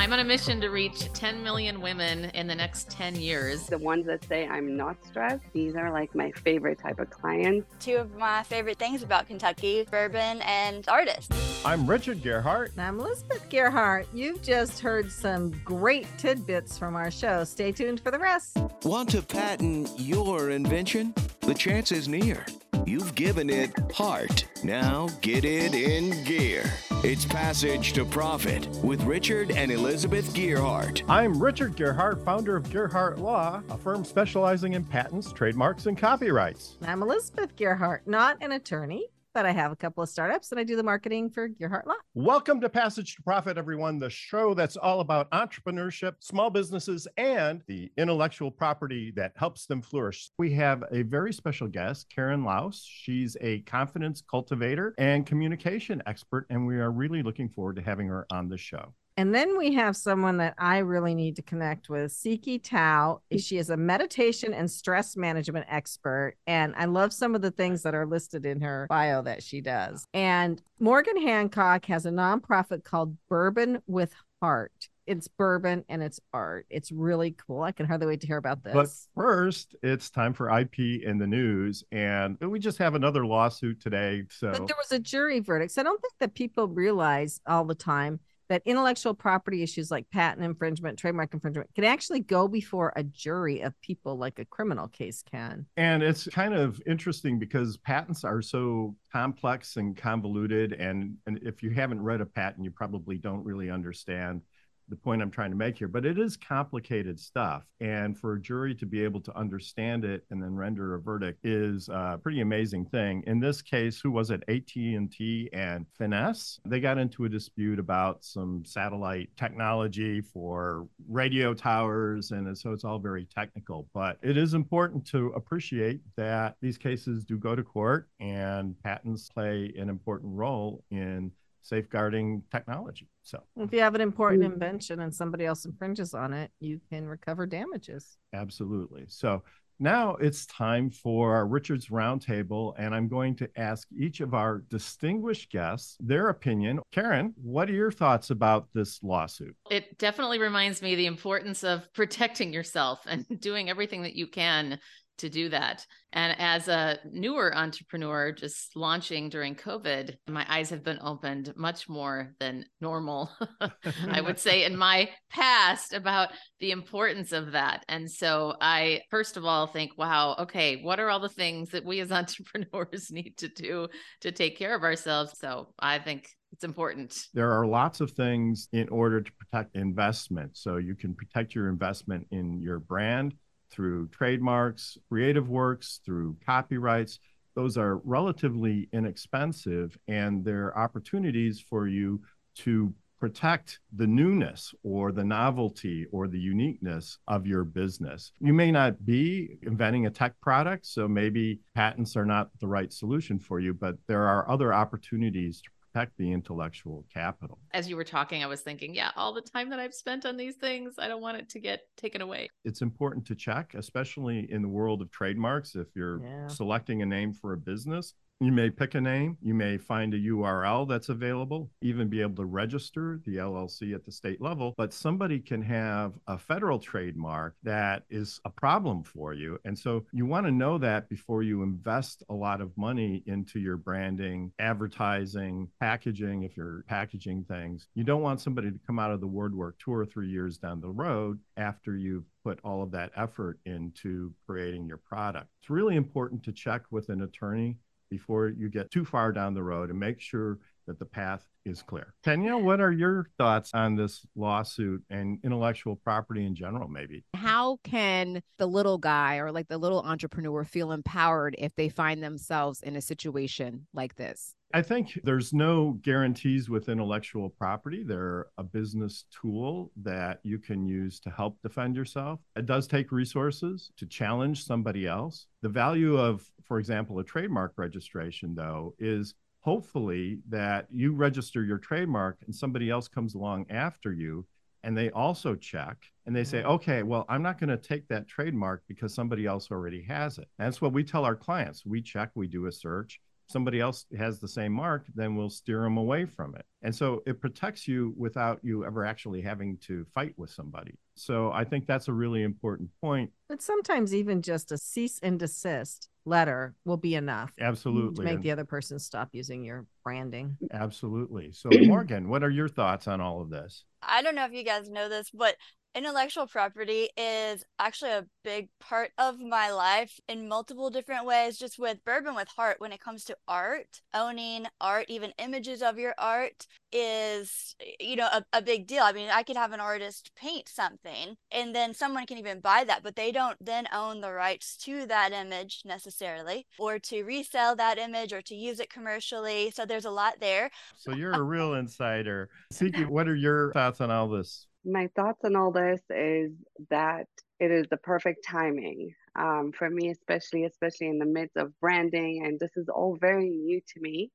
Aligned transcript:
I'm 0.00 0.14
on 0.14 0.20
a 0.20 0.24
mission 0.24 0.62
to 0.62 0.70
reach 0.70 1.12
10 1.12 1.42
million 1.42 1.82
women 1.82 2.30
in 2.30 2.46
the 2.46 2.54
next 2.54 2.90
10 2.90 3.16
years. 3.16 3.66
The 3.66 3.76
ones 3.76 4.06
that 4.06 4.24
say 4.24 4.48
I'm 4.48 4.74
not 4.74 4.96
stressed, 5.04 5.44
these 5.52 5.76
are 5.76 5.92
like 5.92 6.14
my 6.14 6.30
favorite 6.30 6.78
type 6.78 6.98
of 7.00 7.10
clients. 7.10 7.70
Two 7.80 7.96
of 7.96 8.16
my 8.16 8.42
favorite 8.44 8.78
things 8.78 9.02
about 9.02 9.26
Kentucky 9.26 9.86
bourbon 9.90 10.40
and 10.40 10.88
artists. 10.88 11.62
I'm 11.66 11.86
Richard 11.86 12.22
Gearhart. 12.22 12.72
And 12.72 12.80
I'm 12.80 12.98
Elizabeth 12.98 13.46
Gearhart. 13.50 14.06
You've 14.14 14.40
just 14.40 14.80
heard 14.80 15.12
some 15.12 15.50
great 15.66 16.06
tidbits 16.16 16.78
from 16.78 16.96
our 16.96 17.10
show. 17.10 17.44
Stay 17.44 17.70
tuned 17.70 18.00
for 18.00 18.10
the 18.10 18.18
rest. 18.18 18.56
Want 18.84 19.10
to 19.10 19.20
patent 19.20 19.90
your 19.98 20.48
invention? 20.48 21.14
The 21.42 21.52
chance 21.52 21.92
is 21.92 22.08
near. 22.08 22.46
You've 22.90 23.14
given 23.14 23.50
it 23.50 23.70
heart. 23.92 24.46
Now 24.64 25.08
get 25.20 25.44
it 25.44 25.74
in 25.74 26.24
gear. 26.24 26.64
It's 27.04 27.24
Passage 27.24 27.92
to 27.92 28.04
Profit 28.04 28.66
with 28.82 29.00
Richard 29.04 29.52
and 29.52 29.70
Elizabeth 29.70 30.34
Gearhart. 30.34 31.04
I'm 31.08 31.40
Richard 31.40 31.76
Gearhart, 31.76 32.24
founder 32.24 32.56
of 32.56 32.64
Gearhart 32.64 33.18
Law, 33.18 33.62
a 33.70 33.78
firm 33.78 34.04
specializing 34.04 34.72
in 34.72 34.82
patents, 34.82 35.32
trademarks, 35.32 35.86
and 35.86 35.96
copyrights. 35.96 36.78
I'm 36.82 37.00
Elizabeth 37.00 37.54
Gearhart, 37.54 38.00
not 38.06 38.38
an 38.40 38.50
attorney, 38.50 39.06
but 39.32 39.46
I 39.46 39.52
have 39.52 39.70
a 39.70 39.76
couple 39.76 40.02
of 40.02 40.08
startups 40.08 40.50
and 40.50 40.60
I 40.60 40.64
do 40.64 40.76
the 40.76 40.82
marketing 40.82 41.30
for 41.30 41.48
Gearhart 41.48 41.86
Law. 41.86 41.94
Welcome 42.14 42.60
to 42.60 42.68
Passage 42.68 43.14
to 43.16 43.22
Profit, 43.22 43.56
everyone, 43.56 43.98
the 43.98 44.10
show 44.10 44.54
that's 44.54 44.76
all 44.76 45.00
about 45.00 45.30
entrepreneurship, 45.30 46.14
small 46.18 46.50
businesses, 46.50 47.06
and 47.16 47.62
the 47.68 47.90
intellectual 47.96 48.50
property 48.50 49.12
that 49.16 49.32
helps 49.36 49.66
them 49.66 49.82
flourish. 49.82 50.30
We 50.38 50.52
have 50.54 50.84
a 50.90 51.02
very 51.02 51.32
special 51.32 51.68
guest, 51.68 52.06
Karen 52.14 52.44
Laos. 52.44 52.84
She's 52.84 53.36
a 53.40 53.60
confidence 53.60 54.22
cultivator 54.28 54.94
and 54.98 55.24
communication 55.24 56.02
expert, 56.06 56.46
and 56.50 56.66
we 56.66 56.76
are 56.76 56.90
really 56.90 57.22
looking 57.22 57.48
forward 57.48 57.76
to 57.76 57.82
having 57.82 58.08
her 58.08 58.26
on 58.30 58.48
the 58.48 58.58
show. 58.58 58.94
And 59.16 59.34
then 59.34 59.58
we 59.58 59.74
have 59.74 59.96
someone 59.96 60.38
that 60.38 60.54
I 60.58 60.78
really 60.78 61.14
need 61.14 61.36
to 61.36 61.42
connect 61.42 61.88
with, 61.88 62.12
Tsikki 62.12 62.62
Thau. 62.62 63.20
Mm. 63.32 63.44
She 63.44 63.58
is 63.58 63.70
a 63.70 63.76
meditation 63.76 64.54
and 64.54 64.70
stress 64.70 65.16
management 65.16 65.66
expert. 65.68 66.36
And 66.46 66.74
I 66.76 66.86
love 66.86 67.12
some 67.12 67.34
of 67.34 67.42
the 67.42 67.50
things 67.50 67.82
that 67.82 67.94
are 67.94 68.06
listed 68.06 68.46
in 68.46 68.60
her 68.60 68.86
bio 68.88 69.22
that 69.22 69.42
she 69.42 69.60
does. 69.60 70.06
And 70.14 70.62
Morgan 70.78 71.20
Hancock 71.20 71.84
has 71.86 72.06
a 72.06 72.10
nonprofit 72.10 72.84
called 72.84 73.16
Bourbon 73.28 73.82
with 73.86 74.14
Heart. 74.40 74.88
It's 75.06 75.26
bourbon 75.26 75.84
and 75.88 76.02
it's 76.02 76.20
art. 76.32 76.66
It's 76.70 76.92
really 76.92 77.32
cool. 77.32 77.62
I 77.62 77.72
can 77.72 77.84
hardly 77.84 78.06
wait 78.06 78.20
to 78.20 78.28
hear 78.28 78.36
about 78.36 78.62
this. 78.62 78.72
But 78.72 78.88
first, 79.20 79.74
it's 79.82 80.08
time 80.08 80.32
for 80.32 80.56
IP 80.56 80.78
in 80.78 81.18
the 81.18 81.26
news. 81.26 81.82
And 81.90 82.38
we 82.40 82.60
just 82.60 82.78
have 82.78 82.94
another 82.94 83.26
lawsuit 83.26 83.80
today. 83.80 84.22
So 84.30 84.52
but 84.52 84.68
there 84.68 84.76
was 84.78 84.92
a 84.92 85.00
jury 85.00 85.40
verdict. 85.40 85.72
So 85.72 85.80
I 85.80 85.84
don't 85.84 86.00
think 86.00 86.14
that 86.20 86.34
people 86.34 86.68
realize 86.68 87.40
all 87.44 87.64
the 87.64 87.74
time 87.74 88.20
that 88.50 88.62
intellectual 88.66 89.14
property 89.14 89.62
issues 89.62 89.90
like 89.90 90.10
patent 90.10 90.44
infringement, 90.44 90.98
trademark 90.98 91.32
infringement 91.32 91.72
can 91.74 91.84
actually 91.84 92.20
go 92.20 92.48
before 92.48 92.92
a 92.96 93.04
jury 93.04 93.60
of 93.60 93.80
people 93.80 94.18
like 94.18 94.40
a 94.40 94.44
criminal 94.44 94.88
case 94.88 95.22
can. 95.22 95.64
And 95.76 96.02
it's 96.02 96.26
kind 96.26 96.52
of 96.52 96.82
interesting 96.84 97.38
because 97.38 97.76
patents 97.78 98.24
are 98.24 98.42
so 98.42 98.96
complex 99.12 99.76
and 99.76 99.96
convoluted. 99.96 100.72
And, 100.72 101.16
and 101.26 101.38
if 101.42 101.62
you 101.62 101.70
haven't 101.70 102.02
read 102.02 102.20
a 102.20 102.26
patent, 102.26 102.64
you 102.64 102.72
probably 102.72 103.18
don't 103.18 103.44
really 103.44 103.70
understand 103.70 104.42
the 104.90 104.96
point 104.96 105.22
I'm 105.22 105.30
trying 105.30 105.50
to 105.50 105.56
make 105.56 105.78
here, 105.78 105.88
but 105.88 106.04
it 106.04 106.18
is 106.18 106.36
complicated 106.36 107.18
stuff. 107.18 107.64
And 107.80 108.18
for 108.18 108.34
a 108.34 108.40
jury 108.40 108.74
to 108.74 108.86
be 108.86 109.02
able 109.02 109.20
to 109.20 109.36
understand 109.36 110.04
it 110.04 110.24
and 110.30 110.42
then 110.42 110.54
render 110.54 110.94
a 110.96 111.00
verdict 111.00 111.46
is 111.46 111.88
a 111.88 112.18
pretty 112.22 112.40
amazing 112.40 112.86
thing. 112.86 113.22
In 113.26 113.40
this 113.40 113.62
case, 113.62 114.00
who 114.00 114.10
was 114.10 114.30
it? 114.30 114.42
AT&T 114.48 115.48
and 115.52 115.86
Finesse. 115.96 116.60
They 116.66 116.80
got 116.80 116.98
into 116.98 117.24
a 117.24 117.28
dispute 117.28 117.78
about 117.78 118.24
some 118.24 118.64
satellite 118.66 119.30
technology 119.36 120.20
for 120.20 120.86
radio 121.08 121.54
towers, 121.54 122.32
and 122.32 122.58
so 122.58 122.72
it's 122.72 122.84
all 122.84 122.98
very 122.98 123.24
technical. 123.24 123.88
But 123.94 124.18
it 124.22 124.36
is 124.36 124.54
important 124.54 125.06
to 125.08 125.28
appreciate 125.28 126.00
that 126.16 126.56
these 126.60 126.76
cases 126.76 127.24
do 127.24 127.38
go 127.38 127.54
to 127.54 127.62
court, 127.62 128.08
and 128.18 128.74
patents 128.82 129.28
play 129.28 129.72
an 129.78 129.88
important 129.88 130.34
role 130.34 130.82
in 130.90 131.30
safeguarding 131.62 132.42
technology. 132.50 133.08
So, 133.22 133.42
if 133.56 133.72
you 133.72 133.80
have 133.80 133.94
an 133.94 134.00
important 134.00 134.44
invention 134.44 135.00
and 135.00 135.14
somebody 135.14 135.46
else 135.46 135.64
infringes 135.64 136.14
on 136.14 136.32
it, 136.32 136.50
you 136.60 136.80
can 136.90 137.06
recover 137.06 137.46
damages. 137.46 138.18
Absolutely. 138.32 139.04
So, 139.08 139.42
now 139.82 140.16
it's 140.16 140.44
time 140.44 140.90
for 140.90 141.34
our 141.34 141.46
Richard's 141.46 141.86
Roundtable, 141.86 142.74
and 142.76 142.94
I'm 142.94 143.08
going 143.08 143.34
to 143.36 143.48
ask 143.56 143.88
each 143.98 144.20
of 144.20 144.34
our 144.34 144.58
distinguished 144.68 145.50
guests 145.50 145.96
their 146.00 146.28
opinion. 146.28 146.80
Karen, 146.92 147.32
what 147.42 147.70
are 147.70 147.72
your 147.72 147.90
thoughts 147.90 148.28
about 148.28 148.68
this 148.74 149.02
lawsuit? 149.02 149.56
It 149.70 149.96
definitely 149.96 150.38
reminds 150.38 150.82
me 150.82 150.96
the 150.96 151.06
importance 151.06 151.64
of 151.64 151.90
protecting 151.94 152.52
yourself 152.52 153.00
and 153.06 153.24
doing 153.40 153.70
everything 153.70 154.02
that 154.02 154.14
you 154.14 154.26
can 154.26 154.78
to 155.20 155.28
do 155.28 155.48
that. 155.50 155.86
And 156.12 156.34
as 156.40 156.66
a 156.66 156.98
newer 157.10 157.56
entrepreneur, 157.56 158.32
just 158.32 158.74
launching 158.74 159.28
during 159.28 159.54
COVID, 159.54 160.16
my 160.28 160.44
eyes 160.48 160.70
have 160.70 160.82
been 160.82 160.98
opened 161.02 161.52
much 161.56 161.88
more 161.88 162.34
than 162.40 162.64
normal, 162.80 163.30
I 164.08 164.20
would 164.20 164.38
say, 164.46 164.64
in 164.64 164.76
my 164.76 165.10
past 165.30 165.92
about 165.92 166.30
the 166.58 166.72
importance 166.72 167.32
of 167.32 167.52
that. 167.52 167.84
And 167.88 168.10
so 168.10 168.54
I, 168.60 169.02
first 169.10 169.36
of 169.36 169.44
all, 169.44 169.68
think, 169.68 169.96
wow, 169.96 170.34
okay, 170.40 170.82
what 170.82 170.98
are 170.98 171.10
all 171.10 171.20
the 171.20 171.28
things 171.28 171.70
that 171.70 171.84
we 171.84 172.00
as 172.00 172.10
entrepreneurs 172.20 173.10
need 173.12 173.36
to 173.38 173.48
do 173.48 173.88
to 174.22 174.32
take 174.32 174.58
care 174.58 174.74
of 174.74 174.82
ourselves? 174.82 175.38
So 175.38 175.68
I 175.78 176.00
think 176.00 176.28
it's 176.52 176.64
important. 176.64 177.28
There 177.34 177.52
are 177.52 177.66
lots 177.66 178.00
of 178.00 178.10
things 178.10 178.68
in 178.72 178.88
order 178.88 179.20
to 179.20 179.32
protect 179.32 179.76
investment. 179.76 180.56
So 180.56 180.78
you 180.78 180.96
can 180.96 181.14
protect 181.14 181.54
your 181.54 181.68
investment 181.68 182.26
in 182.32 182.60
your 182.60 182.80
brand 182.80 183.34
through 183.70 184.08
trademarks, 184.08 184.98
creative 185.08 185.48
works, 185.48 186.00
through 186.04 186.36
copyrights. 186.44 187.20
Those 187.54 187.76
are 187.76 187.96
relatively 187.98 188.88
inexpensive, 188.92 189.98
and 190.08 190.44
they're 190.44 190.76
opportunities 190.78 191.60
for 191.60 191.86
you 191.88 192.22
to 192.56 192.92
protect 193.20 193.80
the 193.94 194.06
newness 194.06 194.74
or 194.82 195.12
the 195.12 195.24
novelty 195.24 196.06
or 196.10 196.26
the 196.26 196.38
uniqueness 196.38 197.18
of 197.28 197.46
your 197.46 197.64
business. 197.64 198.32
You 198.40 198.54
may 198.54 198.72
not 198.72 199.04
be 199.04 199.58
inventing 199.62 200.06
a 200.06 200.10
tech 200.10 200.40
product, 200.40 200.86
so 200.86 201.06
maybe 201.06 201.60
patents 201.74 202.16
are 202.16 202.24
not 202.24 202.48
the 202.60 202.66
right 202.66 202.90
solution 202.90 203.38
for 203.38 203.60
you, 203.60 203.74
but 203.74 203.96
there 204.08 204.26
are 204.26 204.50
other 204.50 204.72
opportunities 204.72 205.60
to 205.60 205.68
protect 205.92 206.16
the 206.18 206.32
intellectual 206.32 207.04
capital. 207.12 207.58
As 207.72 207.88
you 207.88 207.96
were 207.96 208.04
talking, 208.04 208.42
I 208.42 208.46
was 208.46 208.60
thinking, 208.60 208.94
yeah, 208.94 209.10
all 209.16 209.32
the 209.32 209.42
time 209.42 209.70
that 209.70 209.78
I've 209.78 209.94
spent 209.94 210.26
on 210.26 210.36
these 210.36 210.56
things, 210.56 210.94
I 210.98 211.08
don't 211.08 211.22
want 211.22 211.38
it 211.38 211.48
to 211.50 211.60
get 211.60 211.82
taken 211.96 212.20
away. 212.20 212.48
It's 212.64 212.82
important 212.82 213.26
to 213.26 213.34
check, 213.34 213.74
especially 213.74 214.50
in 214.50 214.62
the 214.62 214.68
world 214.68 215.02
of 215.02 215.10
trademarks. 215.10 215.74
If 215.74 215.88
you're 215.94 216.22
yeah. 216.22 216.46
selecting 216.48 217.02
a 217.02 217.06
name 217.06 217.32
for 217.32 217.52
a 217.52 217.56
business, 217.56 218.14
you 218.40 218.52
may 218.52 218.70
pick 218.70 218.94
a 218.94 219.00
name, 219.00 219.36
you 219.42 219.52
may 219.52 219.76
find 219.76 220.14
a 220.14 220.18
URL 220.18 220.88
that's 220.88 221.10
available, 221.10 221.70
even 221.82 222.08
be 222.08 222.22
able 222.22 222.36
to 222.36 222.46
register 222.46 223.20
the 223.26 223.36
LLC 223.36 223.94
at 223.94 224.06
the 224.06 224.10
state 224.10 224.40
level, 224.40 224.72
but 224.78 224.94
somebody 224.94 225.38
can 225.38 225.60
have 225.60 226.14
a 226.26 226.38
federal 226.38 226.78
trademark 226.78 227.54
that 227.62 228.04
is 228.08 228.40
a 228.46 228.50
problem 228.50 229.02
for 229.04 229.34
you. 229.34 229.58
And 229.66 229.78
so 229.78 230.06
you 230.12 230.24
want 230.24 230.46
to 230.46 230.52
know 230.52 230.78
that 230.78 231.06
before 231.10 231.42
you 231.42 231.62
invest 231.62 232.22
a 232.30 232.34
lot 232.34 232.62
of 232.62 232.76
money 232.78 233.22
into 233.26 233.60
your 233.60 233.76
branding, 233.76 234.52
advertising, 234.58 235.68
packaging, 235.78 236.44
if 236.44 236.56
you're 236.56 236.84
packaging 236.88 237.44
things. 237.44 237.88
You 237.94 238.04
don't 238.04 238.22
want 238.22 238.40
somebody 238.40 238.70
to 238.70 238.80
come 238.86 238.98
out 238.98 239.10
of 239.10 239.20
the 239.20 239.26
woodwork 239.26 239.78
two 239.78 239.92
or 239.92 240.06
three 240.06 240.30
years 240.30 240.56
down 240.56 240.80
the 240.80 240.88
road 240.88 241.38
after 241.58 241.94
you've 241.94 242.24
put 242.42 242.58
all 242.64 242.82
of 242.82 242.90
that 242.92 243.10
effort 243.16 243.58
into 243.66 244.32
creating 244.46 244.86
your 244.86 244.96
product. 244.96 245.48
It's 245.60 245.68
really 245.68 245.96
important 245.96 246.42
to 246.44 246.52
check 246.52 246.82
with 246.90 247.10
an 247.10 247.20
attorney 247.20 247.76
before 248.10 248.48
you 248.48 248.68
get 248.68 248.90
too 248.90 249.04
far 249.04 249.32
down 249.32 249.54
the 249.54 249.62
road 249.62 249.90
and 249.90 249.98
make 249.98 250.20
sure 250.20 250.58
that 250.86 250.98
the 250.98 251.04
path 251.04 251.46
is 251.64 251.82
clear. 251.82 252.14
Kenya, 252.24 252.56
what 252.56 252.80
are 252.80 252.90
your 252.90 253.28
thoughts 253.38 253.70
on 253.74 253.94
this 253.94 254.26
lawsuit 254.34 255.02
and 255.08 255.38
intellectual 255.44 255.96
property 255.96 256.44
in 256.44 256.54
general, 256.54 256.88
maybe? 256.88 257.24
How 257.34 257.78
can 257.84 258.42
the 258.58 258.66
little 258.66 258.98
guy 258.98 259.36
or 259.36 259.52
like 259.52 259.68
the 259.68 259.78
little 259.78 260.02
entrepreneur 260.02 260.64
feel 260.64 260.90
empowered 260.90 261.54
if 261.58 261.74
they 261.76 261.88
find 261.88 262.22
themselves 262.22 262.82
in 262.82 262.96
a 262.96 263.00
situation 263.00 263.86
like 263.94 264.16
this? 264.16 264.54
I 264.72 264.82
think 264.82 265.18
there's 265.24 265.52
no 265.52 265.98
guarantees 266.02 266.70
with 266.70 266.88
intellectual 266.88 267.50
property. 267.50 268.04
They're 268.04 268.46
a 268.56 268.62
business 268.62 269.24
tool 269.30 269.90
that 270.02 270.38
you 270.44 270.58
can 270.58 270.86
use 270.86 271.18
to 271.20 271.30
help 271.30 271.60
defend 271.62 271.96
yourself. 271.96 272.38
It 272.54 272.66
does 272.66 272.86
take 272.86 273.10
resources 273.10 273.90
to 273.96 274.06
challenge 274.06 274.64
somebody 274.64 275.08
else. 275.08 275.46
The 275.62 275.68
value 275.68 276.16
of, 276.16 276.48
for 276.64 276.78
example, 276.78 277.18
a 277.18 277.24
trademark 277.24 277.72
registration, 277.76 278.54
though, 278.54 278.94
is 279.00 279.34
hopefully 279.58 280.38
that 280.48 280.86
you 280.90 281.12
register 281.12 281.64
your 281.64 281.78
trademark 281.78 282.38
and 282.46 282.54
somebody 282.54 282.90
else 282.90 283.08
comes 283.08 283.34
along 283.34 283.66
after 283.70 284.12
you 284.12 284.46
and 284.82 284.96
they 284.96 285.10
also 285.10 285.54
check 285.54 285.96
and 286.26 286.34
they 286.34 286.44
say, 286.44 286.60
mm-hmm. 286.60 286.70
okay, 286.70 287.02
well, 287.02 287.26
I'm 287.28 287.42
not 287.42 287.58
going 287.58 287.70
to 287.70 287.76
take 287.76 288.08
that 288.08 288.28
trademark 288.28 288.82
because 288.88 289.14
somebody 289.14 289.46
else 289.46 289.70
already 289.70 290.02
has 290.02 290.38
it. 290.38 290.48
That's 290.58 290.80
what 290.80 290.92
we 290.92 291.04
tell 291.04 291.24
our 291.24 291.36
clients. 291.36 291.84
We 291.84 292.00
check, 292.00 292.30
we 292.34 292.46
do 292.46 292.66
a 292.66 292.72
search 292.72 293.20
somebody 293.50 293.80
else 293.80 294.06
has 294.16 294.38
the 294.38 294.48
same 294.48 294.72
mark, 294.72 295.06
then 295.14 295.36
we'll 295.36 295.50
steer 295.50 295.82
them 295.82 295.96
away 295.96 296.24
from 296.24 296.54
it. 296.54 296.64
And 296.82 296.94
so 296.94 297.22
it 297.26 297.40
protects 297.40 297.86
you 297.88 298.14
without 298.16 298.60
you 298.62 298.84
ever 298.84 299.04
actually 299.04 299.42
having 299.42 299.76
to 299.78 300.06
fight 300.14 300.32
with 300.36 300.50
somebody. 300.50 300.98
So 301.14 301.52
I 301.52 301.64
think 301.64 301.86
that's 301.86 302.08
a 302.08 302.12
really 302.12 302.42
important 302.42 302.90
point. 303.00 303.30
But 303.48 303.60
sometimes 303.60 304.14
even 304.14 304.40
just 304.40 304.72
a 304.72 304.78
cease 304.78 305.18
and 305.22 305.38
desist 305.38 306.08
letter 306.24 306.74
will 306.84 306.96
be 306.96 307.14
enough. 307.14 307.50
Absolutely. 307.60 308.24
To 308.24 308.30
make 308.30 308.42
the 308.42 308.52
other 308.52 308.64
person 308.64 308.98
stop 308.98 309.30
using 309.32 309.64
your 309.64 309.86
branding. 310.04 310.56
Absolutely. 310.72 311.52
So 311.52 311.68
Morgan, 311.82 312.28
what 312.28 312.42
are 312.42 312.50
your 312.50 312.68
thoughts 312.68 313.08
on 313.08 313.20
all 313.20 313.40
of 313.40 313.50
this? 313.50 313.84
I 314.02 314.22
don't 314.22 314.34
know 314.34 314.46
if 314.46 314.52
you 314.52 314.64
guys 314.64 314.88
know 314.88 315.08
this, 315.08 315.30
but 315.30 315.56
intellectual 315.94 316.46
property 316.46 317.08
is 317.16 317.64
actually 317.78 318.12
a 318.12 318.26
big 318.44 318.68
part 318.78 319.10
of 319.18 319.40
my 319.40 319.70
life 319.70 320.20
in 320.28 320.48
multiple 320.48 320.90
different 320.90 321.26
ways 321.26 321.58
just 321.58 321.78
with 321.78 322.04
bourbon 322.04 322.34
with 322.34 322.48
heart 322.48 322.76
when 322.78 322.92
it 322.92 323.00
comes 323.00 323.24
to 323.24 323.36
art. 323.48 324.00
Owning 324.14 324.66
art 324.80 325.06
even 325.08 325.32
images 325.38 325.82
of 325.82 325.98
your 325.98 326.14
art 326.18 326.66
is 326.92 327.76
you 327.98 328.16
know 328.16 328.28
a, 328.32 328.44
a 328.52 328.62
big 328.62 328.86
deal. 328.86 329.02
I 329.02 329.12
mean 329.12 329.28
i 329.30 329.42
could 329.42 329.56
have 329.56 329.72
an 329.72 329.80
artist 329.80 330.30
paint 330.36 330.68
something 330.68 331.36
and 331.52 331.74
then 331.74 331.94
someone 331.94 332.26
can 332.26 332.38
even 332.38 332.60
buy 332.60 332.84
that 332.84 333.02
but 333.02 333.16
they 333.16 333.32
don't 333.32 333.56
then 333.60 333.86
own 333.92 334.20
the 334.20 334.32
rights 334.32 334.76
to 334.78 335.06
that 335.06 335.32
image 335.32 335.82
necessarily 335.84 336.66
or 336.78 336.98
to 336.98 337.22
resell 337.22 337.76
that 337.76 337.98
image 337.98 338.32
or 338.32 338.42
to 338.42 338.54
use 338.54 338.80
it 338.80 338.90
commercially. 338.90 339.70
So 339.70 339.84
there's 339.84 340.04
a 340.04 340.10
lot 340.10 340.34
there. 340.40 340.70
So 340.96 341.14
you're 341.14 341.34
uh, 341.34 341.38
a 341.38 341.42
real 341.42 341.74
insider. 341.80 342.48
Tsikki, 342.72 343.06
what 343.06 343.28
are 343.28 343.36
your 343.36 343.72
thoughts 343.72 344.00
on 344.00 344.10
all 344.10 344.28
this 344.28 344.66
my 344.84 345.08
thoughts 345.16 345.44
on 345.44 345.56
all 345.56 345.72
this 345.72 346.00
is 346.10 346.52
that 346.90 347.26
it 347.58 347.70
is 347.70 347.86
the 347.90 347.96
perfect 347.98 348.44
timing 348.48 349.14
um, 349.38 349.72
for 349.76 349.88
me, 349.88 350.10
especially 350.10 350.64
especially 350.64 351.08
in 351.08 351.18
the 351.18 351.26
midst 351.26 351.56
of 351.56 351.78
branding, 351.80 352.44
and 352.44 352.58
this 352.58 352.76
is 352.76 352.88
all 352.88 353.16
very 353.20 353.48
new 353.50 353.80
to 353.80 354.00
me. 354.00 354.30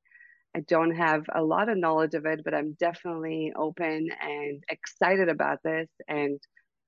I 0.55 0.61
don't 0.61 0.95
have 0.95 1.25
a 1.33 1.43
lot 1.43 1.67
of 1.67 1.77
knowledge 1.77 2.13
of 2.13 2.25
it, 2.25 2.41
but 2.45 2.53
I'm 2.53 2.77
definitely 2.79 3.51
open 3.57 4.07
and 4.21 4.63
excited 4.69 5.29
about 5.29 5.59
this, 5.63 5.89
and 6.07 6.39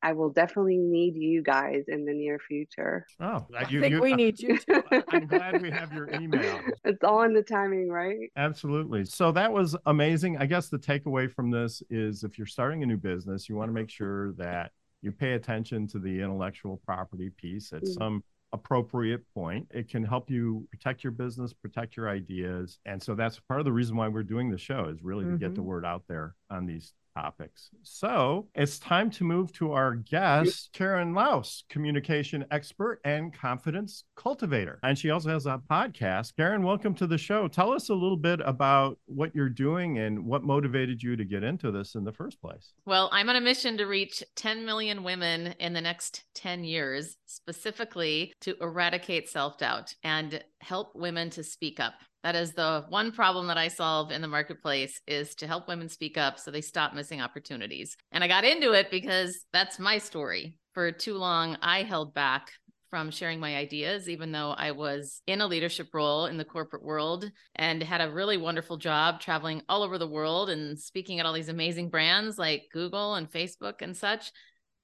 I 0.07 0.13
will 0.13 0.29
definitely 0.29 0.77
need 0.77 1.17
you 1.17 1.43
guys 1.43 1.83
in 1.89 2.05
the 2.05 2.13
near 2.13 2.39
future. 2.39 3.05
Oh, 3.19 3.45
you, 3.49 3.57
I 3.57 3.65
think 3.65 3.91
you, 3.91 3.99
we 3.99 4.13
need 4.13 4.39
you. 4.39 4.57
Too. 4.57 4.81
I'm 5.09 5.27
glad 5.27 5.61
we 5.61 5.69
have 5.69 5.91
your 5.91 6.09
email. 6.13 6.61
It's 6.85 7.03
all 7.03 7.23
in 7.23 7.33
the 7.33 7.43
timing, 7.43 7.89
right? 7.89 8.31
Absolutely. 8.37 9.03
So 9.03 9.33
that 9.33 9.51
was 9.51 9.75
amazing. 9.85 10.37
I 10.37 10.45
guess 10.45 10.69
the 10.69 10.79
takeaway 10.79 11.29
from 11.29 11.51
this 11.51 11.83
is 11.89 12.23
if 12.23 12.37
you're 12.37 12.47
starting 12.47 12.83
a 12.83 12.85
new 12.85 12.95
business, 12.95 13.49
you 13.49 13.57
want 13.57 13.67
to 13.67 13.73
make 13.73 13.89
sure 13.89 14.31
that 14.33 14.71
you 15.01 15.11
pay 15.11 15.33
attention 15.33 15.87
to 15.87 15.99
the 15.99 16.21
intellectual 16.21 16.77
property 16.85 17.29
piece 17.29 17.73
at 17.73 17.81
mm-hmm. 17.81 17.91
some 17.91 18.23
appropriate 18.53 19.25
point. 19.33 19.67
It 19.71 19.89
can 19.89 20.05
help 20.05 20.29
you 20.29 20.65
protect 20.71 21.03
your 21.03 21.11
business, 21.11 21.51
protect 21.51 21.97
your 21.97 22.09
ideas. 22.09 22.79
And 22.85 23.03
so 23.03 23.13
that's 23.13 23.41
part 23.41 23.59
of 23.59 23.65
the 23.65 23.73
reason 23.73 23.97
why 23.97 24.07
we're 24.07 24.23
doing 24.23 24.49
the 24.49 24.57
show 24.57 24.85
is 24.85 25.03
really 25.03 25.25
mm-hmm. 25.25 25.33
to 25.33 25.37
get 25.37 25.53
the 25.53 25.59
mm-hmm. 25.59 25.67
word 25.67 25.85
out 25.85 26.03
there 26.07 26.35
on 26.49 26.65
these 26.65 26.93
topics. 27.21 27.69
So 27.81 28.47
it's 28.53 28.77
time 28.77 29.09
to 29.11 29.23
move 29.23 29.51
to 29.53 29.71
our 29.71 29.95
guest, 29.95 30.69
Karen 30.73 31.13
Laos, 31.15 31.63
communication 31.67 32.45
expert 32.51 32.99
and 33.05 33.33
confidence 33.33 34.03
cultivator. 34.15 34.79
And 34.83 34.97
she 34.97 35.09
also 35.09 35.29
has 35.29 35.47
a 35.47 35.59
podcast. 35.69 36.35
Karen, 36.37 36.61
welcome 36.61 36.93
to 36.95 37.07
the 37.07 37.17
show. 37.17 37.47
Tell 37.47 37.71
us 37.71 37.89
a 37.89 37.93
little 37.93 38.17
bit 38.17 38.39
about 38.45 38.99
what 39.05 39.33
you're 39.33 39.49
doing 39.49 39.97
and 39.97 40.25
what 40.25 40.43
motivated 40.43 41.01
you 41.01 41.15
to 41.15 41.25
get 41.25 41.43
into 41.43 41.71
this 41.71 41.95
in 41.95 42.03
the 42.03 42.13
first 42.13 42.39
place. 42.39 42.73
Well, 42.85 43.09
I'm 43.11 43.29
on 43.29 43.35
a 43.35 43.41
mission 43.41 43.77
to 43.77 43.85
reach 43.85 44.23
10 44.35 44.63
million 44.63 45.03
women 45.03 45.55
in 45.59 45.73
the 45.73 45.81
next 45.81 46.23
10 46.35 46.63
years, 46.63 47.17
specifically 47.25 48.33
to 48.41 48.55
eradicate 48.61 49.27
self 49.27 49.57
doubt 49.57 49.95
and 50.03 50.43
help 50.61 50.95
women 50.95 51.29
to 51.31 51.43
speak 51.43 51.79
up. 51.79 51.93
That 52.23 52.35
is 52.35 52.53
the 52.53 52.85
one 52.89 53.11
problem 53.11 53.47
that 53.47 53.57
I 53.57 53.67
solve 53.67 54.11
in 54.11 54.21
the 54.21 54.27
marketplace 54.27 55.01
is 55.07 55.35
to 55.35 55.47
help 55.47 55.67
women 55.67 55.87
speak 55.87 56.17
up 56.17 56.39
so 56.39 56.51
they 56.51 56.61
stop 56.61 56.93
missing 56.93 57.21
opportunities. 57.21 57.95
And 58.11 58.23
I 58.23 58.27
got 58.27 58.43
into 58.43 58.73
it 58.73 58.91
because 58.91 59.45
that's 59.53 59.79
my 59.79 59.97
story. 59.97 60.57
For 60.73 60.91
too 60.91 61.15
long, 61.15 61.57
I 61.61 61.83
held 61.83 62.13
back 62.13 62.51
from 62.89 63.11
sharing 63.11 63.39
my 63.39 63.55
ideas, 63.55 64.07
even 64.07 64.31
though 64.31 64.51
I 64.51 64.71
was 64.71 65.21
in 65.27 65.41
a 65.41 65.47
leadership 65.47 65.89
role 65.93 66.25
in 66.25 66.37
the 66.37 66.45
corporate 66.45 66.83
world 66.83 67.29
and 67.55 67.83
had 67.83 68.01
a 68.01 68.11
really 68.11 68.37
wonderful 68.37 68.77
job 68.77 69.19
traveling 69.19 69.61
all 69.67 69.83
over 69.83 69.97
the 69.97 70.07
world 70.07 70.49
and 70.49 70.79
speaking 70.79 71.19
at 71.19 71.25
all 71.25 71.33
these 71.33 71.49
amazing 71.49 71.89
brands 71.89 72.37
like 72.37 72.63
Google 72.71 73.15
and 73.15 73.29
Facebook 73.29 73.81
and 73.81 73.95
such. 73.95 74.31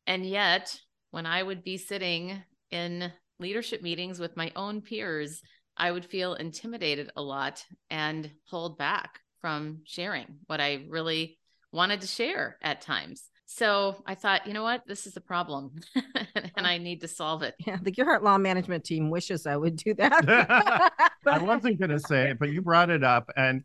And 0.06 0.25
yet, 0.25 0.78
when 1.12 1.25
I 1.25 1.44
would 1.44 1.64
be 1.64 1.78
sitting 1.78 2.42
in 2.72 3.12
leadership 3.40 3.81
meetings 3.81 4.20
with 4.20 4.36
my 4.36 4.52
own 4.56 4.81
peers, 4.81 5.42
I 5.78 5.92
would 5.92 6.06
feel 6.06 6.36
intimidated 6.36 7.12
a 7.16 7.22
lot 7.22 7.64
and 7.90 8.30
hold 8.48 8.78
back 8.78 9.20
from 9.42 9.81
sharing 9.86 10.40
what 10.48 10.62
I 10.62 10.86
really 10.88 11.38
wanted 11.72 12.02
to 12.02 12.08
share 12.08 12.58
at 12.62 12.81
times. 12.81 13.24
So 13.46 14.02
I 14.08 14.16
thought, 14.16 14.48
you 14.48 14.54
know 14.54 14.64
what, 14.64 14.81
this 14.88 15.06
is 15.06 15.16
a 15.16 15.22
problem 15.22 15.75
and 16.56 16.66
I 16.66 16.80
need 16.80 17.02
to 17.02 17.08
solve 17.08 17.44
it. 17.44 17.54
Yeah, 17.60 17.78
the 17.80 17.92
Gearhart 17.92 18.24
Law 18.24 18.38
Management 18.40 18.84
team 18.84 19.12
wishes 19.12 19.46
I 19.46 19.58
would 19.58 19.75
do 19.75 19.94
that. 19.96 20.92
I 21.28 21.38
wasn't 21.44 21.78
going 21.78 21.92
to 21.92 22.00
say 22.00 22.31
it, 22.31 22.40
but 22.40 22.52
you 22.52 22.62
brought 22.62 22.90
it 22.90 23.04
up, 23.04 23.30
and 23.38 23.64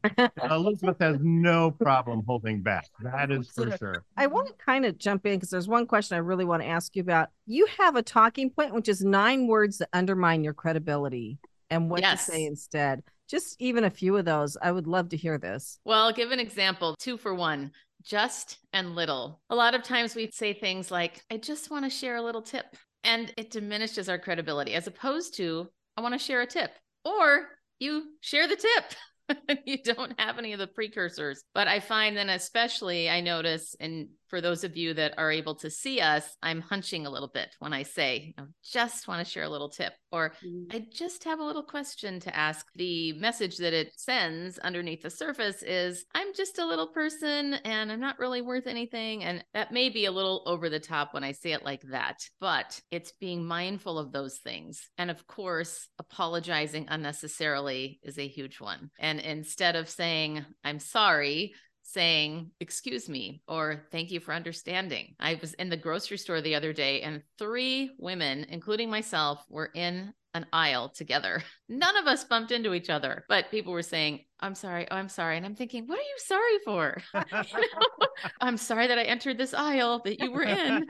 Elizabeth 0.50 0.96
has 1.00 1.16
no 1.22 1.70
problem 1.70 2.22
holding 2.26 2.60
back. 2.62 2.86
That 3.00 3.30
is 3.30 3.48
for 3.50 3.74
sure. 3.78 4.04
I 4.16 4.26
want 4.26 4.48
to 4.48 4.54
kind 4.54 4.84
of 4.84 4.98
jump 4.98 5.24
in 5.24 5.36
because 5.36 5.50
there's 5.50 5.68
one 5.68 5.86
question 5.86 6.16
I 6.16 6.20
really 6.20 6.44
want 6.44 6.62
to 6.62 6.68
ask 6.68 6.94
you 6.94 7.00
about. 7.00 7.30
You 7.46 7.66
have 7.78 7.96
a 7.96 8.02
talking 8.02 8.50
point, 8.50 8.74
which 8.74 8.88
is 8.88 9.02
nine 9.02 9.46
words 9.46 9.78
that 9.78 9.88
undermine 9.94 10.44
your 10.44 10.54
credibility 10.54 11.38
and 11.70 11.90
what 11.90 12.00
yes. 12.00 12.26
to 12.26 12.32
say 12.32 12.44
instead. 12.44 13.02
Just 13.28 13.56
even 13.60 13.84
a 13.84 13.90
few 13.90 14.16
of 14.16 14.24
those. 14.24 14.56
I 14.60 14.72
would 14.72 14.86
love 14.86 15.10
to 15.10 15.16
hear 15.16 15.38
this. 15.38 15.78
Well, 15.84 16.04
I'll 16.04 16.12
give 16.12 16.30
an 16.30 16.40
example 16.40 16.94
two 16.98 17.16
for 17.18 17.34
one 17.34 17.72
just 18.02 18.58
and 18.72 18.94
little. 18.94 19.40
A 19.50 19.54
lot 19.54 19.74
of 19.74 19.82
times 19.82 20.14
we 20.14 20.30
say 20.32 20.52
things 20.52 20.90
like, 20.90 21.22
I 21.30 21.36
just 21.36 21.70
want 21.70 21.84
to 21.84 21.90
share 21.90 22.16
a 22.16 22.22
little 22.22 22.42
tip. 22.42 22.76
And 23.04 23.32
it 23.36 23.50
diminishes 23.50 24.08
our 24.08 24.18
credibility 24.18 24.74
as 24.74 24.86
opposed 24.86 25.36
to, 25.36 25.68
I 25.96 26.00
want 26.00 26.14
to 26.14 26.18
share 26.18 26.40
a 26.40 26.46
tip. 26.46 26.72
Or 27.04 27.48
you 27.78 28.04
share 28.20 28.48
the 28.48 28.56
tip. 28.56 29.58
you 29.66 29.78
don't 29.82 30.18
have 30.18 30.38
any 30.38 30.52
of 30.52 30.58
the 30.58 30.66
precursors. 30.66 31.42
But 31.54 31.68
I 31.68 31.80
find 31.80 32.16
then, 32.16 32.30
especially, 32.30 33.08
I 33.08 33.20
notice, 33.20 33.76
and 33.78 34.08
for 34.28 34.40
those 34.40 34.64
of 34.64 34.76
you 34.76 34.94
that 34.94 35.14
are 35.18 35.32
able 35.32 35.54
to 35.56 35.70
see 35.70 36.00
us, 36.00 36.36
I'm 36.42 36.60
hunching 36.60 37.06
a 37.06 37.10
little 37.10 37.28
bit 37.28 37.54
when 37.58 37.72
I 37.72 37.82
say, 37.82 38.34
I 38.38 38.42
just 38.64 39.08
want 39.08 39.24
to 39.24 39.30
share 39.30 39.44
a 39.44 39.48
little 39.48 39.70
tip, 39.70 39.92
or 40.12 40.30
mm-hmm. 40.44 40.64
I 40.70 40.86
just 40.92 41.24
have 41.24 41.40
a 41.40 41.44
little 41.44 41.62
question 41.62 42.20
to 42.20 42.36
ask. 42.36 42.66
The 42.76 43.12
message 43.14 43.56
that 43.58 43.72
it 43.72 43.92
sends 43.96 44.58
underneath 44.58 45.02
the 45.02 45.10
surface 45.10 45.62
is, 45.62 46.04
I'm 46.14 46.34
just 46.34 46.58
a 46.58 46.66
little 46.66 46.88
person 46.88 47.54
and 47.64 47.90
I'm 47.90 48.00
not 48.00 48.18
really 48.18 48.42
worth 48.42 48.66
anything. 48.66 49.24
And 49.24 49.44
that 49.54 49.72
may 49.72 49.88
be 49.88 50.04
a 50.04 50.12
little 50.12 50.42
over 50.46 50.68
the 50.68 50.80
top 50.80 51.14
when 51.14 51.24
I 51.24 51.32
say 51.32 51.52
it 51.52 51.64
like 51.64 51.82
that, 51.90 52.18
but 52.40 52.80
it's 52.90 53.12
being 53.20 53.44
mindful 53.44 53.98
of 53.98 54.12
those 54.12 54.38
things. 54.38 54.88
And 54.98 55.10
of 55.10 55.26
course, 55.26 55.88
apologizing 55.98 56.86
unnecessarily 56.88 57.98
is 58.02 58.18
a 58.18 58.28
huge 58.28 58.60
one. 58.60 58.90
And 58.98 59.20
instead 59.20 59.76
of 59.76 59.88
saying, 59.88 60.44
I'm 60.64 60.78
sorry, 60.78 61.54
saying, 61.88 62.50
Excuse 62.60 63.08
me, 63.08 63.42
or 63.48 63.86
Thank 63.90 64.10
you 64.10 64.20
for 64.20 64.34
understanding. 64.34 65.14
I 65.18 65.38
was 65.40 65.54
in 65.54 65.70
the 65.70 65.76
grocery 65.76 66.18
store 66.18 66.40
the 66.40 66.54
other 66.54 66.72
day, 66.72 67.00
and 67.02 67.22
three 67.38 67.92
women, 67.98 68.46
including 68.50 68.90
myself, 68.90 69.44
were 69.48 69.70
in 69.74 70.12
an 70.34 70.46
aisle 70.52 70.90
together. 70.90 71.42
None 71.68 71.96
of 71.96 72.06
us 72.06 72.24
bumped 72.24 72.52
into 72.52 72.74
each 72.74 72.90
other, 72.90 73.24
but 73.28 73.50
people 73.50 73.72
were 73.72 73.82
saying, 73.82 74.24
I'm 74.40 74.54
sorry. 74.54 74.86
Oh, 74.90 74.96
I'm 74.96 75.08
sorry. 75.08 75.36
And 75.36 75.44
I'm 75.44 75.54
thinking, 75.54 75.86
what 75.86 75.98
are 75.98 76.02
you 76.02 76.16
sorry 76.18 76.58
for? 76.64 76.96
you 77.14 77.20
know, 77.42 78.06
I'm 78.40 78.56
sorry 78.56 78.86
that 78.86 78.98
I 78.98 79.02
entered 79.02 79.36
this 79.36 79.52
aisle 79.52 80.00
that 80.04 80.20
you 80.20 80.30
were 80.30 80.44
in. 80.44 80.86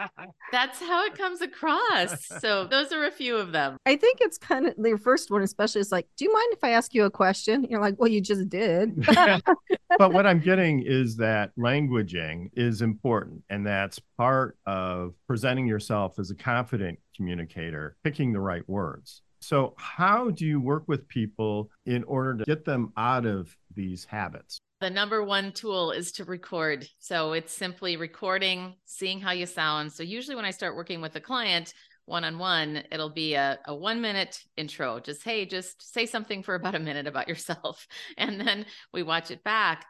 That's 0.52 0.78
how 0.78 1.04
it 1.06 1.16
comes 1.16 1.40
across. 1.40 2.26
So 2.40 2.64
those 2.66 2.92
are 2.92 3.04
a 3.04 3.10
few 3.10 3.36
of 3.36 3.50
them. 3.50 3.76
I 3.86 3.96
think 3.96 4.18
it's 4.20 4.38
kind 4.38 4.66
of 4.66 4.74
the 4.78 4.96
first 5.02 5.30
one, 5.30 5.42
especially 5.42 5.80
is 5.80 5.90
like, 5.90 6.06
do 6.16 6.24
you 6.24 6.32
mind 6.32 6.52
if 6.52 6.62
I 6.62 6.70
ask 6.70 6.94
you 6.94 7.04
a 7.04 7.10
question? 7.10 7.66
You're 7.68 7.80
like, 7.80 7.98
well, 7.98 8.08
you 8.08 8.20
just 8.20 8.48
did. 8.48 9.04
but 9.98 10.12
what 10.12 10.26
I'm 10.26 10.38
getting 10.38 10.82
is 10.82 11.16
that 11.16 11.50
languaging 11.58 12.50
is 12.54 12.82
important. 12.82 13.42
And 13.50 13.66
that's 13.66 13.98
part 14.16 14.56
of 14.64 15.14
presenting 15.26 15.66
yourself 15.66 16.20
as 16.20 16.30
a 16.30 16.36
confident 16.36 17.00
communicator, 17.16 17.96
picking 18.04 18.32
the 18.32 18.40
right 18.40 18.66
words. 18.68 19.22
So, 19.42 19.74
how 19.76 20.30
do 20.30 20.46
you 20.46 20.60
work 20.60 20.84
with 20.86 21.08
people 21.08 21.70
in 21.84 22.04
order 22.04 22.36
to 22.36 22.44
get 22.44 22.64
them 22.64 22.92
out 22.96 23.26
of 23.26 23.54
these 23.74 24.04
habits? 24.04 24.58
The 24.80 24.90
number 24.90 25.22
one 25.22 25.52
tool 25.52 25.90
is 25.90 26.12
to 26.12 26.24
record. 26.24 26.86
So, 27.00 27.32
it's 27.32 27.52
simply 27.52 27.96
recording, 27.96 28.76
seeing 28.84 29.20
how 29.20 29.32
you 29.32 29.46
sound. 29.46 29.92
So, 29.92 30.04
usually 30.04 30.36
when 30.36 30.44
I 30.44 30.52
start 30.52 30.76
working 30.76 31.00
with 31.00 31.16
a 31.16 31.20
client, 31.20 31.74
one 32.04 32.24
on 32.24 32.38
one, 32.38 32.84
it'll 32.92 33.10
be 33.10 33.34
a, 33.34 33.58
a 33.66 33.74
one 33.74 34.00
minute 34.00 34.38
intro. 34.56 35.00
Just, 35.00 35.24
hey, 35.24 35.44
just 35.44 35.92
say 35.92 36.06
something 36.06 36.42
for 36.42 36.54
about 36.54 36.74
a 36.74 36.80
minute 36.80 37.06
about 37.06 37.28
yourself. 37.28 37.86
And 38.16 38.40
then 38.40 38.66
we 38.92 39.02
watch 39.02 39.30
it 39.30 39.42
back. 39.42 39.86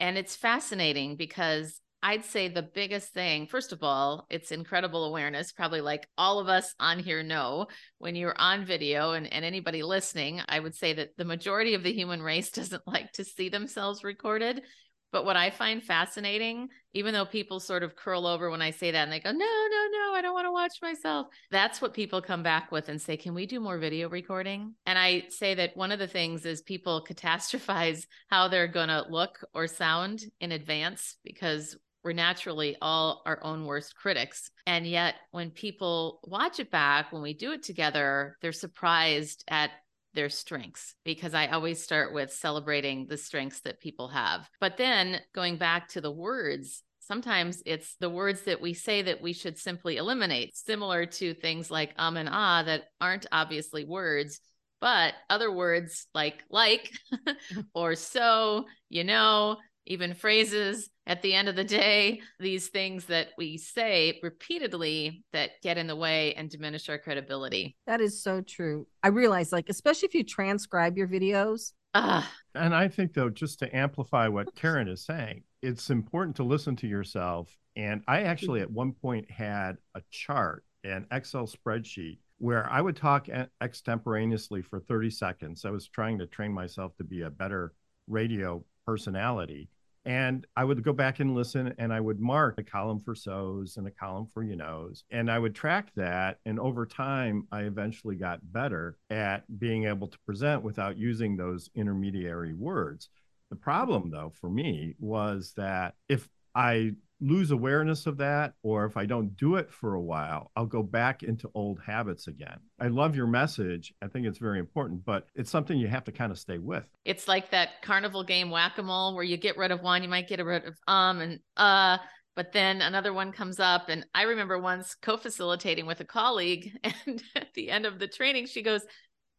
And 0.00 0.18
it's 0.18 0.36
fascinating 0.36 1.16
because 1.16 1.80
I'd 2.02 2.24
say 2.24 2.48
the 2.48 2.62
biggest 2.62 3.12
thing, 3.12 3.46
first 3.46 3.72
of 3.72 3.82
all, 3.82 4.26
it's 4.30 4.52
incredible 4.52 5.04
awareness, 5.04 5.50
probably 5.50 5.80
like 5.80 6.08
all 6.16 6.38
of 6.38 6.48
us 6.48 6.74
on 6.78 7.00
here 7.00 7.24
know 7.24 7.66
when 7.98 8.14
you're 8.14 8.38
on 8.38 8.64
video 8.64 9.12
and, 9.12 9.32
and 9.32 9.44
anybody 9.44 9.82
listening, 9.82 10.40
I 10.48 10.60
would 10.60 10.76
say 10.76 10.92
that 10.92 11.16
the 11.16 11.24
majority 11.24 11.74
of 11.74 11.82
the 11.82 11.92
human 11.92 12.22
race 12.22 12.50
doesn't 12.52 12.86
like 12.86 13.12
to 13.12 13.24
see 13.24 13.48
themselves 13.48 14.04
recorded. 14.04 14.62
But 15.10 15.24
what 15.24 15.36
I 15.36 15.48
find 15.48 15.82
fascinating, 15.82 16.68
even 16.92 17.14
though 17.14 17.24
people 17.24 17.60
sort 17.60 17.82
of 17.82 17.96
curl 17.96 18.26
over 18.26 18.50
when 18.50 18.60
I 18.60 18.70
say 18.70 18.90
that 18.90 19.02
and 19.04 19.10
they 19.10 19.20
go, 19.20 19.32
no, 19.32 19.38
no, 19.38 19.88
no, 19.90 20.14
I 20.14 20.20
don't 20.20 20.34
want 20.34 20.46
to 20.46 20.52
watch 20.52 20.74
myself. 20.82 21.28
That's 21.50 21.80
what 21.80 21.94
people 21.94 22.20
come 22.20 22.42
back 22.42 22.70
with 22.70 22.90
and 22.90 23.00
say, 23.00 23.16
can 23.16 23.32
we 23.32 23.46
do 23.46 23.58
more 23.58 23.78
video 23.78 24.10
recording? 24.10 24.74
And 24.84 24.98
I 24.98 25.24
say 25.30 25.54
that 25.54 25.76
one 25.76 25.92
of 25.92 25.98
the 25.98 26.06
things 26.06 26.44
is 26.44 26.60
people 26.60 27.04
catastrophize 27.08 28.04
how 28.28 28.48
they're 28.48 28.68
going 28.68 28.88
to 28.88 29.06
look 29.08 29.38
or 29.54 29.66
sound 29.66 30.20
in 30.40 30.52
advance 30.52 31.16
because 31.24 31.74
we're 32.04 32.12
naturally 32.12 32.76
all 32.80 33.22
our 33.26 33.38
own 33.42 33.64
worst 33.64 33.94
critics. 33.96 34.50
And 34.66 34.86
yet, 34.86 35.16
when 35.30 35.50
people 35.50 36.20
watch 36.24 36.60
it 36.60 36.70
back, 36.70 37.12
when 37.12 37.22
we 37.22 37.34
do 37.34 37.52
it 37.52 37.62
together, 37.62 38.36
they're 38.40 38.52
surprised 38.52 39.44
at 39.48 39.70
their 40.14 40.28
strengths 40.28 40.94
because 41.04 41.34
I 41.34 41.48
always 41.48 41.82
start 41.82 42.12
with 42.12 42.32
celebrating 42.32 43.06
the 43.06 43.16
strengths 43.16 43.60
that 43.60 43.80
people 43.80 44.08
have. 44.08 44.48
But 44.60 44.76
then 44.76 45.20
going 45.34 45.58
back 45.58 45.88
to 45.90 46.00
the 46.00 46.10
words, 46.10 46.82
sometimes 47.00 47.62
it's 47.66 47.96
the 48.00 48.10
words 48.10 48.42
that 48.42 48.60
we 48.60 48.74
say 48.74 49.02
that 49.02 49.20
we 49.20 49.32
should 49.32 49.58
simply 49.58 49.96
eliminate, 49.96 50.56
similar 50.56 51.06
to 51.06 51.34
things 51.34 51.70
like 51.70 51.94
um 51.96 52.16
and 52.16 52.28
ah 52.30 52.62
that 52.62 52.84
aren't 53.00 53.26
obviously 53.32 53.84
words, 53.84 54.40
but 54.80 55.14
other 55.30 55.52
words 55.52 56.06
like 56.14 56.44
like 56.50 56.90
or 57.74 57.94
so, 57.94 58.66
you 58.88 59.04
know, 59.04 59.56
even 59.88 60.14
phrases 60.14 60.90
at 61.06 61.22
the 61.22 61.34
end 61.34 61.48
of 61.48 61.56
the 61.56 61.64
day, 61.64 62.20
these 62.38 62.68
things 62.68 63.06
that 63.06 63.28
we 63.36 63.56
say 63.56 64.20
repeatedly 64.22 65.24
that 65.32 65.50
get 65.62 65.78
in 65.78 65.86
the 65.86 65.96
way 65.96 66.34
and 66.34 66.50
diminish 66.50 66.88
our 66.88 66.98
credibility. 66.98 67.76
That 67.86 68.00
is 68.00 68.22
so 68.22 68.42
true. 68.42 68.86
I 69.02 69.08
realize, 69.08 69.50
like, 69.50 69.68
especially 69.68 70.06
if 70.06 70.14
you 70.14 70.24
transcribe 70.24 70.96
your 70.96 71.08
videos. 71.08 71.72
Uh, 71.94 72.22
and 72.54 72.74
I 72.74 72.88
think, 72.88 73.14
though, 73.14 73.30
just 73.30 73.58
to 73.60 73.76
amplify 73.76 74.28
what 74.28 74.54
Karen 74.54 74.88
is 74.88 75.04
saying, 75.04 75.42
it's 75.62 75.90
important 75.90 76.36
to 76.36 76.44
listen 76.44 76.76
to 76.76 76.86
yourself. 76.86 77.56
And 77.74 78.02
I 78.06 78.22
actually, 78.22 78.60
at 78.60 78.70
one 78.70 78.92
point, 78.92 79.30
had 79.30 79.78
a 79.94 80.02
chart, 80.10 80.64
an 80.84 81.06
Excel 81.10 81.46
spreadsheet 81.46 82.18
where 82.38 82.70
I 82.70 82.80
would 82.80 82.96
talk 82.96 83.28
extemporaneously 83.60 84.62
for 84.62 84.78
30 84.80 85.10
seconds. 85.10 85.64
I 85.64 85.70
was 85.70 85.88
trying 85.88 86.18
to 86.18 86.26
train 86.26 86.52
myself 86.52 86.96
to 86.96 87.04
be 87.04 87.22
a 87.22 87.30
better 87.30 87.72
radio 88.06 88.64
personality. 88.86 89.68
And 90.08 90.46
I 90.56 90.64
would 90.64 90.82
go 90.82 90.94
back 90.94 91.20
and 91.20 91.34
listen 91.34 91.74
and 91.76 91.92
I 91.92 92.00
would 92.00 92.18
mark 92.18 92.54
a 92.56 92.62
column 92.62 92.98
for 92.98 93.14
so's 93.14 93.76
and 93.76 93.86
a 93.86 93.90
column 93.90 94.26
for 94.32 94.42
you 94.42 94.56
knows. 94.56 95.04
And 95.10 95.30
I 95.30 95.38
would 95.38 95.54
track 95.54 95.92
that. 95.96 96.38
And 96.46 96.58
over 96.58 96.86
time, 96.86 97.46
I 97.52 97.64
eventually 97.64 98.16
got 98.16 98.40
better 98.42 98.96
at 99.10 99.44
being 99.58 99.84
able 99.84 100.08
to 100.08 100.18
present 100.20 100.62
without 100.62 100.96
using 100.96 101.36
those 101.36 101.68
intermediary 101.74 102.54
words. 102.54 103.10
The 103.50 103.56
problem, 103.56 104.10
though, 104.10 104.32
for 104.40 104.48
me 104.48 104.94
was 104.98 105.52
that 105.58 105.94
if 106.08 106.26
I 106.54 106.92
lose 107.20 107.50
awareness 107.50 108.06
of 108.06 108.18
that, 108.18 108.52
or 108.62 108.84
if 108.84 108.96
I 108.96 109.06
don't 109.06 109.36
do 109.36 109.56
it 109.56 109.72
for 109.72 109.94
a 109.94 110.00
while, 110.00 110.50
I'll 110.56 110.66
go 110.66 110.82
back 110.82 111.22
into 111.22 111.50
old 111.54 111.80
habits 111.84 112.28
again. 112.28 112.58
I 112.80 112.88
love 112.88 113.16
your 113.16 113.26
message. 113.26 113.92
I 114.02 114.06
think 114.06 114.26
it's 114.26 114.38
very 114.38 114.58
important, 114.58 115.04
but 115.04 115.26
it's 115.34 115.50
something 115.50 115.76
you 115.78 115.88
have 115.88 116.04
to 116.04 116.12
kind 116.12 116.30
of 116.30 116.38
stay 116.38 116.58
with. 116.58 116.84
It's 117.04 117.26
like 117.26 117.50
that 117.50 117.82
carnival 117.82 118.22
game 118.22 118.50
whack 118.50 118.78
a 118.78 118.82
mole 118.82 119.14
where 119.14 119.24
you 119.24 119.36
get 119.36 119.56
rid 119.56 119.70
of 119.70 119.82
one, 119.82 120.02
you 120.02 120.08
might 120.08 120.28
get 120.28 120.44
rid 120.44 120.64
of 120.64 120.76
um 120.86 121.20
and 121.20 121.40
uh, 121.56 121.98
but 122.38 122.52
then 122.52 122.82
another 122.82 123.12
one 123.12 123.32
comes 123.32 123.58
up. 123.58 123.88
And 123.88 124.06
I 124.14 124.22
remember 124.22 124.60
once 124.60 124.94
co 124.94 125.16
facilitating 125.16 125.86
with 125.86 125.98
a 125.98 126.04
colleague, 126.04 126.70
and 126.84 127.20
at 127.34 127.48
the 127.54 127.68
end 127.68 127.84
of 127.84 127.98
the 127.98 128.06
training, 128.06 128.46
she 128.46 128.62
goes, 128.62 128.82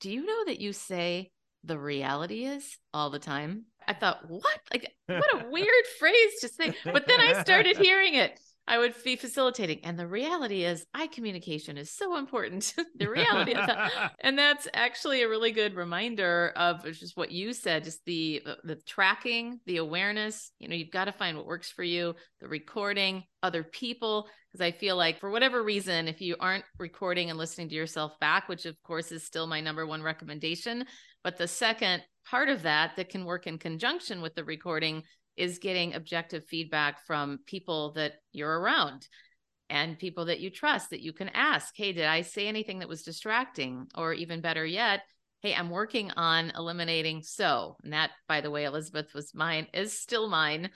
Do 0.01 0.11
you 0.11 0.25
know 0.25 0.45
that 0.47 0.59
you 0.59 0.73
say 0.73 1.31
the 1.63 1.79
reality 1.79 2.43
is 2.43 2.77
all 2.93 3.09
the 3.09 3.19
time? 3.19 3.67
I 3.89 3.93
thought, 3.93 4.29
what? 4.29 4.59
Like, 4.71 4.93
what 5.07 5.33
a 5.33 5.49
weird 5.51 5.85
phrase 5.97 6.39
to 6.41 6.47
say. 6.47 6.75
But 6.85 7.07
then 7.07 7.19
I 7.19 7.41
started 7.41 7.75
hearing 7.81 8.13
it. 8.13 8.39
I 8.69 8.77
would 8.77 8.93
be 9.03 9.15
facilitating. 9.15 9.79
And 9.83 9.97
the 9.97 10.05
reality 10.05 10.63
is, 10.63 10.85
eye 10.93 11.07
communication 11.07 11.75
is 11.75 11.91
so 11.91 12.17
important. 12.17 12.75
the 12.95 13.09
reality 13.09 13.51
is, 13.51 13.57
that. 13.57 14.11
and 14.19 14.37
that's 14.37 14.67
actually 14.75 15.23
a 15.23 15.27
really 15.27 15.51
good 15.51 15.73
reminder 15.73 16.53
of 16.55 16.85
just 16.85 17.17
what 17.17 17.31
you 17.31 17.51
said, 17.51 17.83
just 17.83 18.05
the 18.05 18.43
the 18.63 18.75
tracking, 18.85 19.59
the 19.65 19.77
awareness. 19.77 20.51
You 20.59 20.67
know, 20.67 20.75
you've 20.75 20.91
got 20.91 21.05
to 21.05 21.11
find 21.11 21.35
what 21.35 21.47
works 21.47 21.71
for 21.71 21.83
you. 21.83 22.13
The 22.41 22.47
recording, 22.47 23.23
other 23.41 23.63
people, 23.63 24.27
because 24.51 24.61
I 24.61 24.71
feel 24.71 24.95
like 24.95 25.19
for 25.19 25.31
whatever 25.31 25.63
reason, 25.63 26.07
if 26.07 26.21
you 26.21 26.35
aren't 26.39 26.65
recording 26.77 27.31
and 27.31 27.39
listening 27.39 27.69
to 27.69 27.75
yourself 27.75 28.13
back, 28.21 28.47
which 28.47 28.67
of 28.67 28.79
course 28.83 29.11
is 29.11 29.23
still 29.23 29.47
my 29.47 29.61
number 29.61 29.87
one 29.87 30.03
recommendation, 30.03 30.85
but 31.23 31.37
the 31.37 31.47
second 31.47 32.03
part 32.29 32.49
of 32.49 32.61
that 32.61 32.95
that 32.95 33.09
can 33.09 33.25
work 33.25 33.47
in 33.47 33.57
conjunction 33.57 34.21
with 34.21 34.35
the 34.35 34.43
recording 34.43 35.03
is 35.39 35.59
getting 35.59 35.95
objective 35.95 36.45
feedback 36.45 37.05
from 37.07 37.39
people 37.45 37.93
that 37.93 38.15
you're 38.33 38.59
around 38.59 39.07
and 39.69 39.97
people 39.97 40.25
that 40.25 40.39
you 40.39 40.49
trust 40.49 40.89
that 40.89 41.01
you 41.01 41.13
can 41.13 41.29
ask, 41.29 41.73
hey, 41.75 41.93
did 41.93 42.05
I 42.05 42.21
say 42.21 42.47
anything 42.47 42.79
that 42.79 42.89
was 42.89 43.03
distracting? 43.03 43.87
Or 43.95 44.13
even 44.13 44.41
better 44.41 44.65
yet, 44.65 45.01
hey, 45.41 45.55
I'm 45.55 45.69
working 45.69 46.11
on 46.11 46.51
eliminating 46.55 47.21
so. 47.23 47.77
And 47.83 47.93
that, 47.93 48.11
by 48.27 48.41
the 48.41 48.51
way, 48.51 48.65
Elizabeth 48.65 49.13
was 49.13 49.33
mine, 49.33 49.67
is 49.73 49.97
still 49.97 50.27
mine. 50.27 50.71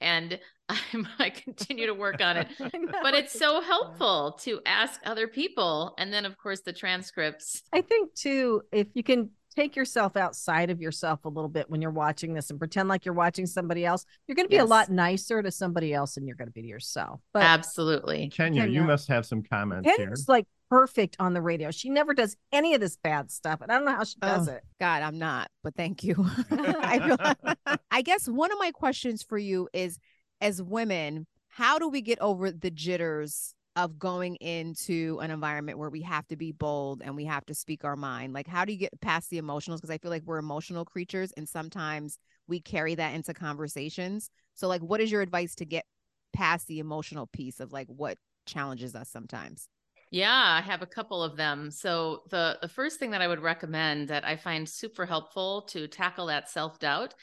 And 0.00 0.40
I'm, 0.68 1.08
I 1.18 1.30
continue 1.30 1.86
to 1.86 1.94
work 1.94 2.20
on 2.20 2.38
it. 2.38 2.48
but 2.58 3.14
it's 3.14 3.38
so 3.38 3.60
helpful 3.60 4.38
to 4.42 4.60
ask 4.66 5.00
other 5.04 5.28
people. 5.28 5.94
And 5.98 6.12
then, 6.12 6.24
of 6.24 6.36
course, 6.36 6.60
the 6.60 6.72
transcripts. 6.72 7.62
I 7.72 7.82
think, 7.82 8.14
too, 8.14 8.62
if 8.72 8.88
you 8.94 9.02
can 9.02 9.30
take 9.58 9.74
yourself 9.74 10.16
outside 10.16 10.70
of 10.70 10.80
yourself 10.80 11.24
a 11.24 11.28
little 11.28 11.48
bit 11.48 11.68
when 11.68 11.82
you're 11.82 11.90
watching 11.90 12.32
this 12.32 12.50
and 12.50 12.58
pretend 12.58 12.88
like 12.88 13.04
you're 13.04 13.14
watching 13.14 13.44
somebody 13.44 13.84
else, 13.84 14.04
you're 14.26 14.36
going 14.36 14.46
to 14.46 14.50
be 14.50 14.56
yes. 14.56 14.64
a 14.64 14.68
lot 14.68 14.88
nicer 14.90 15.42
to 15.42 15.50
somebody 15.50 15.92
else 15.92 16.14
than 16.14 16.26
you're 16.26 16.36
going 16.36 16.46
to 16.46 16.52
be 16.52 16.62
to 16.62 16.68
yourself. 16.68 17.20
But 17.32 17.42
Absolutely. 17.42 18.28
Kenya, 18.28 18.62
Kenya 18.62 18.80
you 18.80 18.86
must 18.86 19.08
have 19.08 19.26
some 19.26 19.42
comments 19.42 19.88
Kenya's 19.88 20.20
here. 20.20 20.24
like 20.28 20.46
perfect 20.70 21.16
on 21.18 21.34
the 21.34 21.42
radio. 21.42 21.70
She 21.70 21.88
never 21.90 22.14
does 22.14 22.36
any 22.52 22.74
of 22.74 22.80
this 22.80 22.96
bad 22.96 23.30
stuff. 23.32 23.60
And 23.60 23.72
I 23.72 23.76
don't 23.76 23.84
know 23.84 23.96
how 23.96 24.04
she 24.04 24.18
does 24.20 24.48
oh, 24.48 24.52
it. 24.52 24.64
God, 24.80 25.02
I'm 25.02 25.18
not, 25.18 25.50
but 25.64 25.74
thank 25.74 26.04
you. 26.04 26.14
I, 26.50 26.98
feel, 27.00 27.76
I 27.90 28.02
guess 28.02 28.28
one 28.28 28.52
of 28.52 28.58
my 28.58 28.70
questions 28.70 29.24
for 29.24 29.38
you 29.38 29.68
is 29.72 29.98
as 30.40 30.62
women, 30.62 31.26
how 31.48 31.80
do 31.80 31.88
we 31.88 32.00
get 32.00 32.20
over 32.20 32.52
the 32.52 32.70
jitters 32.70 33.54
of 33.78 33.96
going 33.96 34.34
into 34.36 35.20
an 35.22 35.30
environment 35.30 35.78
where 35.78 35.88
we 35.88 36.02
have 36.02 36.26
to 36.26 36.36
be 36.36 36.50
bold 36.50 37.00
and 37.00 37.14
we 37.14 37.24
have 37.24 37.46
to 37.46 37.54
speak 37.54 37.84
our 37.84 37.94
mind 37.94 38.32
like 38.32 38.48
how 38.48 38.64
do 38.64 38.72
you 38.72 38.78
get 38.78 39.00
past 39.00 39.30
the 39.30 39.40
emotionals? 39.40 39.76
Because 39.76 39.90
i 39.90 39.98
feel 39.98 40.10
like 40.10 40.24
we're 40.24 40.38
emotional 40.38 40.84
creatures 40.84 41.32
and 41.36 41.48
sometimes 41.48 42.18
we 42.48 42.60
carry 42.60 42.96
that 42.96 43.14
into 43.14 43.32
conversations. 43.32 44.30
So 44.56 44.66
like 44.66 44.80
what 44.80 45.00
is 45.00 45.12
your 45.12 45.22
advice 45.22 45.54
to 45.56 45.64
get 45.64 45.84
past 46.32 46.66
the 46.66 46.80
emotional 46.80 47.28
piece 47.28 47.60
of 47.60 47.72
like 47.72 47.86
what 47.86 48.18
challenges 48.46 48.96
us 48.96 49.08
sometimes? 49.08 49.68
Yeah, 50.10 50.32
I 50.34 50.60
have 50.62 50.82
a 50.82 50.86
couple 50.86 51.22
of 51.22 51.36
them. 51.36 51.70
So 51.70 52.22
the 52.30 52.58
the 52.60 52.68
first 52.68 52.98
thing 52.98 53.12
that 53.12 53.22
I 53.22 53.28
would 53.28 53.42
recommend 53.42 54.08
that 54.08 54.24
I 54.26 54.36
find 54.36 54.68
super 54.68 55.06
helpful 55.06 55.62
to 55.68 55.86
tackle 55.86 56.26
that 56.26 56.50
self-doubt 56.50 57.14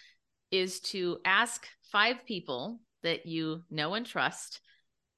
is 0.52 0.80
to 0.82 1.18
ask 1.26 1.68
five 1.92 2.26
people 2.26 2.80
that 3.04 3.26
you 3.26 3.64
know 3.70 3.96
and 3.96 4.06
trust 4.06 4.62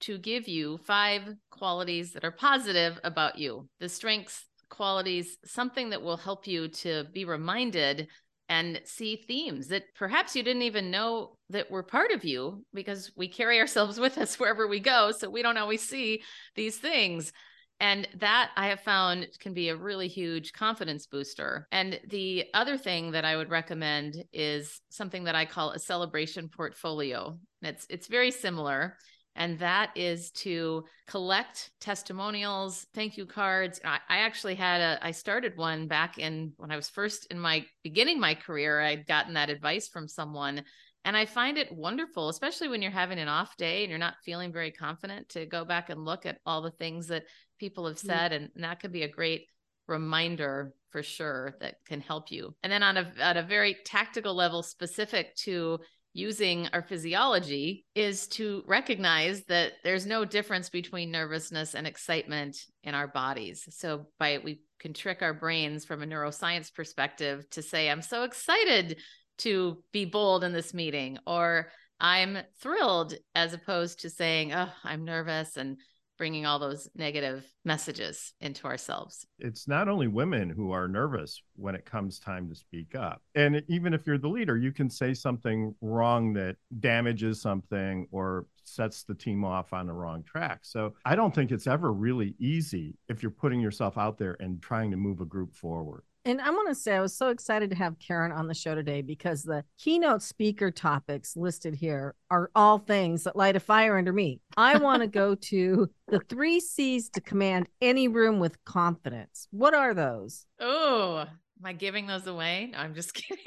to 0.01 0.17
give 0.17 0.47
you 0.47 0.77
five 0.85 1.23
qualities 1.49 2.11
that 2.13 2.23
are 2.23 2.31
positive 2.31 2.99
about 3.03 3.37
you 3.37 3.67
the 3.79 3.89
strengths, 3.89 4.45
qualities, 4.69 5.37
something 5.45 5.89
that 5.91 6.01
will 6.01 6.17
help 6.17 6.47
you 6.47 6.67
to 6.67 7.05
be 7.13 7.25
reminded 7.25 8.07
and 8.49 8.79
see 8.85 9.23
themes 9.27 9.67
that 9.67 9.83
perhaps 9.95 10.35
you 10.35 10.43
didn't 10.43 10.61
even 10.61 10.89
know 10.89 11.37
that 11.49 11.69
were 11.69 11.83
part 11.83 12.11
of 12.11 12.23
you 12.23 12.63
because 12.73 13.11
we 13.15 13.27
carry 13.27 13.59
ourselves 13.61 13.99
with 13.99 14.17
us 14.17 14.39
wherever 14.39 14.67
we 14.67 14.79
go. 14.79 15.11
So 15.11 15.29
we 15.29 15.41
don't 15.41 15.57
always 15.57 15.87
see 15.87 16.21
these 16.55 16.77
things. 16.77 17.31
And 17.79 18.07
that 18.15 18.49
I 18.55 18.69
have 18.69 18.79
found 18.79 19.27
can 19.39 19.53
be 19.53 19.69
a 19.69 19.75
really 19.75 20.07
huge 20.07 20.51
confidence 20.51 21.05
booster. 21.05 21.67
And 21.71 21.99
the 22.09 22.45
other 22.55 22.75
thing 22.75 23.11
that 23.11 23.23
I 23.23 23.35
would 23.35 23.51
recommend 23.51 24.15
is 24.33 24.81
something 24.89 25.25
that 25.25 25.35
I 25.35 25.45
call 25.45 25.71
a 25.71 25.79
celebration 25.79 26.49
portfolio. 26.49 27.37
It's 27.61 27.85
it's 27.87 28.07
very 28.07 28.31
similar 28.31 28.97
and 29.37 29.59
that 29.59 29.91
is 29.95 30.31
to 30.31 30.83
collect 31.07 31.71
testimonials, 31.79 32.85
thank 32.93 33.17
you 33.17 33.25
cards. 33.25 33.79
I, 33.85 33.99
I, 34.09 34.17
actually 34.19 34.55
had 34.55 34.81
a, 34.81 34.99
I 35.05 35.11
started 35.11 35.55
one 35.55 35.87
back 35.87 36.17
in 36.17 36.53
when 36.57 36.71
I 36.71 36.75
was 36.75 36.89
first 36.89 37.27
in 37.31 37.39
my 37.39 37.65
beginning 37.83 38.19
my 38.19 38.33
career. 38.33 38.81
I'd 38.81 39.05
gotten 39.05 39.35
that 39.35 39.49
advice 39.49 39.87
from 39.87 40.07
someone, 40.07 40.63
and 41.05 41.15
I 41.15 41.25
find 41.25 41.57
it 41.57 41.71
wonderful, 41.71 42.29
especially 42.29 42.67
when 42.67 42.81
you're 42.81 42.91
having 42.91 43.19
an 43.19 43.27
off 43.27 43.55
day 43.57 43.83
and 43.83 43.89
you're 43.89 43.99
not 43.99 44.15
feeling 44.25 44.51
very 44.51 44.71
confident, 44.71 45.29
to 45.29 45.45
go 45.45 45.63
back 45.63 45.89
and 45.89 46.03
look 46.03 46.25
at 46.25 46.39
all 46.45 46.61
the 46.61 46.71
things 46.71 47.07
that 47.07 47.23
people 47.59 47.87
have 47.87 47.97
mm-hmm. 47.97 48.07
said, 48.07 48.33
and, 48.33 48.49
and 48.55 48.63
that 48.63 48.79
could 48.79 48.91
be 48.91 49.03
a 49.03 49.09
great 49.09 49.45
reminder 49.87 50.73
for 50.89 51.03
sure 51.03 51.55
that 51.59 51.75
can 51.85 52.01
help 52.01 52.31
you. 52.31 52.55
And 52.63 52.71
then 52.71 52.83
on 52.83 52.97
a 52.97 53.11
at 53.19 53.37
a 53.37 53.43
very 53.43 53.77
tactical 53.85 54.35
level, 54.35 54.63
specific 54.63 55.35
to 55.37 55.79
using 56.17 56.67
our 56.73 56.81
physiology 56.81 57.85
is 57.93 58.27
to 58.27 58.63
recognize 58.65 59.43
that 59.43 59.73
there's 59.83 60.07
no 60.07 60.25
difference 60.25 60.67
between 60.67 61.11
nervousness 61.11 61.75
and 61.75 61.85
excitement 61.85 62.57
in 62.83 62.95
our 62.95 63.07
bodies. 63.07 63.67
So 63.69 64.07
by 64.17 64.39
we 64.43 64.61
can 64.79 64.93
trick 64.93 65.21
our 65.21 65.35
brains 65.35 65.85
from 65.85 66.01
a 66.01 66.07
neuroscience 66.07 66.73
perspective 66.73 67.47
to 67.51 67.61
say 67.61 67.87
I'm 67.87 68.01
so 68.01 68.23
excited 68.23 68.99
to 69.39 69.83
be 69.91 70.05
bold 70.05 70.43
in 70.43 70.53
this 70.53 70.73
meeting 70.73 71.19
or 71.27 71.69
I'm 71.99 72.39
thrilled 72.61 73.13
as 73.35 73.53
opposed 73.53 73.99
to 73.99 74.09
saying, 74.09 74.53
"Oh, 74.53 74.69
I'm 74.83 75.05
nervous 75.05 75.55
and 75.55 75.77
bringing 76.17 76.45
all 76.45 76.59
those 76.59 76.89
negative 76.95 77.45
messages 77.63 78.33
into 78.41 78.65
ourselves. 78.65 79.25
It's 79.39 79.67
not 79.67 79.87
only 79.87 80.07
women 80.07 80.49
who 80.49 80.71
are 80.71 80.87
nervous 80.87 81.41
when 81.55 81.75
it 81.75 81.85
comes 81.85 82.19
time 82.19 82.49
to 82.49 82.55
speak 82.55 82.95
up. 82.95 83.21
And 83.35 83.63
even 83.67 83.93
if 83.93 84.07
you're 84.07 84.17
the 84.17 84.27
leader, 84.27 84.57
you 84.57 84.71
can 84.71 84.89
say 84.89 85.13
something 85.13 85.75
wrong 85.81 86.33
that 86.33 86.55
damages 86.79 87.41
something 87.41 88.07
or 88.11 88.45
sets 88.63 89.03
the 89.03 89.15
team 89.15 89.45
off 89.45 89.73
on 89.73 89.87
the 89.87 89.93
wrong 89.93 90.23
track. 90.23 90.59
So 90.63 90.93
I 91.05 91.15
don't 91.15 91.33
think 91.33 91.51
it's 91.51 91.67
ever 91.67 91.93
really 91.93 92.35
easy 92.39 92.95
if 93.07 93.23
you're 93.23 93.31
putting 93.31 93.61
yourself 93.61 93.97
out 93.97 94.17
there 94.17 94.35
and 94.39 94.61
trying 94.61 94.91
to 94.91 94.97
move 94.97 95.21
a 95.21 95.25
group 95.25 95.55
forward. 95.55 96.03
And 96.27 96.41
I 96.41 96.49
want 96.49 96.67
to 96.67 96.75
say, 96.75 96.93
I 96.93 96.99
was 96.99 97.15
so 97.15 97.29
excited 97.29 97.69
to 97.69 97.77
have 97.77 97.99
Karen 97.99 98.33
on 98.33 98.47
the 98.47 98.53
show 98.53 98.75
today 98.75 99.01
because 99.01 99.43
the 99.43 99.63
keynote 99.77 100.21
speaker 100.21 100.71
topics 100.71 101.37
listed 101.37 101.73
here 101.73 102.15
are 102.29 102.51
all 102.53 102.79
things 102.79 103.23
that 103.23 103.37
light 103.37 103.55
a 103.55 103.61
fire 103.61 103.97
under 103.97 104.11
me. 104.11 104.41
I 104.57 104.77
want 104.77 105.03
to 105.03 105.07
go 105.07 105.35
to 105.35 105.89
the 106.09 106.19
three 106.19 106.59
C's 106.59 107.09
to 107.11 107.21
command 107.21 107.69
any 107.81 108.09
room 108.09 108.39
with 108.39 108.61
confidence. 108.65 109.47
What 109.51 109.73
are 109.73 109.93
those? 109.93 110.45
Oh, 110.59 111.27
am 111.59 111.65
I 111.65 111.73
giving 111.73 112.07
those 112.07 112.27
away? 112.27 112.69
No, 112.71 112.79
I'm 112.79 112.93
just 112.93 113.13
kidding. 113.15 113.43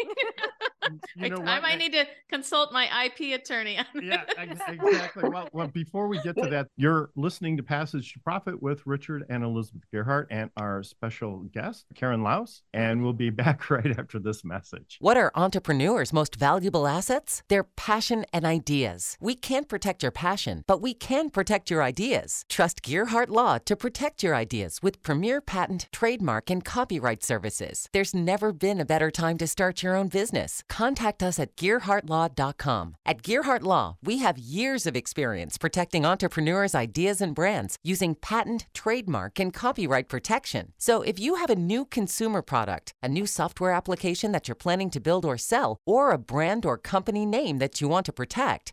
You 1.17 1.31
know 1.31 1.37
I 1.37 1.55
what? 1.55 1.63
might 1.63 1.79
need 1.79 1.93
to 1.93 2.07
consult 2.29 2.73
my 2.73 2.89
IP 3.05 3.39
attorney. 3.39 3.79
on 3.79 3.85
yeah, 4.03 4.23
exactly. 4.39 5.29
Well, 5.29 5.49
well, 5.53 5.69
before 5.69 6.09
we 6.09 6.21
get 6.23 6.37
to 6.37 6.49
that, 6.49 6.69
you're 6.77 7.11
listening 7.17 7.57
to 7.59 7.63
Passage 7.63 8.13
to 8.15 8.21
Profit 8.21 8.61
with 8.63 8.87
Richard 8.87 9.25
and 9.29 9.45
Elizabeth 9.45 9.83
Gearhart 9.93 10.27
and 10.31 10.51
our 10.57 10.83
special 10.83 11.41
guest, 11.53 11.87
Karen 11.95 12.23
Laos, 12.23 12.63
and 12.73 13.03
we'll 13.03 13.13
be 13.13 13.31
back 13.41 13.71
right 13.71 13.99
after 13.99 14.19
this 14.19 14.45
message. 14.45 14.97
What 15.01 15.17
are 15.17 15.31
entrepreneurs' 15.35 16.13
most 16.13 16.37
valuable 16.37 16.87
assets? 16.87 17.43
Their 17.49 17.65
passion 17.65 18.25
and 18.33 18.45
ideas. 18.45 19.17
We 19.21 19.35
can't 19.35 19.69
protect 19.69 20.03
your 20.03 20.13
passion, 20.13 20.65
but 20.67 20.81
we 20.81 20.95
can 20.95 21.31
protect 21.31 21.71
your 21.71 21.83
ideas. 21.83 22.45
Trust 22.49 22.83
Gearhart 22.83 23.29
Law 23.29 23.59
to 23.59 23.77
protect 23.77 24.23
your 24.23 24.35
ideas 24.35 24.81
with 24.83 25.03
premier 25.03 25.41
patent, 25.41 25.89
trademark, 25.93 26.51
and 26.51 26.65
copyright 26.65 27.23
services. 27.23 27.87
There's 28.01 28.15
never 28.15 28.55
been 28.55 28.81
a 28.81 28.87
better 28.87 29.11
time 29.11 29.37
to 29.37 29.47
start 29.47 29.83
your 29.83 29.95
own 29.95 30.09
business. 30.09 30.63
Contact 30.71 31.23
us 31.23 31.39
at 31.39 31.55
GearhartLaw.com. 31.57 32.97
At 33.05 33.21
Gearhart 33.23 33.61
Law, 33.61 33.99
we 34.03 34.21
have 34.21 34.39
years 34.39 34.87
of 34.87 34.97
experience 34.97 35.59
protecting 35.59 36.07
entrepreneurs' 36.07 36.75
ideas 36.75 37.21
and 37.21 37.35
brands 37.35 37.77
using 37.85 38.15
patent, 38.15 38.65
trademark, 38.73 39.39
and 39.39 39.53
copyright 39.53 40.09
protection. 40.09 40.73
So 40.79 41.03
if 41.03 41.21
you 41.21 41.35
have 41.35 41.51
a 41.51 41.55
new 41.55 41.85
consumer 41.85 42.41
product, 42.41 42.95
a 43.03 43.09
new 43.09 43.27
software 43.27 43.73
application 43.73 44.33
that 44.33 44.49
you're 44.49 44.55
planning 44.55 44.89
to 44.93 45.01
build 45.01 45.27
or 45.27 45.37
sell, 45.37 45.77
or 45.85 46.11
a 46.11 46.17
brand 46.17 46.65
or 46.65 46.79
company 46.79 47.27
name 47.27 47.59
that 47.59 47.83
you 47.83 47.89
want 47.89 48.07
to 48.07 48.15
protect, 48.15 48.73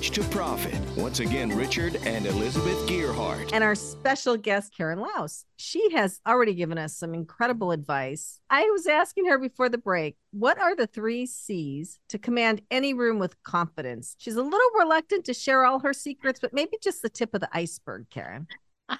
to 0.00 0.22
Profit. 0.24 0.74
Once 0.96 1.20
again, 1.20 1.56
Richard 1.56 1.96
and 2.04 2.26
Elizabeth 2.26 2.78
Gearhart. 2.88 3.50
And 3.52 3.62
our 3.62 3.74
special 3.74 4.36
guest, 4.36 4.76
Karen 4.76 5.00
Laos. 5.00 5.44
She 5.56 5.92
has 5.92 6.20
already 6.26 6.54
given 6.54 6.78
us 6.78 6.96
some 6.96 7.14
incredible 7.14 7.70
advice. 7.70 8.40
I 8.50 8.62
was 8.70 8.86
asking 8.86 9.26
her 9.26 9.38
before 9.38 9.68
the 9.68 9.78
break, 9.78 10.16
what 10.32 10.58
are 10.58 10.74
the 10.74 10.86
three 10.86 11.26
C's 11.26 11.98
to 12.08 12.18
command 12.18 12.62
any 12.70 12.94
room 12.94 13.18
with 13.18 13.42
confidence? 13.42 14.16
She's 14.18 14.36
a 14.36 14.42
little 14.42 14.70
reluctant 14.78 15.24
to 15.26 15.34
share 15.34 15.64
all 15.64 15.78
her 15.78 15.92
secrets, 15.92 16.40
but 16.40 16.52
maybe 16.52 16.76
just 16.82 17.02
the 17.02 17.08
tip 17.08 17.34
of 17.34 17.40
the 17.40 17.48
iceberg, 17.52 18.06
Karen. 18.10 18.46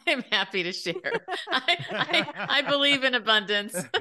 I'm 0.06 0.22
happy 0.30 0.62
to 0.62 0.72
share. 0.72 1.12
I, 1.50 1.76
I, 1.90 2.46
I 2.48 2.62
believe 2.70 3.04
in 3.04 3.14
abundance. 3.14 3.74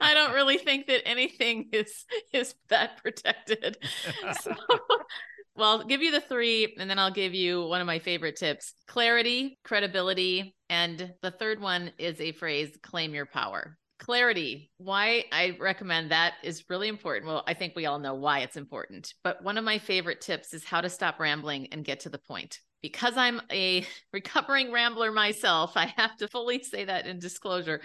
I 0.00 0.14
don't 0.14 0.34
really 0.34 0.58
think 0.58 0.86
that 0.86 1.06
anything 1.06 1.68
is 1.72 2.04
is 2.32 2.54
that 2.68 3.02
protected. 3.02 3.78
So, 4.40 4.54
well, 5.56 5.70
I'll 5.70 5.84
give 5.84 6.02
you 6.02 6.10
the 6.10 6.20
three, 6.20 6.74
and 6.78 6.88
then 6.90 6.98
I'll 6.98 7.12
give 7.12 7.34
you 7.34 7.66
one 7.66 7.80
of 7.80 7.86
my 7.86 7.98
favorite 7.98 8.36
tips: 8.36 8.74
clarity, 8.86 9.58
credibility, 9.64 10.54
and 10.68 11.14
the 11.22 11.30
third 11.30 11.60
one 11.60 11.92
is 11.98 12.20
a 12.20 12.32
phrase: 12.32 12.76
claim 12.82 13.14
your 13.14 13.26
power. 13.26 13.76
Clarity. 14.00 14.70
Why 14.78 15.24
I 15.32 15.56
recommend 15.60 16.10
that 16.10 16.34
is 16.42 16.64
really 16.68 16.88
important. 16.88 17.26
Well, 17.26 17.44
I 17.46 17.54
think 17.54 17.74
we 17.74 17.86
all 17.86 18.00
know 18.00 18.14
why 18.14 18.40
it's 18.40 18.56
important, 18.56 19.14
but 19.22 19.42
one 19.42 19.56
of 19.56 19.64
my 19.64 19.78
favorite 19.78 20.20
tips 20.20 20.52
is 20.52 20.64
how 20.64 20.80
to 20.80 20.90
stop 20.90 21.20
rambling 21.20 21.68
and 21.72 21.84
get 21.84 22.00
to 22.00 22.08
the 22.08 22.18
point 22.18 22.58
because 22.84 23.16
I'm 23.16 23.40
a 23.50 23.86
recovering 24.12 24.70
rambler 24.70 25.10
myself, 25.10 25.72
I 25.74 25.86
have 25.96 26.18
to 26.18 26.28
fully 26.28 26.62
say 26.62 26.84
that 26.84 27.06
in 27.06 27.18
disclosure. 27.18 27.80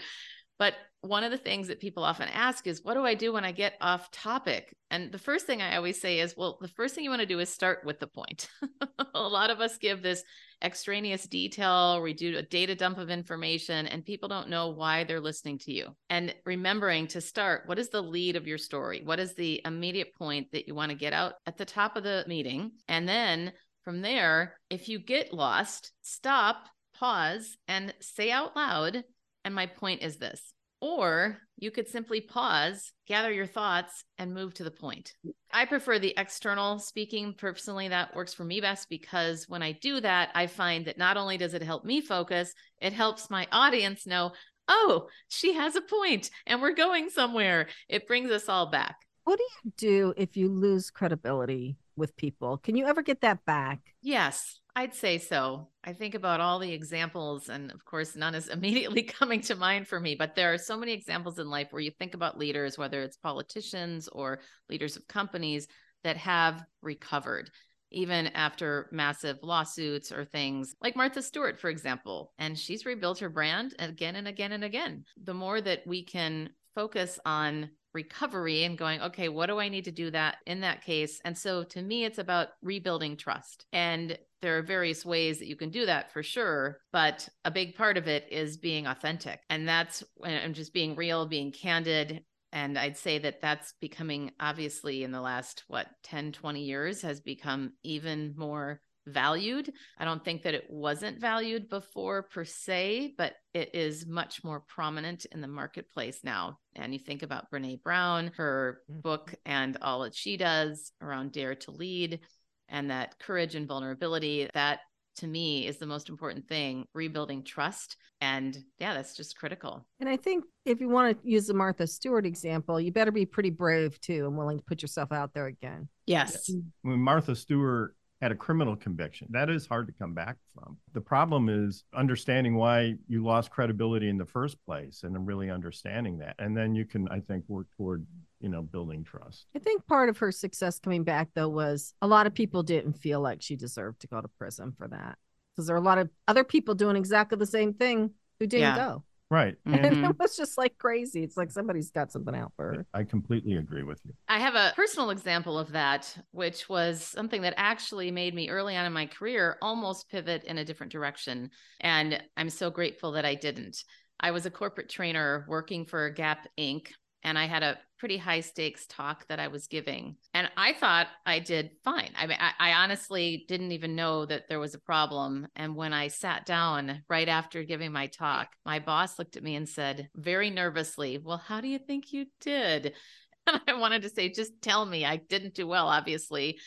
But 0.57 0.73
one 0.99 1.23
of 1.23 1.31
the 1.31 1.37
things 1.37 1.69
that 1.69 1.79
people 1.79 2.03
often 2.03 2.27
ask 2.27 2.67
is, 2.67 2.83
what 2.83 2.95
do 2.95 3.05
I 3.05 3.13
do 3.13 3.31
when 3.31 3.45
I 3.45 3.53
get 3.53 3.75
off 3.79 4.11
topic? 4.11 4.75
And 4.91 5.09
the 5.09 5.17
first 5.17 5.45
thing 5.45 5.61
I 5.61 5.77
always 5.77 6.01
say 6.01 6.19
is, 6.19 6.35
well, 6.35 6.57
the 6.59 6.67
first 6.67 6.95
thing 6.95 7.05
you 7.05 7.09
want 7.09 7.21
to 7.21 7.25
do 7.25 7.39
is 7.39 7.47
start 7.47 7.85
with 7.85 8.01
the 8.01 8.07
point. 8.07 8.49
a 9.15 9.21
lot 9.21 9.51
of 9.51 9.61
us 9.61 9.77
give 9.77 10.01
this 10.01 10.21
extraneous 10.61 11.25
detail, 11.27 12.01
we 12.01 12.13
do 12.13 12.37
a 12.37 12.41
data 12.41 12.75
dump 12.75 12.97
of 12.97 13.09
information, 13.09 13.87
and 13.87 14.03
people 14.03 14.27
don't 14.27 14.49
know 14.49 14.71
why 14.71 15.05
they're 15.05 15.21
listening 15.21 15.59
to 15.59 15.71
you. 15.71 15.95
And 16.09 16.35
remembering 16.45 17.07
to 17.07 17.21
start, 17.21 17.63
what 17.67 17.79
is 17.79 17.87
the 17.87 18.03
lead 18.03 18.35
of 18.35 18.47
your 18.47 18.57
story? 18.57 19.01
What 19.01 19.21
is 19.21 19.33
the 19.33 19.61
immediate 19.63 20.13
point 20.15 20.51
that 20.51 20.67
you 20.67 20.75
want 20.75 20.91
to 20.91 20.97
get 20.97 21.13
out 21.13 21.35
at 21.45 21.55
the 21.55 21.63
top 21.63 21.95
of 21.95 22.03
the 22.03 22.25
meeting? 22.27 22.71
And 22.89 23.07
then 23.07 23.53
from 23.83 24.01
there, 24.01 24.57
if 24.69 24.89
you 24.89 24.99
get 24.99 25.33
lost, 25.33 25.91
stop, 26.01 26.67
pause, 26.97 27.57
and 27.67 27.93
say 27.99 28.31
out 28.31 28.55
loud, 28.55 29.03
and 29.43 29.55
my 29.55 29.65
point 29.65 30.01
is 30.01 30.17
this. 30.17 30.53
Or 30.81 31.37
you 31.57 31.71
could 31.71 31.89
simply 31.89 32.21
pause, 32.21 32.93
gather 33.05 33.31
your 33.31 33.45
thoughts, 33.45 34.05
and 34.17 34.33
move 34.33 34.53
to 34.55 34.63
the 34.63 34.71
point. 34.71 35.13
I 35.51 35.65
prefer 35.65 35.99
the 35.99 36.13
external 36.15 36.79
speaking. 36.79 37.33
Personally, 37.37 37.89
that 37.89 38.15
works 38.15 38.33
for 38.33 38.45
me 38.45 38.61
best 38.61 38.87
because 38.89 39.45
when 39.49 39.61
I 39.61 39.73
do 39.73 39.99
that, 39.99 40.29
I 40.35 40.47
find 40.47 40.85
that 40.85 40.97
not 40.97 41.17
only 41.17 41.37
does 41.37 41.53
it 41.53 41.63
help 41.63 41.83
me 41.83 41.99
focus, 41.99 42.53
it 42.81 42.93
helps 42.93 43.29
my 43.29 43.45
audience 43.51 44.07
know, 44.07 44.31
oh, 44.69 45.07
she 45.27 45.53
has 45.53 45.75
a 45.75 45.81
point 45.81 46.29
and 46.45 46.61
we're 46.61 46.73
going 46.73 47.09
somewhere. 47.09 47.67
It 47.89 48.07
brings 48.07 48.31
us 48.31 48.47
all 48.47 48.67
back. 48.67 48.95
What 49.25 49.37
do 49.37 49.43
you 49.63 49.73
do 49.75 50.13
if 50.15 50.37
you 50.37 50.49
lose 50.49 50.89
credibility 50.89 51.75
with 51.99 52.15
people? 52.15 52.57
Can 52.57 52.75
you 52.75 52.87
ever 52.87 53.03
get 53.03 53.21
that 53.21 53.45
back? 53.45 53.79
Yes, 54.01 54.59
I'd 54.75 54.95
say 54.95 55.17
so. 55.17 55.67
I 55.83 55.93
think 55.93 56.15
about 56.15 56.39
all 56.39 56.57
the 56.57 56.71
examples, 56.71 57.49
and 57.49 57.71
of 57.71 57.85
course, 57.85 58.15
none 58.15 58.33
is 58.33 58.47
immediately 58.49 59.03
coming 59.03 59.41
to 59.41 59.55
mind 59.55 59.87
for 59.87 59.99
me, 59.99 60.15
but 60.15 60.35
there 60.35 60.53
are 60.53 60.57
so 60.57 60.77
many 60.77 60.93
examples 60.93 61.37
in 61.37 61.49
life 61.49 61.67
where 61.71 61.81
you 61.81 61.91
think 61.91 62.15
about 62.15 62.39
leaders, 62.39 62.77
whether 62.77 63.01
it's 63.01 63.17
politicians 63.17 64.07
or 64.07 64.39
leaders 64.69 64.95
of 64.95 65.07
companies 65.07 65.67
that 66.03 66.17
have 66.17 66.63
recovered. 66.81 67.51
Even 67.91 68.27
after 68.27 68.87
massive 68.91 69.39
lawsuits 69.41 70.11
or 70.11 70.23
things 70.23 70.75
like 70.79 70.95
Martha 70.95 71.23
Stewart, 71.23 71.59
for 71.59 71.71
example, 71.71 72.33
and 72.37 72.57
she's 72.57 72.85
rebuilt 72.85 73.17
her 73.17 73.29
brand 73.29 73.73
again 73.79 74.15
and 74.15 74.27
again 74.27 74.51
and 74.51 74.63
again. 74.63 75.03
The 75.23 75.33
more 75.33 75.59
that 75.59 75.87
we 75.87 76.03
can 76.03 76.51
focus 76.75 77.19
on 77.25 77.71
recovery 77.93 78.63
and 78.63 78.77
going 78.77 79.01
okay 79.01 79.29
what 79.29 79.47
do 79.47 79.59
i 79.59 79.69
need 79.69 79.85
to 79.85 79.91
do 79.91 80.11
that 80.11 80.37
in 80.45 80.61
that 80.61 80.83
case? 80.83 81.19
And 81.25 81.37
so 81.37 81.63
to 81.63 81.81
me 81.81 82.05
it's 82.05 82.17
about 82.17 82.49
rebuilding 82.61 83.17
trust. 83.17 83.65
And 83.73 84.17
there 84.41 84.57
are 84.57 84.63
various 84.63 85.05
ways 85.05 85.39
that 85.39 85.47
you 85.47 85.55
can 85.55 85.69
do 85.69 85.85
that 85.85 86.11
for 86.11 86.23
sure 86.23 86.79
but 86.91 87.27
a 87.45 87.51
big 87.51 87.75
part 87.75 87.97
of 87.97 88.07
it 88.07 88.27
is 88.31 88.57
being 88.57 88.87
authentic. 88.87 89.41
And 89.49 89.67
that's 89.67 90.03
and 90.23 90.55
just 90.55 90.73
being 90.73 90.95
real 90.95 91.25
being 91.25 91.51
candid. 91.51 92.23
And 92.51 92.77
i'd 92.77 92.97
say 92.97 93.19
that 93.19 93.41
that's 93.41 93.73
becoming 93.79 94.31
obviously 94.39 95.03
in 95.03 95.11
the 95.11 95.21
last 95.21 95.63
what 95.67 95.87
10 96.03 96.31
20 96.31 96.61
years 96.61 97.01
has 97.03 97.19
become 97.19 97.73
even 97.83 98.33
more 98.37 98.81
valued. 99.13 99.71
I 99.97 100.05
don't 100.05 100.23
think 100.23 100.43
that 100.43 100.53
it 100.53 100.65
wasn't 100.69 101.19
valued 101.19 101.69
before 101.69 102.23
per 102.23 102.45
se, 102.45 103.15
but 103.17 103.33
it 103.53 103.73
is 103.73 104.07
much 104.07 104.43
more 104.43 104.61
prominent 104.61 105.25
in 105.31 105.41
the 105.41 105.47
marketplace 105.47 106.19
now. 106.23 106.59
And 106.75 106.93
you 106.93 106.99
think 106.99 107.23
about 107.23 107.51
Brene 107.51 107.81
Brown, 107.81 108.31
her 108.37 108.81
mm-hmm. 108.89 109.01
book, 109.01 109.33
and 109.45 109.77
all 109.81 110.01
that 110.01 110.15
she 110.15 110.37
does 110.37 110.91
around 111.01 111.31
Dare 111.31 111.55
to 111.55 111.71
Lead, 111.71 112.19
and 112.67 112.91
that 112.91 113.19
courage 113.19 113.55
and 113.55 113.67
vulnerability, 113.67 114.49
that 114.53 114.79
to 115.19 115.27
me 115.27 115.67
is 115.67 115.77
the 115.77 115.85
most 115.85 116.09
important 116.09 116.47
thing 116.47 116.85
rebuilding 116.93 117.43
trust 117.43 117.97
and 118.21 118.57
yeah 118.79 118.93
that's 118.93 119.15
just 119.15 119.37
critical 119.37 119.85
and 119.99 120.07
i 120.07 120.15
think 120.15 120.45
if 120.65 120.79
you 120.79 120.87
want 120.89 121.21
to 121.21 121.29
use 121.29 121.45
the 121.47 121.53
martha 121.53 121.85
stewart 121.85 122.25
example 122.25 122.79
you 122.79 122.91
better 122.91 123.11
be 123.11 123.25
pretty 123.25 123.49
brave 123.49 123.99
too 123.99 124.25
and 124.25 124.37
willing 124.37 124.57
to 124.57 124.63
put 124.63 124.81
yourself 124.81 125.11
out 125.11 125.33
there 125.33 125.47
again 125.47 125.87
yes 126.05 126.49
when 126.83 126.99
martha 126.99 127.35
stewart 127.35 127.95
had 128.21 128.31
a 128.31 128.35
criminal 128.35 128.75
conviction. 128.75 129.27
That 129.31 129.49
is 129.49 129.65
hard 129.65 129.87
to 129.87 129.93
come 129.93 130.13
back 130.13 130.35
from. 130.53 130.77
The 130.93 131.01
problem 131.01 131.47
is 131.47 131.85
understanding 131.93 132.55
why 132.55 132.95
you 133.07 133.23
lost 133.23 133.49
credibility 133.49 134.09
in 134.09 134.17
the 134.17 134.25
first 134.25 134.57
place 134.65 135.03
and 135.03 135.25
really 135.25 135.49
understanding 135.49 136.17
that. 136.17 136.35
And 136.37 136.55
then 136.55 136.75
you 136.75 136.85
can, 136.85 137.07
I 137.09 137.21
think, 137.21 137.45
work 137.47 137.67
toward, 137.77 138.05
you 138.41 138.49
know, 138.49 138.61
building 138.61 139.05
trust. 139.05 139.45
I 139.55 139.59
think 139.59 139.85
part 139.87 140.09
of 140.09 140.17
her 140.17 140.33
success 140.33 140.79
coming 140.79 141.03
back, 141.03 141.29
though, 141.33 141.47
was 141.47 141.93
a 142.01 142.07
lot 142.07 142.27
of 142.27 142.33
people 142.33 142.61
didn't 142.61 142.93
feel 142.93 143.21
like 143.21 143.41
she 143.41 143.55
deserved 143.55 144.01
to 144.01 144.07
go 144.07 144.19
to 144.19 144.27
prison 144.27 144.73
for 144.77 144.87
that. 144.89 145.17
Because 145.55 145.67
there 145.67 145.75
are 145.75 145.79
a 145.79 145.83
lot 145.83 145.97
of 145.97 146.09
other 146.27 146.43
people 146.43 146.75
doing 146.75 146.97
exactly 146.97 147.37
the 147.37 147.45
same 147.45 147.73
thing 147.73 148.11
who 148.39 148.47
didn't 148.47 148.61
yeah. 148.61 148.75
go. 148.75 149.03
Right. 149.31 149.55
And 149.65 149.95
mm-hmm. 149.95 150.05
it 150.05 150.19
was 150.19 150.35
just 150.35 150.57
like 150.57 150.77
crazy. 150.77 151.23
It's 151.23 151.37
like 151.37 151.51
somebody's 151.51 151.91
got 151.91 152.11
something 152.11 152.35
out 152.35 152.51
for 152.55 152.65
her. 152.65 152.85
I 152.93 153.03
completely 153.03 153.55
agree 153.55 153.83
with 153.83 154.01
you. 154.03 154.13
I 154.27 154.39
have 154.39 154.55
a 154.55 154.73
personal 154.75 155.11
example 155.11 155.59
of 155.59 155.71
that, 155.73 156.15
which 156.31 156.67
was 156.67 157.03
something 157.03 157.43
that 157.43 157.53
actually 157.55 158.09
made 158.09 158.33
me 158.33 158.49
early 158.49 158.75
on 158.75 158.85
in 158.85 158.93
my 158.93 159.05
career 159.05 159.57
almost 159.61 160.09
pivot 160.09 160.43
in 160.45 160.57
a 160.57 160.65
different 160.65 160.91
direction. 160.91 161.51
And 161.79 162.21
I'm 162.35 162.49
so 162.49 162.71
grateful 162.71 163.11
that 163.13 163.25
I 163.25 163.35
didn't. 163.35 163.83
I 164.19 164.31
was 164.31 164.45
a 164.45 164.51
corporate 164.51 164.89
trainer 164.89 165.45
working 165.47 165.85
for 165.85 166.09
Gap 166.09 166.47
Inc 166.57 166.87
and 167.23 167.37
I 167.37 167.47
had 167.47 167.63
a 167.63 167.77
pretty 167.97 168.17
high 168.17 168.39
stakes 168.39 168.85
talk 168.87 169.27
that 169.27 169.39
I 169.39 169.49
was 169.49 169.67
giving. 169.67 170.15
And 170.33 170.49
I 170.55 170.73
thought 170.73 171.07
I 171.25 171.39
did 171.39 171.71
fine. 171.83 172.11
I 172.17 172.27
mean, 172.27 172.37
I, 172.39 172.71
I, 172.71 172.73
honestly 172.81 173.45
didn't 173.47 173.73
even 173.73 173.95
know 173.95 174.25
that 174.25 174.47
there 174.47 174.59
was 174.59 174.73
a 174.73 174.79
problem. 174.79 175.47
And 175.55 175.75
when 175.75 175.91
I 175.91 176.07
sat 176.07 176.45
down 176.45 177.03
right 177.09 177.27
after 177.27 177.63
giving 177.63 177.91
my 177.91 178.07
talk, 178.07 178.49
my 178.65 178.79
boss 178.79 179.19
looked 179.19 179.35
at 179.35 179.43
me 179.43 179.55
and 179.55 179.67
said, 179.67 180.09
very 180.15 180.49
nervously, 180.49 181.17
Well, 181.17 181.37
how 181.45 181.59
do 181.59 181.67
you 181.67 181.79
think 181.79 182.13
you 182.13 182.25
did? 182.41 182.93
And 183.47 183.61
I 183.67 183.73
wanted 183.79 184.03
to 184.03 184.09
say, 184.09 184.29
Just 184.29 184.61
tell 184.61 184.85
me. 184.85 185.05
I 185.05 185.15
didn't 185.15 185.55
do 185.55 185.65
well, 185.65 185.87
obviously. 185.87 186.59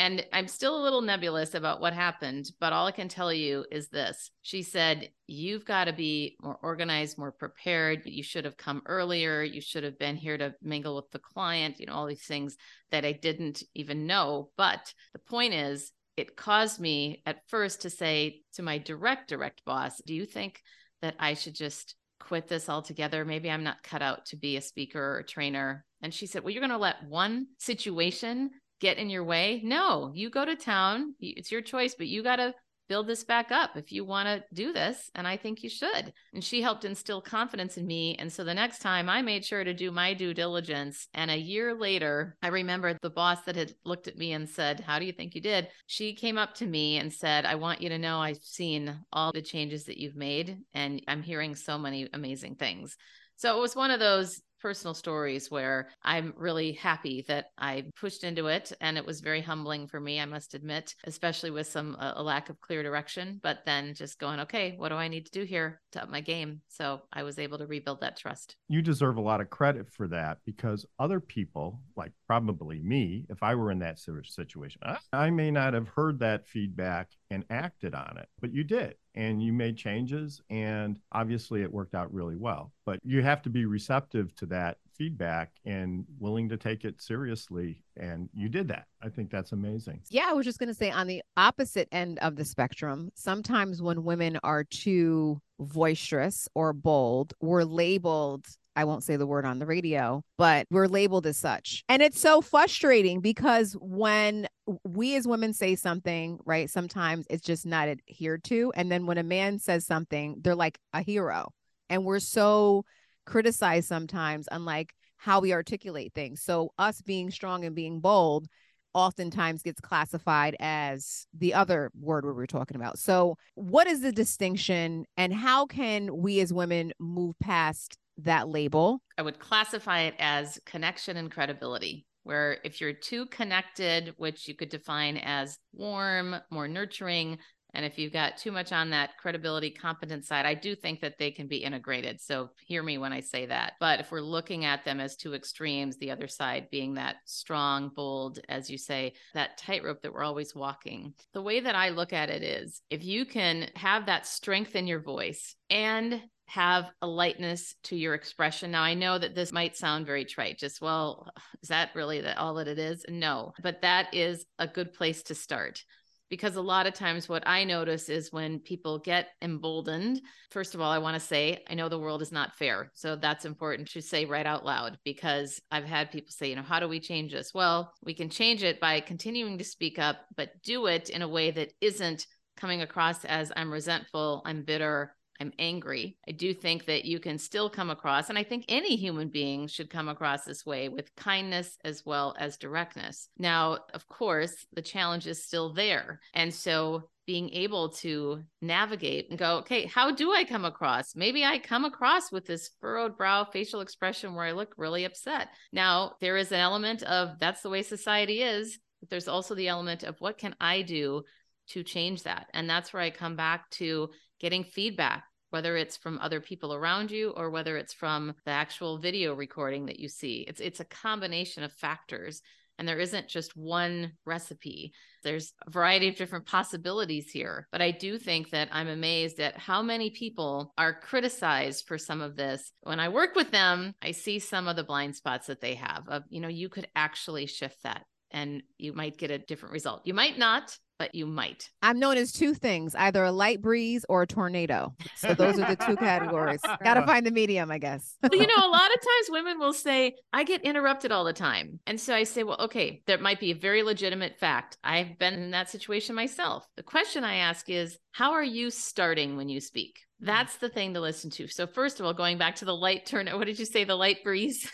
And 0.00 0.26
I'm 0.32 0.48
still 0.48 0.80
a 0.80 0.82
little 0.82 1.02
nebulous 1.02 1.54
about 1.54 1.82
what 1.82 1.92
happened, 1.92 2.52
but 2.58 2.72
all 2.72 2.86
I 2.86 2.90
can 2.90 3.08
tell 3.08 3.30
you 3.30 3.66
is 3.70 3.90
this. 3.90 4.30
She 4.40 4.62
said, 4.62 5.10
You've 5.26 5.66
got 5.66 5.84
to 5.84 5.92
be 5.92 6.38
more 6.40 6.58
organized, 6.62 7.18
more 7.18 7.32
prepared. 7.32 8.06
You 8.06 8.22
should 8.22 8.46
have 8.46 8.56
come 8.56 8.80
earlier. 8.86 9.42
You 9.42 9.60
should 9.60 9.84
have 9.84 9.98
been 9.98 10.16
here 10.16 10.38
to 10.38 10.54
mingle 10.62 10.96
with 10.96 11.10
the 11.10 11.18
client, 11.18 11.78
you 11.78 11.84
know, 11.84 11.92
all 11.92 12.06
these 12.06 12.24
things 12.24 12.56
that 12.90 13.04
I 13.04 13.12
didn't 13.12 13.62
even 13.74 14.06
know. 14.06 14.48
But 14.56 14.90
the 15.12 15.18
point 15.18 15.52
is, 15.52 15.92
it 16.16 16.34
caused 16.34 16.80
me 16.80 17.22
at 17.26 17.46
first 17.48 17.82
to 17.82 17.90
say 17.90 18.40
to 18.54 18.62
my 18.62 18.78
direct, 18.78 19.28
direct 19.28 19.62
boss, 19.66 20.00
Do 20.06 20.14
you 20.14 20.24
think 20.24 20.62
that 21.02 21.16
I 21.18 21.34
should 21.34 21.54
just 21.54 21.94
quit 22.18 22.48
this 22.48 22.70
altogether? 22.70 23.26
Maybe 23.26 23.50
I'm 23.50 23.64
not 23.64 23.82
cut 23.82 24.00
out 24.00 24.24
to 24.26 24.38
be 24.38 24.56
a 24.56 24.62
speaker 24.62 24.98
or 24.98 25.18
a 25.18 25.24
trainer. 25.24 25.84
And 26.00 26.14
she 26.14 26.26
said, 26.26 26.42
Well, 26.42 26.52
you're 26.52 26.62
going 26.62 26.70
to 26.70 26.78
let 26.78 27.06
one 27.06 27.48
situation 27.58 28.50
get 28.80 28.98
in 28.98 29.10
your 29.10 29.24
way. 29.24 29.60
No, 29.62 30.10
you 30.14 30.30
go 30.30 30.44
to 30.44 30.56
town. 30.56 31.14
It's 31.20 31.52
your 31.52 31.62
choice, 31.62 31.94
but 31.94 32.08
you 32.08 32.22
got 32.22 32.36
to 32.36 32.54
build 32.90 33.06
this 33.06 33.22
back 33.22 33.52
up 33.52 33.76
if 33.76 33.92
you 33.92 34.04
want 34.04 34.26
to 34.26 34.42
do 34.52 34.72
this. 34.72 35.10
And 35.14 35.26
I 35.26 35.36
think 35.36 35.62
you 35.62 35.70
should. 35.70 36.12
And 36.34 36.42
she 36.42 36.60
helped 36.60 36.84
instill 36.84 37.22
confidence 37.22 37.76
in 37.76 37.86
me. 37.86 38.16
And 38.18 38.32
so 38.32 38.42
the 38.42 38.52
next 38.52 38.80
time 38.80 39.08
I 39.08 39.22
made 39.22 39.44
sure 39.44 39.62
to 39.62 39.72
do 39.72 39.92
my 39.92 40.12
due 40.12 40.34
diligence. 40.34 41.06
And 41.14 41.30
a 41.30 41.36
year 41.36 41.72
later, 41.72 42.36
I 42.42 42.48
remember 42.48 42.98
the 43.00 43.08
boss 43.08 43.42
that 43.42 43.54
had 43.54 43.74
looked 43.84 44.08
at 44.08 44.18
me 44.18 44.32
and 44.32 44.48
said, 44.48 44.80
How 44.80 44.98
do 44.98 45.04
you 45.04 45.12
think 45.12 45.36
you 45.36 45.40
did? 45.40 45.68
She 45.86 46.14
came 46.14 46.36
up 46.36 46.54
to 46.54 46.66
me 46.66 46.96
and 46.96 47.12
said, 47.12 47.46
I 47.46 47.54
want 47.54 47.80
you 47.80 47.90
to 47.90 47.98
know 47.98 48.18
I've 48.18 48.42
seen 48.42 48.98
all 49.12 49.30
the 49.32 49.40
changes 49.40 49.84
that 49.84 49.98
you've 49.98 50.16
made. 50.16 50.58
And 50.74 51.00
I'm 51.06 51.22
hearing 51.22 51.54
so 51.54 51.78
many 51.78 52.08
amazing 52.12 52.56
things. 52.56 52.96
So 53.36 53.56
it 53.56 53.60
was 53.60 53.76
one 53.76 53.92
of 53.92 54.00
those 54.00 54.42
personal 54.60 54.94
stories 54.94 55.50
where 55.50 55.88
I'm 56.02 56.34
really 56.36 56.72
happy 56.72 57.24
that 57.28 57.46
I 57.58 57.84
pushed 57.98 58.24
into 58.24 58.46
it 58.46 58.72
and 58.80 58.96
it 58.96 59.06
was 59.06 59.20
very 59.20 59.40
humbling 59.40 59.86
for 59.86 60.00
me 60.00 60.20
I 60.20 60.24
must 60.24 60.54
admit 60.54 60.94
especially 61.04 61.50
with 61.50 61.66
some 61.66 61.96
uh, 61.98 62.12
a 62.16 62.22
lack 62.22 62.50
of 62.50 62.60
clear 62.60 62.82
direction 62.82 63.40
but 63.42 63.64
then 63.64 63.94
just 63.94 64.18
going 64.18 64.40
okay 64.40 64.74
what 64.76 64.90
do 64.90 64.96
I 64.96 65.08
need 65.08 65.26
to 65.26 65.32
do 65.32 65.44
here 65.44 65.80
to 65.92 66.02
up 66.02 66.10
my 66.10 66.20
game? 66.20 66.60
So 66.68 67.02
I 67.12 67.22
was 67.22 67.38
able 67.38 67.58
to 67.58 67.66
rebuild 67.66 68.00
that 68.00 68.16
trust. 68.16 68.56
You 68.68 68.82
deserve 68.82 69.16
a 69.16 69.20
lot 69.20 69.40
of 69.40 69.50
credit 69.50 69.90
for 69.90 70.08
that 70.08 70.38
because 70.44 70.86
other 70.98 71.20
people 71.20 71.80
like 71.96 72.12
probably 72.26 72.80
me 72.80 73.26
if 73.28 73.42
I 73.42 73.54
were 73.54 73.70
in 73.70 73.78
that 73.80 73.98
situation 73.98 74.80
I, 74.84 74.98
I 75.12 75.30
may 75.30 75.50
not 75.50 75.74
have 75.74 75.88
heard 75.88 76.20
that 76.20 76.46
feedback 76.46 77.10
and 77.30 77.44
acted 77.50 77.94
on 77.94 78.16
it 78.16 78.28
but 78.40 78.52
you 78.52 78.64
did 78.64 78.94
and 79.14 79.42
you 79.42 79.52
made 79.52 79.76
changes 79.76 80.40
and 80.50 80.98
obviously 81.12 81.62
it 81.62 81.72
worked 81.72 81.94
out 81.94 82.12
really 82.12 82.36
well. 82.36 82.72
But 82.84 83.00
you 83.04 83.22
have 83.22 83.42
to 83.42 83.50
be 83.50 83.64
receptive 83.64 84.34
to 84.36 84.46
that 84.46 84.78
feedback 84.94 85.52
and 85.64 86.04
willing 86.18 86.48
to 86.50 86.56
take 86.56 86.84
it 86.84 87.00
seriously 87.00 87.82
and 87.96 88.28
you 88.34 88.48
did 88.48 88.68
that. 88.68 88.86
I 89.02 89.08
think 89.08 89.30
that's 89.30 89.52
amazing. 89.52 90.00
Yeah 90.10 90.26
i 90.28 90.32
was 90.32 90.44
just 90.44 90.58
going 90.58 90.68
to 90.68 90.74
say 90.74 90.90
on 90.90 91.06
the 91.06 91.22
opposite 91.36 91.88
end 91.92 92.18
of 92.20 92.36
the 92.36 92.44
spectrum 92.44 93.10
sometimes 93.14 93.82
when 93.82 94.04
women 94.04 94.38
are 94.44 94.64
too 94.64 95.40
boisterous 95.58 96.48
or 96.54 96.72
bold 96.72 97.34
we're 97.40 97.64
labeled 97.64 98.46
I 98.80 98.84
won't 98.84 99.04
say 99.04 99.16
the 99.16 99.26
word 99.26 99.44
on 99.44 99.58
the 99.58 99.66
radio, 99.66 100.22
but 100.38 100.66
we're 100.70 100.86
labeled 100.86 101.26
as 101.26 101.36
such. 101.36 101.84
And 101.90 102.00
it's 102.00 102.18
so 102.18 102.40
frustrating 102.40 103.20
because 103.20 103.76
when 103.78 104.48
we 104.88 105.16
as 105.16 105.28
women 105.28 105.52
say 105.52 105.74
something, 105.74 106.38
right, 106.46 106.70
sometimes 106.70 107.26
it's 107.28 107.44
just 107.44 107.66
not 107.66 107.88
adhered 107.88 108.42
to. 108.44 108.72
And 108.74 108.90
then 108.90 109.04
when 109.04 109.18
a 109.18 109.22
man 109.22 109.58
says 109.58 109.84
something, 109.84 110.36
they're 110.40 110.54
like 110.54 110.78
a 110.94 111.02
hero. 111.02 111.52
And 111.90 112.06
we're 112.06 112.20
so 112.20 112.86
criticized 113.26 113.86
sometimes 113.86 114.48
unlike 114.50 114.94
how 115.18 115.40
we 115.40 115.52
articulate 115.52 116.14
things. 116.14 116.40
So 116.40 116.72
us 116.78 117.02
being 117.02 117.30
strong 117.30 117.66
and 117.66 117.76
being 117.76 118.00
bold 118.00 118.48
oftentimes 118.94 119.62
gets 119.62 119.80
classified 119.80 120.56
as 120.58 121.26
the 121.36 121.54
other 121.54 121.90
word 122.00 122.24
we 122.24 122.32
were 122.32 122.46
talking 122.46 122.76
about. 122.76 122.98
So, 122.98 123.36
what 123.54 123.86
is 123.86 124.00
the 124.00 124.12
distinction 124.12 125.04
and 125.16 125.32
how 125.32 125.66
can 125.66 126.16
we 126.16 126.40
as 126.40 126.52
women 126.52 126.92
move 126.98 127.38
past 127.40 127.96
that 128.24 128.48
label? 128.48 129.02
I 129.18 129.22
would 129.22 129.38
classify 129.38 130.00
it 130.00 130.14
as 130.18 130.58
connection 130.66 131.16
and 131.16 131.30
credibility. 131.30 132.06
Where 132.22 132.58
if 132.64 132.80
you're 132.80 132.92
too 132.92 133.26
connected, 133.26 134.12
which 134.18 134.46
you 134.46 134.54
could 134.54 134.68
define 134.68 135.16
as 135.16 135.58
warm, 135.72 136.36
more 136.50 136.68
nurturing, 136.68 137.38
and 137.74 137.84
if 137.84 137.98
you've 137.98 138.12
got 138.12 138.36
too 138.36 138.52
much 138.52 138.72
on 138.72 138.90
that 138.90 139.16
credibility, 139.18 139.70
competence 139.70 140.28
side, 140.28 140.46
I 140.46 140.54
do 140.54 140.74
think 140.74 141.00
that 141.00 141.18
they 141.18 141.30
can 141.30 141.46
be 141.46 141.58
integrated. 141.58 142.20
So 142.20 142.50
hear 142.66 142.82
me 142.82 142.98
when 142.98 143.12
I 143.12 143.20
say 143.20 143.46
that. 143.46 143.74
But 143.80 144.00
if 144.00 144.10
we're 144.10 144.20
looking 144.20 144.64
at 144.64 144.84
them 144.84 145.00
as 145.00 145.16
two 145.16 145.34
extremes, 145.34 145.96
the 145.96 146.10
other 146.10 146.28
side 146.28 146.68
being 146.70 146.94
that 146.94 147.16
strong, 147.24 147.90
bold, 147.94 148.40
as 148.48 148.70
you 148.70 148.78
say, 148.78 149.14
that 149.34 149.58
tightrope 149.58 150.02
that 150.02 150.12
we're 150.12 150.24
always 150.24 150.54
walking, 150.54 151.14
the 151.32 151.42
way 151.42 151.60
that 151.60 151.74
I 151.74 151.90
look 151.90 152.12
at 152.12 152.30
it 152.30 152.42
is 152.42 152.82
if 152.90 153.04
you 153.04 153.24
can 153.24 153.68
have 153.76 154.06
that 154.06 154.26
strength 154.26 154.74
in 154.74 154.86
your 154.86 155.00
voice 155.00 155.54
and 155.68 156.20
have 156.50 156.90
a 157.00 157.06
lightness 157.06 157.76
to 157.84 157.96
your 157.96 158.14
expression. 158.14 158.72
Now, 158.72 158.82
I 158.82 158.94
know 158.94 159.16
that 159.16 159.36
this 159.36 159.52
might 159.52 159.76
sound 159.76 160.04
very 160.04 160.24
trite, 160.24 160.58
just, 160.58 160.80
well, 160.80 161.28
is 161.62 161.68
that 161.68 161.90
really 161.94 162.22
that 162.22 162.38
all 162.38 162.54
that 162.54 162.66
it 162.66 162.78
is? 162.78 163.04
No, 163.08 163.52
but 163.62 163.82
that 163.82 164.12
is 164.12 164.44
a 164.58 164.66
good 164.66 164.92
place 164.92 165.22
to 165.24 165.34
start. 165.34 165.84
Because 166.28 166.56
a 166.56 166.60
lot 166.60 166.86
of 166.86 166.94
times, 166.94 167.28
what 167.28 167.46
I 167.46 167.64
notice 167.64 168.08
is 168.08 168.32
when 168.32 168.60
people 168.60 168.98
get 168.98 169.28
emboldened, 169.42 170.22
first 170.50 170.74
of 170.74 170.80
all, 170.80 170.90
I 170.90 170.98
want 170.98 171.14
to 171.14 171.20
say, 171.26 171.62
I 171.68 171.74
know 171.74 171.88
the 171.88 171.98
world 171.98 172.22
is 172.22 172.32
not 172.32 172.56
fair. 172.56 172.90
So 172.94 173.16
that's 173.16 173.44
important 173.44 173.88
to 173.90 174.02
say 174.02 174.24
right 174.24 174.46
out 174.46 174.64
loud 174.64 174.98
because 175.04 175.60
I've 175.70 175.84
had 175.84 176.12
people 176.12 176.30
say, 176.30 176.50
you 176.50 176.56
know, 176.56 176.62
how 176.62 176.78
do 176.78 176.88
we 176.88 177.00
change 177.00 177.32
this? 177.32 177.52
Well, 177.52 177.92
we 178.04 178.14
can 178.14 178.28
change 178.28 178.62
it 178.62 178.80
by 178.80 179.00
continuing 179.00 179.58
to 179.58 179.64
speak 179.64 179.98
up, 179.98 180.18
but 180.36 180.50
do 180.62 180.86
it 180.86 181.10
in 181.10 181.22
a 181.22 181.28
way 181.28 181.50
that 181.50 181.72
isn't 181.80 182.26
coming 182.56 182.82
across 182.82 183.24
as 183.24 183.50
I'm 183.56 183.72
resentful, 183.72 184.42
I'm 184.44 184.62
bitter, 184.62 185.16
I'm 185.40 185.52
angry. 185.58 186.16
I 186.28 186.32
do 186.32 186.52
think 186.52 186.84
that 186.84 187.06
you 187.06 187.18
can 187.18 187.38
still 187.38 187.70
come 187.70 187.88
across, 187.90 188.28
and 188.28 188.38
I 188.38 188.42
think 188.44 188.66
any 188.68 188.96
human 188.96 189.28
being 189.28 189.66
should 189.66 189.88
come 189.88 190.08
across 190.08 190.44
this 190.44 190.66
way 190.66 190.88
with 190.88 191.14
kindness 191.16 191.78
as 191.84 192.04
well 192.04 192.34
as 192.38 192.58
directness. 192.58 193.28
Now, 193.38 193.78
of 193.94 194.06
course, 194.06 194.54
the 194.74 194.82
challenge 194.82 195.26
is 195.26 195.44
still 195.44 195.72
there. 195.72 196.20
And 196.34 196.52
so 196.52 197.08
being 197.26 197.50
able 197.50 197.90
to 197.90 198.42
navigate 198.60 199.30
and 199.30 199.38
go, 199.38 199.58
okay, 199.58 199.86
how 199.86 200.10
do 200.10 200.32
I 200.32 200.44
come 200.44 200.64
across? 200.64 201.14
Maybe 201.14 201.44
I 201.44 201.58
come 201.58 201.84
across 201.84 202.32
with 202.32 202.44
this 202.44 202.70
furrowed 202.80 203.16
brow 203.16 203.44
facial 203.44 203.80
expression 203.80 204.34
where 204.34 204.44
I 204.44 204.52
look 204.52 204.74
really 204.76 205.04
upset. 205.04 205.48
Now, 205.72 206.14
there 206.20 206.36
is 206.36 206.50
an 206.50 206.60
element 206.60 207.02
of 207.04 207.38
that's 207.38 207.62
the 207.62 207.70
way 207.70 207.82
society 207.82 208.42
is, 208.42 208.78
but 208.98 209.10
there's 209.10 209.28
also 209.28 209.54
the 209.54 209.68
element 209.68 210.02
of 210.02 210.20
what 210.20 210.38
can 210.38 210.54
I 210.60 210.82
do 210.82 211.22
to 211.68 211.84
change 211.84 212.24
that. 212.24 212.48
And 212.52 212.68
that's 212.68 212.92
where 212.92 213.02
I 213.02 213.10
come 213.10 213.36
back 213.36 213.70
to 213.72 214.10
getting 214.40 214.64
feedback, 214.64 215.22
whether 215.50 215.76
it's 215.76 215.96
from 215.96 216.18
other 216.18 216.40
people 216.40 216.74
around 216.74 217.10
you 217.10 217.30
or 217.30 217.50
whether 217.50 217.76
it's 217.76 217.92
from 217.92 218.34
the 218.44 218.50
actual 218.50 218.98
video 218.98 219.34
recording 219.34 219.86
that 219.86 220.00
you 220.00 220.08
see. 220.08 220.44
It's 220.48 220.60
it's 220.60 220.80
a 220.80 220.84
combination 220.84 221.62
of 221.62 221.72
factors 221.72 222.42
and 222.80 222.88
there 222.88 222.98
isn't 222.98 223.28
just 223.28 223.54
one 223.58 224.12
recipe. 224.24 224.94
There's 225.22 225.52
a 225.66 225.70
variety 225.70 226.08
of 226.08 226.16
different 226.16 226.46
possibilities 226.46 227.30
here. 227.30 227.68
But 227.70 227.82
I 227.82 227.90
do 227.90 228.16
think 228.16 228.48
that 228.50 228.70
I'm 228.72 228.88
amazed 228.88 229.38
at 229.38 229.58
how 229.58 229.82
many 229.82 230.08
people 230.08 230.72
are 230.78 230.98
criticized 230.98 231.84
for 231.86 231.98
some 231.98 232.22
of 232.22 232.36
this. 232.36 232.72
When 232.80 232.98
I 232.98 233.10
work 233.10 233.34
with 233.34 233.50
them, 233.50 233.92
I 234.00 234.12
see 234.12 234.38
some 234.38 234.66
of 234.66 234.76
the 234.76 234.82
blind 234.82 235.14
spots 235.14 235.48
that 235.48 235.60
they 235.60 235.74
have 235.74 236.08
of, 236.08 236.22
you 236.30 236.40
know, 236.40 236.48
you 236.48 236.70
could 236.70 236.88
actually 236.96 237.44
shift 237.44 237.82
that 237.82 238.06
and 238.30 238.62
you 238.78 238.92
might 238.92 239.18
get 239.18 239.30
a 239.30 239.38
different 239.38 239.72
result. 239.72 240.02
You 240.04 240.14
might 240.14 240.38
not, 240.38 240.76
but 241.00 241.14
you 241.14 241.24
might. 241.24 241.70
I'm 241.80 241.98
known 241.98 242.18
as 242.18 242.30
two 242.30 242.52
things 242.52 242.94
either 242.94 243.24
a 243.24 243.32
light 243.32 243.62
breeze 243.62 244.04
or 244.08 244.22
a 244.22 244.26
tornado. 244.26 244.94
So 245.16 245.32
those 245.32 245.58
are 245.58 245.74
the 245.74 245.84
two 245.86 245.96
categories. 246.08 246.60
Got 246.84 246.94
to 246.94 247.06
find 247.06 247.24
the 247.24 247.30
medium, 247.30 247.70
I 247.70 247.78
guess. 247.78 248.16
But 248.20 248.34
you 248.34 248.46
know, 248.46 248.56
a 248.56 248.68
lot 248.68 248.90
of 248.94 249.00
times 249.00 249.30
women 249.30 249.58
will 249.58 249.72
say, 249.72 250.14
I 250.32 250.44
get 250.44 250.60
interrupted 250.60 251.10
all 251.10 251.24
the 251.24 251.32
time. 251.32 251.80
And 251.86 251.98
so 251.98 252.14
I 252.14 252.24
say, 252.24 252.42
well, 252.42 252.58
okay, 252.60 253.02
there 253.06 253.16
might 253.16 253.40
be 253.40 253.50
a 253.50 253.54
very 253.54 253.82
legitimate 253.82 254.38
fact. 254.38 254.76
I've 254.84 255.18
been 255.18 255.34
in 255.34 255.52
that 255.52 255.70
situation 255.70 256.14
myself. 256.14 256.66
The 256.76 256.82
question 256.82 257.24
I 257.24 257.36
ask 257.36 257.70
is, 257.70 257.96
how 258.12 258.32
are 258.32 258.44
you 258.44 258.70
starting 258.70 259.38
when 259.38 259.48
you 259.48 259.60
speak? 259.60 260.00
That's 260.20 260.56
the 260.56 260.68
thing 260.68 260.92
to 260.94 261.00
listen 261.00 261.30
to. 261.30 261.48
So, 261.48 261.66
first 261.66 261.98
of 261.98 262.04
all, 262.04 262.12
going 262.12 262.36
back 262.36 262.56
to 262.56 262.66
the 262.66 262.76
light 262.76 263.06
turn, 263.06 263.26
what 263.32 263.46
did 263.46 263.58
you 263.58 263.64
say? 263.64 263.84
The 263.84 263.96
light 263.96 264.22
breeze? 264.22 264.70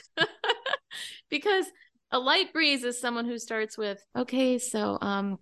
because 1.31 1.66
a 2.16 2.18
light 2.18 2.52
breeze 2.52 2.83
is 2.83 2.98
someone 2.98 3.26
who 3.26 3.38
starts 3.38 3.76
with, 3.76 4.02
okay, 4.16 4.59
so 4.59 4.96
um, 5.02 5.38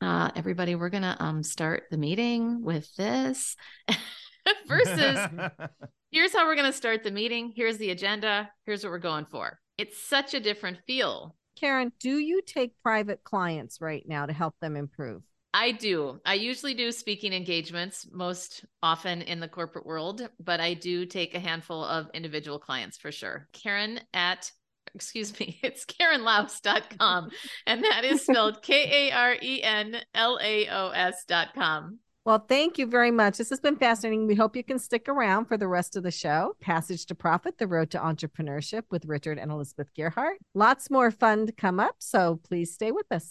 uh, 0.00 0.30
everybody, 0.34 0.74
we're 0.74 0.88
gonna 0.88 1.16
um 1.20 1.42
start 1.42 1.84
the 1.90 1.98
meeting 1.98 2.64
with 2.64 2.92
this 2.96 3.56
versus 4.66 5.18
here's 6.10 6.32
how 6.32 6.46
we're 6.46 6.56
gonna 6.56 6.72
start 6.72 7.04
the 7.04 7.10
meeting. 7.10 7.52
Here's 7.54 7.76
the 7.76 7.90
agenda. 7.90 8.50
Here's 8.64 8.82
what 8.82 8.90
we're 8.90 8.98
going 8.98 9.26
for. 9.26 9.58
It's 9.76 10.02
such 10.02 10.32
a 10.32 10.40
different 10.40 10.78
feel. 10.86 11.36
Karen, 11.60 11.92
do 12.00 12.18
you 12.18 12.40
take 12.44 12.72
private 12.82 13.22
clients 13.22 13.80
right 13.82 14.02
now 14.06 14.24
to 14.24 14.32
help 14.32 14.54
them 14.60 14.76
improve? 14.76 15.22
I 15.52 15.72
do. 15.72 16.20
I 16.24 16.34
usually 16.34 16.74
do 16.74 16.90
speaking 16.90 17.32
engagements 17.32 18.08
most 18.10 18.64
often 18.82 19.22
in 19.22 19.38
the 19.38 19.46
corporate 19.46 19.86
world, 19.86 20.28
but 20.40 20.58
I 20.58 20.74
do 20.74 21.06
take 21.06 21.34
a 21.34 21.40
handful 21.40 21.84
of 21.84 22.10
individual 22.12 22.58
clients 22.58 22.96
for 22.96 23.12
sure. 23.12 23.46
Karen 23.52 24.00
at 24.12 24.50
excuse 24.94 25.38
me, 25.38 25.58
it's 25.62 25.84
karenlaos.com. 25.84 27.30
and 27.66 27.84
that 27.84 28.04
is 28.04 28.22
spelled 28.22 28.62
K 28.62 29.08
A 29.08 29.14
R 29.14 29.36
E 29.42 29.62
N 29.62 29.96
L 30.14 30.38
A 30.42 30.68
O 30.68 30.90
S.com. 30.90 31.98
Well, 32.24 32.42
thank 32.48 32.78
you 32.78 32.86
very 32.86 33.10
much. 33.10 33.36
This 33.36 33.50
has 33.50 33.60
been 33.60 33.76
fascinating. 33.76 34.26
We 34.26 34.34
hope 34.34 34.56
you 34.56 34.64
can 34.64 34.78
stick 34.78 35.10
around 35.10 35.44
for 35.44 35.58
the 35.58 35.68
rest 35.68 35.94
of 35.94 36.04
the 36.04 36.10
show. 36.10 36.56
Passage 36.58 37.04
to 37.06 37.14
Profit, 37.14 37.58
the 37.58 37.66
road 37.66 37.90
to 37.90 37.98
entrepreneurship 37.98 38.84
with 38.90 39.04
Richard 39.04 39.38
and 39.38 39.50
Elizabeth 39.50 39.90
Gearhart. 39.94 40.36
Lots 40.54 40.90
more 40.90 41.10
fun 41.10 41.44
to 41.44 41.52
come 41.52 41.78
up, 41.78 41.96
so 41.98 42.40
please 42.42 42.72
stay 42.72 42.92
with 42.92 43.12
us. 43.12 43.30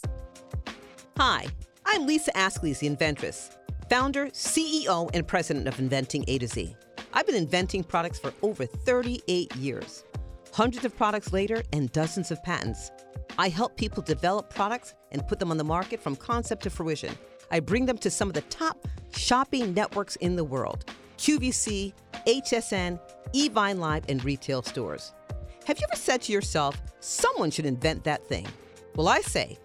Hi, 1.18 1.46
I'm 1.84 2.06
Lisa 2.06 2.30
Ascolese, 2.32 2.78
the 2.78 2.86
inventress, 2.86 3.56
founder, 3.90 4.26
CEO, 4.26 5.10
and 5.12 5.26
president 5.26 5.66
of 5.66 5.80
Inventing 5.80 6.24
A 6.28 6.38
to 6.38 6.46
Z. 6.46 6.76
I've 7.12 7.26
been 7.26 7.34
inventing 7.34 7.82
products 7.82 8.20
for 8.20 8.32
over 8.42 8.64
38 8.64 9.56
years 9.56 10.04
hundreds 10.54 10.84
of 10.84 10.96
products 10.96 11.32
later, 11.32 11.60
and 11.72 11.90
dozens 11.90 12.30
of 12.30 12.40
patents. 12.44 12.92
I 13.38 13.48
help 13.48 13.76
people 13.76 14.04
develop 14.04 14.54
products 14.54 14.94
and 15.10 15.26
put 15.26 15.40
them 15.40 15.50
on 15.50 15.56
the 15.56 15.64
market 15.64 16.00
from 16.00 16.14
concept 16.14 16.62
to 16.62 16.70
fruition. 16.70 17.12
I 17.50 17.58
bring 17.58 17.86
them 17.86 17.98
to 17.98 18.08
some 18.08 18.28
of 18.28 18.34
the 18.34 18.40
top 18.42 18.86
shopping 19.16 19.74
networks 19.74 20.14
in 20.16 20.36
the 20.36 20.44
world 20.44 20.84
QVC, 21.18 21.92
HSN, 22.28 23.00
Evine 23.34 23.78
Live, 23.78 24.04
and 24.08 24.24
retail 24.24 24.62
stores. 24.62 25.12
Have 25.66 25.78
you 25.78 25.86
ever 25.90 26.00
said 26.00 26.22
to 26.22 26.32
yourself, 26.32 26.80
someone 27.00 27.50
should 27.50 27.66
invent 27.66 28.04
that 28.04 28.24
thing? 28.28 28.46
Well, 28.94 29.08
I 29.08 29.22
say, 29.22 29.58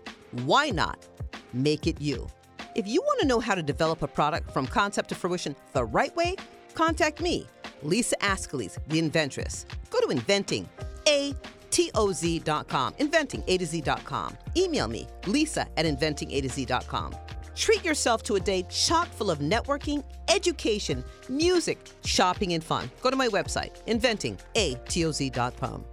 why 0.44 0.72
not? 0.72 1.06
Make 1.54 1.86
it 1.86 2.02
you. 2.02 2.28
If 2.76 2.88
you 2.88 3.02
want 3.02 3.20
to 3.20 3.28
know 3.28 3.40
how 3.40 3.54
to 3.54 3.62
develop 3.62 4.02
a 4.02 4.08
product 4.08 4.52
from 4.52 4.66
concept 4.66 5.10
to 5.10 5.16
fruition 5.16 5.56
the 5.74 5.86
right 5.86 6.16
way, 6.16 6.36
contact 6.74 7.22
me, 7.22 7.46
Lisa 7.84 8.16
Ascolese, 8.18 8.78
the 8.88 9.02
inventress. 9.02 9.66
Go 9.90 10.00
to 10.02 10.10
inventing, 10.10 10.68
A 11.08 11.34
T 11.72 11.92
O 11.96 12.12
Z.com, 12.12 12.94
inventing 13.00 13.44
A 13.48 13.58
to 13.58 13.66
Z.com. 13.66 14.38
Email 14.58 14.88
me, 14.88 15.08
lisa 15.28 15.68
at 15.78 15.86
inventing 15.86 16.32
A 16.32 16.42
to 16.42 16.50
Z.com. 16.50 17.16
Treat 17.56 17.84
yourself 17.84 18.24
to 18.24 18.36
a 18.36 18.40
day 18.40 18.64
chock 18.70 19.08
full 19.10 19.30
of 19.30 19.40
networking, 19.40 20.04
education, 20.30 21.04
music, 21.28 21.78
shopping, 22.06 22.54
and 22.54 22.64
fun. 22.64 22.90
Go 23.02 23.10
to 23.10 23.18
my 23.18 23.28
website, 23.28 23.72
inventing.atoz.com. 23.86 25.86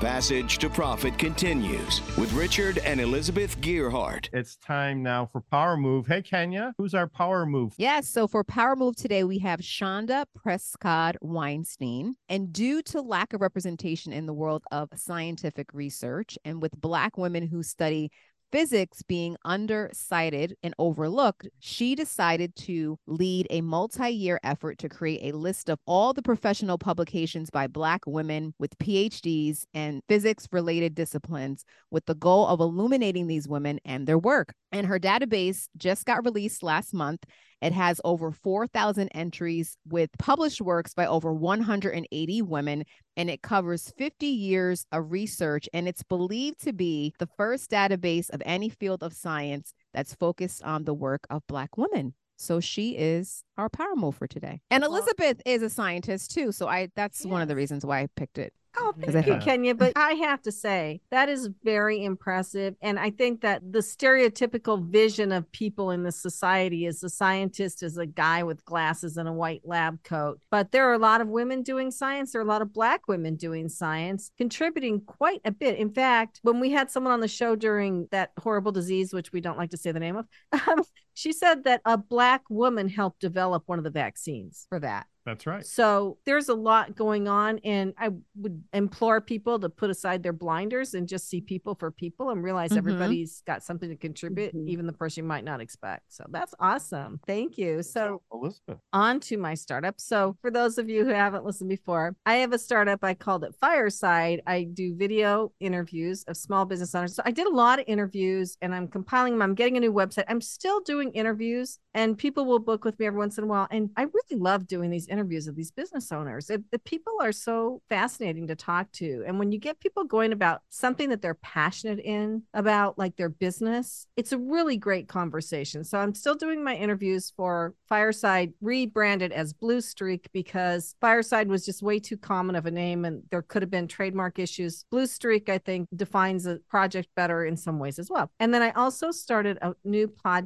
Passage 0.00 0.56
to 0.58 0.70
Profit 0.70 1.18
continues 1.18 2.00
with 2.16 2.32
Richard 2.32 2.78
and 2.78 3.02
Elizabeth 3.02 3.60
Gearhart. 3.60 4.30
It's 4.32 4.56
time 4.56 5.02
now 5.02 5.26
for 5.26 5.42
Power 5.42 5.76
Move. 5.76 6.06
Hey, 6.06 6.22
Kenya, 6.22 6.72
who's 6.78 6.94
our 6.94 7.06
Power 7.06 7.44
Move? 7.44 7.74
Yes. 7.76 8.08
So 8.08 8.26
for 8.26 8.42
Power 8.42 8.76
Move 8.76 8.96
today, 8.96 9.24
we 9.24 9.38
have 9.40 9.60
Chanda 9.60 10.24
Prescod 10.34 11.16
Weinstein. 11.20 12.14
And 12.30 12.50
due 12.50 12.80
to 12.84 13.02
lack 13.02 13.34
of 13.34 13.42
representation 13.42 14.10
in 14.14 14.24
the 14.24 14.32
world 14.32 14.64
of 14.72 14.88
scientific 14.96 15.66
research 15.74 16.38
and 16.46 16.62
with 16.62 16.80
Black 16.80 17.18
women 17.18 17.46
who 17.46 17.62
study 17.62 18.10
physics 18.52 19.02
being 19.02 19.36
undercited 19.46 20.52
and 20.62 20.74
overlooked, 20.78 21.48
she 21.58 21.94
decided 21.94 22.54
to 22.56 22.98
lead 23.06 23.46
a 23.50 23.60
multi 23.60 24.10
year 24.10 24.40
effort 24.42 24.78
to 24.78 24.88
create 24.88 25.32
a 25.32 25.36
list 25.36 25.68
of 25.68 25.78
all 25.86 26.12
the 26.12 26.22
professional 26.22 26.78
publications 26.78 27.50
by 27.50 27.66
Black 27.66 28.02
women 28.06 28.54
with 28.58 28.78
PhDs 28.78 29.64
and 29.74 30.02
physics 30.08 30.48
related 30.52 30.94
disciplines 30.94 31.64
with 31.90 32.04
the 32.06 32.14
goal 32.14 32.46
of 32.46 32.60
illuminating 32.60 33.26
these 33.26 33.48
women 33.48 33.78
and 33.84 34.06
their 34.06 34.18
work. 34.18 34.52
And 34.72 34.86
her 34.86 34.98
database 34.98 35.66
just 35.76 36.04
got 36.04 36.24
released 36.24 36.62
last 36.62 36.94
month 36.94 37.24
it 37.60 37.72
has 37.72 38.00
over 38.04 38.30
4,000 38.30 39.08
entries 39.14 39.76
with 39.88 40.10
published 40.18 40.60
works 40.60 40.94
by 40.94 41.06
over 41.06 41.32
180 41.32 42.42
women, 42.42 42.84
and 43.16 43.30
it 43.30 43.42
covers 43.42 43.92
50 43.96 44.26
years 44.26 44.86
of 44.92 45.10
research. 45.12 45.68
And 45.72 45.86
it's 45.88 46.02
believed 46.02 46.62
to 46.64 46.72
be 46.72 47.14
the 47.18 47.28
first 47.36 47.70
database 47.70 48.30
of 48.30 48.42
any 48.44 48.68
field 48.68 49.02
of 49.02 49.12
science 49.12 49.74
that's 49.92 50.14
focused 50.14 50.62
on 50.62 50.84
the 50.84 50.94
work 50.94 51.26
of 51.30 51.46
Black 51.46 51.76
women. 51.76 52.14
So 52.36 52.58
she 52.58 52.92
is 52.92 53.44
our 53.58 53.68
power 53.68 53.94
move 53.94 54.14
for 54.14 54.26
today. 54.26 54.62
And 54.70 54.82
Elizabeth 54.82 55.42
is 55.44 55.60
a 55.60 55.68
scientist 55.68 56.30
too. 56.30 56.52
So 56.52 56.66
I 56.66 56.88
that's 56.96 57.20
yes. 57.22 57.30
one 57.30 57.42
of 57.42 57.48
the 57.48 57.56
reasons 57.56 57.84
why 57.84 58.00
I 58.00 58.08
picked 58.16 58.38
it. 58.38 58.54
Oh, 58.76 58.94
thank 59.00 59.26
you, 59.26 59.36
Kenya. 59.38 59.74
But 59.74 59.92
I 59.96 60.12
have 60.12 60.42
to 60.42 60.52
say, 60.52 61.00
that 61.10 61.28
is 61.28 61.48
very 61.64 62.04
impressive. 62.04 62.76
And 62.80 62.98
I 62.98 63.10
think 63.10 63.40
that 63.40 63.60
the 63.72 63.80
stereotypical 63.80 64.84
vision 64.88 65.32
of 65.32 65.50
people 65.50 65.90
in 65.90 66.04
the 66.04 66.12
society 66.12 66.86
is 66.86 67.00
the 67.00 67.10
scientist 67.10 67.82
is 67.82 67.98
a 67.98 68.06
guy 68.06 68.42
with 68.44 68.64
glasses 68.64 69.16
and 69.16 69.28
a 69.28 69.32
white 69.32 69.62
lab 69.64 70.02
coat. 70.04 70.40
But 70.50 70.70
there 70.70 70.88
are 70.88 70.94
a 70.94 70.98
lot 70.98 71.20
of 71.20 71.28
women 71.28 71.62
doing 71.62 71.90
science. 71.90 72.32
There 72.32 72.40
are 72.40 72.44
a 72.44 72.48
lot 72.48 72.62
of 72.62 72.72
Black 72.72 73.08
women 73.08 73.34
doing 73.34 73.68
science, 73.68 74.30
contributing 74.38 75.00
quite 75.00 75.40
a 75.44 75.50
bit. 75.50 75.78
In 75.78 75.92
fact, 75.92 76.38
when 76.42 76.60
we 76.60 76.70
had 76.70 76.90
someone 76.90 77.12
on 77.12 77.20
the 77.20 77.28
show 77.28 77.56
during 77.56 78.06
that 78.12 78.30
horrible 78.38 78.72
disease, 78.72 79.12
which 79.12 79.32
we 79.32 79.40
don't 79.40 79.58
like 79.58 79.70
to 79.70 79.76
say 79.76 79.90
the 79.90 80.00
name 80.00 80.16
of, 80.16 80.26
um, 80.68 80.84
she 81.14 81.32
said 81.32 81.64
that 81.64 81.82
a 81.84 81.98
Black 81.98 82.42
woman 82.48 82.88
helped 82.88 83.20
develop 83.20 83.64
one 83.66 83.78
of 83.78 83.84
the 83.84 83.90
vaccines 83.90 84.66
for 84.68 84.78
that. 84.78 85.06
That's 85.26 85.46
right. 85.46 85.64
So 85.64 86.18
there's 86.24 86.48
a 86.48 86.54
lot 86.54 86.96
going 86.96 87.28
on. 87.28 87.58
And 87.64 87.92
I 87.98 88.10
would 88.36 88.62
implore 88.72 89.20
people 89.20 89.58
to 89.60 89.68
put 89.68 89.90
aside 89.90 90.22
their 90.22 90.32
blinders 90.32 90.94
and 90.94 91.06
just 91.06 91.28
see 91.28 91.40
people 91.40 91.74
for 91.74 91.90
people 91.90 92.30
and 92.30 92.42
realize 92.42 92.70
mm-hmm. 92.70 92.78
everybody's 92.78 93.42
got 93.46 93.62
something 93.62 93.88
to 93.88 93.96
contribute, 93.96 94.54
mm-hmm. 94.54 94.68
even 94.68 94.86
the 94.86 94.92
person 94.92 95.24
you 95.24 95.28
might 95.28 95.44
not 95.44 95.60
expect. 95.60 96.04
So 96.08 96.24
that's 96.30 96.54
awesome. 96.58 97.20
Thank 97.26 97.58
you. 97.58 97.82
So, 97.82 98.22
Elizabeth, 98.32 98.78
on 98.92 99.20
to 99.20 99.36
my 99.36 99.54
startup. 99.54 100.00
So, 100.00 100.36
for 100.40 100.50
those 100.50 100.78
of 100.78 100.88
you 100.88 101.04
who 101.04 101.10
haven't 101.10 101.44
listened 101.44 101.68
before, 101.68 102.16
I 102.24 102.36
have 102.36 102.52
a 102.52 102.58
startup. 102.58 103.04
I 103.04 103.14
called 103.14 103.44
it 103.44 103.54
Fireside. 103.60 104.40
I 104.46 104.64
do 104.64 104.94
video 104.96 105.52
interviews 105.60 106.24
of 106.28 106.36
small 106.36 106.64
business 106.64 106.94
owners. 106.94 107.14
So, 107.14 107.22
I 107.26 107.30
did 107.30 107.46
a 107.46 107.54
lot 107.54 107.78
of 107.78 107.84
interviews 107.88 108.56
and 108.62 108.74
I'm 108.74 108.88
compiling 108.88 109.34
them. 109.34 109.42
I'm 109.42 109.54
getting 109.54 109.76
a 109.76 109.80
new 109.80 109.92
website. 109.92 110.24
I'm 110.28 110.40
still 110.40 110.80
doing 110.80 111.12
interviews 111.12 111.78
and 111.94 112.16
people 112.16 112.46
will 112.46 112.58
book 112.58 112.84
with 112.84 112.98
me 112.98 113.06
every 113.06 113.18
once 113.18 113.36
in 113.36 113.44
a 113.44 113.46
while. 113.46 113.66
And 113.70 113.90
I 113.96 114.02
really 114.02 114.40
love 114.40 114.66
doing 114.66 114.90
these 114.90 115.09
interviews 115.10 115.46
of 115.46 115.56
these 115.56 115.70
business 115.70 116.12
owners. 116.12 116.50
It, 116.50 116.62
the 116.70 116.78
people 116.78 117.14
are 117.20 117.32
so 117.32 117.82
fascinating 117.88 118.46
to 118.48 118.56
talk 118.56 118.90
to. 118.92 119.24
And 119.26 119.38
when 119.38 119.52
you 119.52 119.58
get 119.58 119.80
people 119.80 120.04
going 120.04 120.32
about 120.32 120.62
something 120.70 121.08
that 121.10 121.22
they're 121.22 121.34
passionate 121.34 122.00
in 122.00 122.42
about, 122.54 122.98
like 122.98 123.16
their 123.16 123.28
business, 123.28 124.06
it's 124.16 124.32
a 124.32 124.38
really 124.38 124.76
great 124.76 125.08
conversation. 125.08 125.84
So 125.84 125.98
I'm 125.98 126.14
still 126.14 126.34
doing 126.34 126.62
my 126.62 126.74
interviews 126.74 127.32
for 127.36 127.74
Fireside, 127.88 128.52
rebranded 128.60 129.32
as 129.32 129.52
Blue 129.52 129.80
Streak 129.80 130.28
because 130.32 130.94
Fireside 131.00 131.48
was 131.48 131.64
just 131.64 131.82
way 131.82 131.98
too 131.98 132.16
common 132.16 132.56
of 132.56 132.66
a 132.66 132.70
name 132.70 133.04
and 133.04 133.22
there 133.30 133.42
could 133.42 133.62
have 133.62 133.70
been 133.70 133.88
trademark 133.88 134.38
issues. 134.38 134.84
Blue 134.90 135.06
Streak, 135.06 135.48
I 135.48 135.58
think, 135.58 135.88
defines 135.94 136.46
a 136.46 136.58
project 136.68 137.08
better 137.16 137.44
in 137.44 137.56
some 137.56 137.78
ways 137.78 137.98
as 137.98 138.10
well. 138.10 138.30
And 138.38 138.54
then 138.54 138.62
I 138.62 138.70
also 138.70 139.10
started 139.10 139.58
a 139.60 139.74
new 139.84 140.08
podcast 140.08 140.40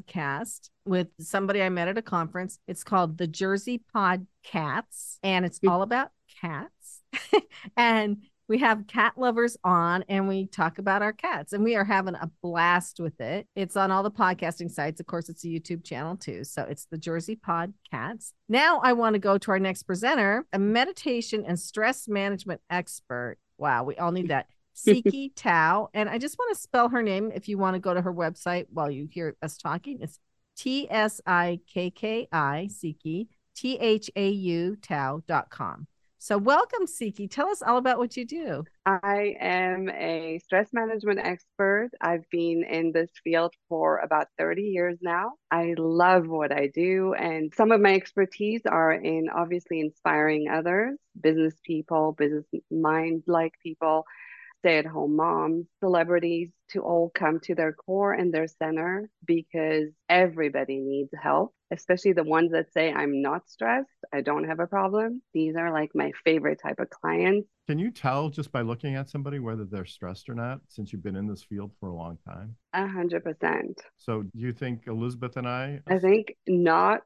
podcast 0.44 0.70
with 0.84 1.08
somebody 1.20 1.62
I 1.62 1.68
met 1.68 1.88
at 1.88 1.98
a 1.98 2.02
conference. 2.02 2.58
It's 2.66 2.84
called 2.84 3.18
the 3.18 3.26
Jersey 3.26 3.82
Pod 3.92 4.26
Cats, 4.42 5.18
and 5.22 5.44
it's 5.44 5.60
all 5.66 5.82
about 5.82 6.10
cats. 6.40 7.00
and 7.76 8.18
we 8.48 8.58
have 8.58 8.86
cat 8.86 9.14
lovers 9.16 9.56
on 9.64 10.04
and 10.08 10.28
we 10.28 10.46
talk 10.46 10.78
about 10.78 11.00
our 11.00 11.12
cats 11.12 11.52
and 11.52 11.64
we 11.64 11.76
are 11.76 11.84
having 11.84 12.14
a 12.14 12.30
blast 12.42 13.00
with 13.00 13.20
it. 13.20 13.46
It's 13.56 13.76
on 13.76 13.90
all 13.90 14.02
the 14.02 14.10
podcasting 14.10 14.70
sites. 14.70 15.00
Of 15.00 15.06
course, 15.06 15.28
it's 15.28 15.44
a 15.44 15.48
YouTube 15.48 15.84
channel 15.84 16.16
too. 16.16 16.44
So 16.44 16.62
it's 16.62 16.86
the 16.90 16.98
Jersey 16.98 17.36
Pod 17.36 17.72
Cats. 17.90 18.34
Now 18.48 18.80
I 18.84 18.92
want 18.92 19.14
to 19.14 19.18
go 19.18 19.38
to 19.38 19.50
our 19.50 19.58
next 19.58 19.84
presenter, 19.84 20.44
a 20.52 20.58
meditation 20.58 21.44
and 21.46 21.58
stress 21.58 22.06
management 22.06 22.60
expert. 22.68 23.38
Wow, 23.56 23.84
we 23.84 23.96
all 23.96 24.12
need 24.12 24.28
that. 24.28 24.46
Tsikki 24.76 25.30
Thau. 25.36 25.88
And 25.94 26.08
I 26.08 26.18
just 26.18 26.36
want 26.36 26.54
to 26.54 26.60
spell 26.60 26.88
her 26.88 27.00
name 27.00 27.30
if 27.32 27.48
you 27.48 27.56
want 27.56 27.74
to 27.74 27.80
go 27.80 27.94
to 27.94 28.02
her 28.02 28.12
website 28.12 28.66
while 28.70 28.90
you 28.90 29.06
hear 29.10 29.36
us 29.40 29.56
talking. 29.56 29.98
It's 30.00 30.18
T 30.56 30.86
S 30.90 31.20
I 31.26 31.60
K 31.72 31.90
K 31.90 32.28
I, 32.32 32.68
Tsikki, 32.70 33.28
T 33.54 33.76
H 33.78 34.10
A 34.16 34.28
U 34.28 34.76
Thau.com. 34.82 35.86
So, 36.18 36.38
welcome, 36.38 36.86
Tsikki. 36.86 37.30
Tell 37.30 37.48
us 37.48 37.60
all 37.60 37.76
about 37.76 37.98
what 37.98 38.16
you 38.16 38.24
do. 38.24 38.64
I 38.86 39.34
am 39.38 39.90
a 39.90 40.40
stress 40.42 40.70
management 40.72 41.20
expert. 41.22 41.90
I've 42.00 42.24
been 42.30 42.64
in 42.64 42.92
this 42.92 43.10
field 43.22 43.52
for 43.68 43.98
about 43.98 44.28
30 44.38 44.62
years 44.62 44.96
now. 45.02 45.32
I 45.50 45.74
love 45.76 46.26
what 46.26 46.50
I 46.50 46.68
do, 46.68 47.12
and 47.12 47.52
some 47.54 47.72
of 47.72 47.82
my 47.82 47.92
expertise 47.92 48.62
are 48.64 48.92
in 48.92 49.28
obviously 49.28 49.80
inspiring 49.80 50.48
others, 50.48 50.98
business 51.20 51.56
people, 51.62 52.12
business 52.12 52.46
mind 52.70 53.24
like 53.26 53.52
people, 53.62 54.06
stay 54.64 54.78
at 54.78 54.86
home 54.86 55.14
moms, 55.14 55.66
celebrities 55.78 56.48
to 56.70 56.80
all 56.80 57.12
come 57.14 57.38
to 57.38 57.54
their 57.54 57.74
core 57.74 58.14
and 58.14 58.32
their 58.32 58.46
center 58.46 59.10
because 59.26 59.90
everybody 60.08 60.80
needs 60.80 61.10
help, 61.22 61.52
especially 61.70 62.14
the 62.14 62.24
ones 62.24 62.50
that 62.52 62.72
say, 62.72 62.90
I'm 62.90 63.20
not 63.20 63.46
stressed, 63.46 63.90
I 64.10 64.22
don't 64.22 64.48
have 64.48 64.60
a 64.60 64.66
problem. 64.66 65.20
These 65.34 65.54
are 65.56 65.70
like 65.70 65.90
my 65.94 66.12
favorite 66.24 66.60
type 66.62 66.80
of 66.80 66.88
clients. 66.88 67.46
Can 67.68 67.78
you 67.78 67.90
tell 67.90 68.30
just 68.30 68.52
by 68.52 68.62
looking 68.62 68.94
at 68.94 69.10
somebody 69.10 69.38
whether 69.38 69.66
they're 69.66 69.84
stressed 69.84 70.30
or 70.30 70.34
not 70.34 70.60
since 70.68 70.92
you've 70.92 71.02
been 71.04 71.16
in 71.16 71.26
this 71.26 71.42
field 71.42 71.72
for 71.78 71.90
a 71.90 71.94
long 71.94 72.16
time? 72.26 72.56
A 72.72 72.86
hundred 72.86 73.22
percent. 73.22 73.78
So 73.98 74.22
do 74.22 74.30
you 74.32 74.54
think 74.54 74.84
Elizabeth 74.86 75.36
and 75.36 75.46
I? 75.46 75.80
I 75.86 75.98
think 75.98 76.36
not 76.46 77.02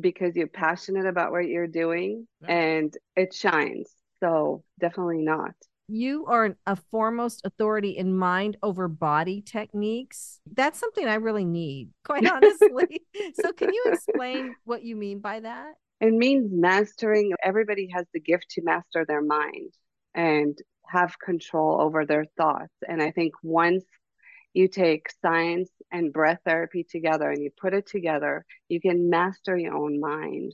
because 0.00 0.36
you're 0.36 0.46
passionate 0.46 1.06
about 1.06 1.32
what 1.32 1.46
you're 1.46 1.66
doing 1.66 2.28
yeah. 2.42 2.54
and 2.54 2.96
it 3.16 3.34
shines. 3.34 3.90
So 4.20 4.62
definitely 4.78 5.22
not 5.22 5.54
you 5.92 6.24
are 6.26 6.56
a 6.66 6.76
foremost 6.76 7.42
authority 7.44 7.90
in 7.90 8.16
mind 8.16 8.56
over 8.62 8.88
body 8.88 9.42
techniques. 9.42 10.40
That's 10.50 10.78
something 10.78 11.06
I 11.06 11.16
really 11.16 11.44
need, 11.44 11.90
quite 12.04 12.26
honestly. 12.26 13.02
so, 13.34 13.52
can 13.52 13.72
you 13.72 13.84
explain 13.86 14.54
what 14.64 14.82
you 14.82 14.96
mean 14.96 15.20
by 15.20 15.40
that? 15.40 15.74
It 16.00 16.12
means 16.12 16.50
mastering. 16.50 17.32
Everybody 17.44 17.88
has 17.94 18.06
the 18.12 18.20
gift 18.20 18.46
to 18.52 18.62
master 18.62 19.04
their 19.06 19.22
mind 19.22 19.74
and 20.14 20.58
have 20.88 21.18
control 21.18 21.80
over 21.80 22.04
their 22.04 22.24
thoughts. 22.36 22.74
And 22.88 23.02
I 23.02 23.10
think 23.10 23.34
once 23.42 23.84
you 24.54 24.68
take 24.68 25.06
science 25.22 25.70
and 25.90 26.12
breath 26.12 26.40
therapy 26.44 26.84
together 26.88 27.30
and 27.30 27.42
you 27.42 27.50
put 27.60 27.74
it 27.74 27.86
together, 27.86 28.44
you 28.68 28.80
can 28.80 29.10
master 29.10 29.56
your 29.56 29.74
own 29.74 30.00
mind. 30.00 30.52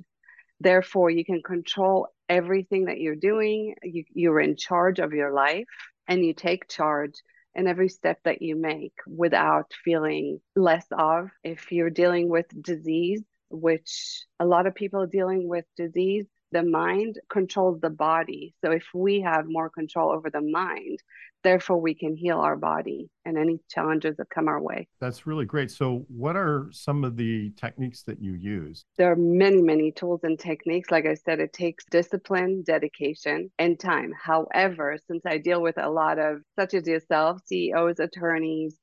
Therefore, 0.60 1.10
you 1.10 1.24
can 1.24 1.42
control 1.42 2.08
everything 2.28 2.86
that 2.86 3.00
you're 3.00 3.16
doing. 3.16 3.74
You, 3.82 4.04
you're 4.12 4.40
in 4.40 4.56
charge 4.56 4.98
of 4.98 5.12
your 5.12 5.32
life 5.32 5.66
and 6.06 6.24
you 6.24 6.34
take 6.34 6.68
charge 6.68 7.14
in 7.54 7.66
every 7.66 7.88
step 7.88 8.18
that 8.24 8.42
you 8.42 8.56
make 8.56 8.94
without 9.06 9.72
feeling 9.84 10.40
less 10.54 10.86
of. 10.92 11.30
If 11.42 11.72
you're 11.72 11.90
dealing 11.90 12.28
with 12.28 12.46
disease, 12.60 13.22
which 13.50 14.24
a 14.38 14.46
lot 14.46 14.66
of 14.66 14.74
people 14.74 15.06
dealing 15.06 15.48
with 15.48 15.64
disease, 15.76 16.26
the 16.52 16.62
mind 16.62 17.18
controls 17.30 17.80
the 17.80 17.90
body. 17.90 18.54
So 18.64 18.70
if 18.70 18.84
we 18.94 19.20
have 19.20 19.46
more 19.46 19.70
control 19.70 20.10
over 20.10 20.30
the 20.30 20.40
mind, 20.40 20.98
therefore 21.44 21.80
we 21.80 21.94
can 21.94 22.16
heal 22.16 22.38
our 22.38 22.56
body 22.56 23.10
and 23.24 23.38
any 23.38 23.60
challenges 23.70 24.16
that 24.16 24.30
come 24.30 24.48
our 24.48 24.60
way. 24.60 24.88
That's 25.00 25.26
really 25.26 25.44
great. 25.44 25.70
So 25.70 26.04
what 26.08 26.36
are 26.36 26.68
some 26.72 27.04
of 27.04 27.16
the 27.16 27.50
techniques 27.56 28.02
that 28.04 28.20
you 28.20 28.32
use? 28.32 28.84
There 28.96 29.12
are 29.12 29.16
many, 29.16 29.62
many 29.62 29.92
tools 29.92 30.20
and 30.24 30.38
techniques. 30.38 30.90
Like 30.90 31.06
I 31.06 31.14
said, 31.14 31.40
it 31.40 31.52
takes 31.52 31.84
discipline, 31.90 32.64
dedication, 32.66 33.50
and 33.58 33.78
time. 33.78 34.12
However, 34.20 34.98
since 35.06 35.24
I 35.26 35.38
deal 35.38 35.62
with 35.62 35.78
a 35.78 35.90
lot 35.90 36.18
of 36.18 36.42
such 36.58 36.74
as 36.74 36.86
yourself, 36.86 37.40
CEOs, 37.46 38.00
attorneys, 38.00 38.76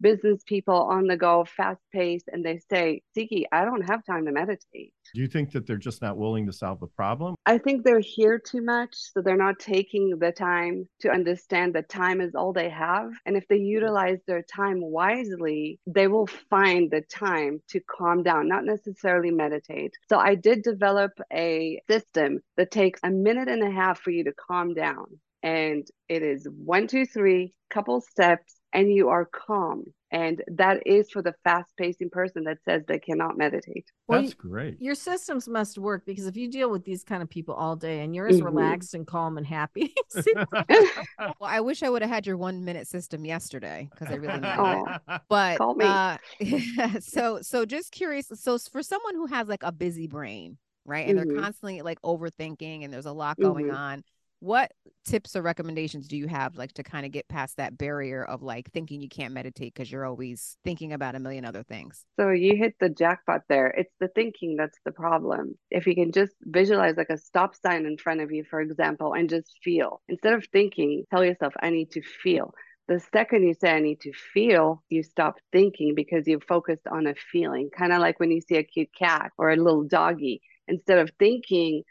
business 0.00 0.42
people 0.46 0.74
on 0.74 1.06
the 1.06 1.16
go, 1.16 1.44
fast 1.44 1.80
paced, 1.92 2.28
and 2.32 2.44
they 2.44 2.58
say, 2.70 3.02
Tsikki, 3.16 3.44
I 3.52 3.64
don't 3.64 3.82
have 3.82 4.04
time 4.04 4.26
to 4.26 4.32
meditate. 4.32 4.92
Do 5.14 5.20
you 5.20 5.28
think 5.28 5.52
that 5.52 5.66
they're 5.66 5.76
just 5.76 6.02
not 6.02 6.16
willing 6.16 6.46
to 6.46 6.52
solve 6.52 6.80
the 6.80 6.86
problem? 6.86 7.34
I 7.46 7.58
think 7.58 7.84
they're 7.84 8.00
here 8.00 8.38
too 8.38 8.62
much. 8.62 8.94
So 8.94 9.22
they're 9.22 9.36
not 9.36 9.58
taking 9.58 10.18
the 10.18 10.32
time 10.32 10.88
to 11.00 11.10
understand 11.10 11.74
that 11.74 11.88
time 11.88 12.20
is 12.20 12.34
all 12.34 12.52
they 12.52 12.70
have. 12.70 13.10
And 13.26 13.36
if 13.36 13.46
they 13.48 13.56
utilize 13.56 14.18
their 14.26 14.42
time 14.42 14.80
wisely, 14.80 15.78
they 15.86 16.06
will 16.06 16.28
find 16.48 16.90
the 16.90 17.02
time 17.02 17.60
to 17.70 17.80
calm 17.80 18.22
down, 18.22 18.48
not 18.48 18.64
necessarily 18.64 19.30
meditate. 19.30 19.92
So 20.08 20.18
I 20.18 20.34
did 20.34 20.62
develop 20.62 21.12
a 21.32 21.80
system 21.88 22.40
that 22.56 22.70
takes 22.70 23.00
a 23.02 23.10
minute 23.10 23.48
and 23.48 23.62
a 23.62 23.70
half 23.70 24.00
for 24.00 24.10
you 24.10 24.24
to 24.24 24.32
calm 24.32 24.74
down. 24.74 25.06
And 25.42 25.86
it 26.08 26.22
is 26.22 26.46
one, 26.46 26.86
two, 26.86 27.06
three, 27.06 27.54
couple 27.70 28.00
steps 28.00 28.56
and 28.72 28.92
you 28.92 29.08
are 29.08 29.24
calm. 29.24 29.84
And 30.12 30.42
that 30.48 30.86
is 30.86 31.08
for 31.10 31.22
the 31.22 31.34
fast 31.44 31.76
pacing 31.76 32.10
person 32.10 32.44
that 32.44 32.58
says 32.64 32.82
they 32.88 32.98
cannot 32.98 33.38
meditate. 33.38 33.86
Well, 34.08 34.22
That's 34.22 34.34
great. 34.34 34.80
Your 34.80 34.96
systems 34.96 35.46
must 35.46 35.78
work 35.78 36.04
because 36.04 36.26
if 36.26 36.36
you 36.36 36.50
deal 36.50 36.68
with 36.68 36.84
these 36.84 37.04
kind 37.04 37.22
of 37.22 37.30
people 37.30 37.54
all 37.54 37.76
day 37.76 38.00
and 38.00 38.14
you're 38.14 38.26
as 38.26 38.36
mm-hmm. 38.36 38.46
relaxed 38.46 38.94
and 38.94 39.06
calm 39.06 39.38
and 39.38 39.46
happy. 39.46 39.94
well, 40.44 41.34
I 41.40 41.60
wish 41.60 41.84
I 41.84 41.90
would 41.90 42.02
have 42.02 42.10
had 42.10 42.26
your 42.26 42.36
one 42.36 42.64
minute 42.64 42.88
system 42.88 43.24
yesterday 43.24 43.88
because 43.92 44.12
I 44.12 44.16
really 44.16 44.40
need 44.40 44.54
oh, 44.58 44.84
it. 45.08 45.20
But 45.28 45.58
call 45.58 45.74
me. 45.74 45.84
Uh, 45.86 46.18
so 47.00 47.40
so 47.42 47.64
just 47.64 47.92
curious. 47.92 48.26
So 48.34 48.58
for 48.58 48.82
someone 48.82 49.14
who 49.14 49.26
has 49.26 49.46
like 49.46 49.62
a 49.62 49.70
busy 49.70 50.08
brain, 50.08 50.58
right? 50.84 51.08
And 51.08 51.18
mm-hmm. 51.18 51.28
they're 51.28 51.40
constantly 51.40 51.82
like 51.82 52.02
overthinking 52.02 52.84
and 52.84 52.92
there's 52.92 53.06
a 53.06 53.12
lot 53.12 53.38
going 53.38 53.66
mm-hmm. 53.66 53.76
on 53.76 54.04
what 54.40 54.72
tips 55.04 55.36
or 55.36 55.42
recommendations 55.42 56.08
do 56.08 56.16
you 56.16 56.26
have 56.26 56.56
like 56.56 56.72
to 56.72 56.82
kind 56.82 57.06
of 57.06 57.12
get 57.12 57.28
past 57.28 57.58
that 57.58 57.76
barrier 57.76 58.24
of 58.24 58.42
like 58.42 58.70
thinking 58.72 59.00
you 59.00 59.08
can't 59.08 59.34
meditate 59.34 59.74
because 59.74 59.90
you're 59.90 60.04
always 60.04 60.56
thinking 60.64 60.92
about 60.92 61.14
a 61.14 61.20
million 61.20 61.44
other 61.44 61.62
things? 61.62 62.04
So 62.18 62.30
you 62.30 62.56
hit 62.56 62.74
the 62.80 62.88
jackpot 62.88 63.42
there. 63.48 63.68
It's 63.68 63.92
the 64.00 64.08
thinking 64.08 64.56
that's 64.56 64.78
the 64.84 64.92
problem. 64.92 65.58
If 65.70 65.86
you 65.86 65.94
can 65.94 66.10
just 66.12 66.32
visualize 66.42 66.96
like 66.96 67.10
a 67.10 67.18
stop 67.18 67.54
sign 67.54 67.86
in 67.86 67.98
front 67.98 68.20
of 68.20 68.32
you 68.32 68.44
for 68.48 68.60
example 68.60 69.12
and 69.12 69.28
just 69.28 69.58
feel. 69.62 70.00
Instead 70.08 70.32
of 70.32 70.46
thinking 70.52 71.04
tell 71.10 71.24
yourself 71.24 71.52
i 71.60 71.70
need 71.70 71.90
to 71.92 72.02
feel. 72.02 72.54
The 72.88 73.00
second 73.12 73.46
you 73.46 73.54
say 73.54 73.72
i 73.72 73.80
need 73.80 74.00
to 74.00 74.12
feel 74.12 74.82
you 74.88 75.02
stop 75.02 75.36
thinking 75.52 75.94
because 75.94 76.26
you 76.26 76.40
focused 76.48 76.86
on 76.90 77.06
a 77.06 77.14
feeling. 77.14 77.68
Kind 77.76 77.92
of 77.92 78.00
like 78.00 78.18
when 78.18 78.30
you 78.30 78.40
see 78.40 78.56
a 78.56 78.62
cute 78.62 78.90
cat 78.98 79.32
or 79.36 79.50
a 79.50 79.56
little 79.56 79.84
doggy. 79.84 80.40
Instead 80.66 80.98
of 80.98 81.10
thinking 81.18 81.82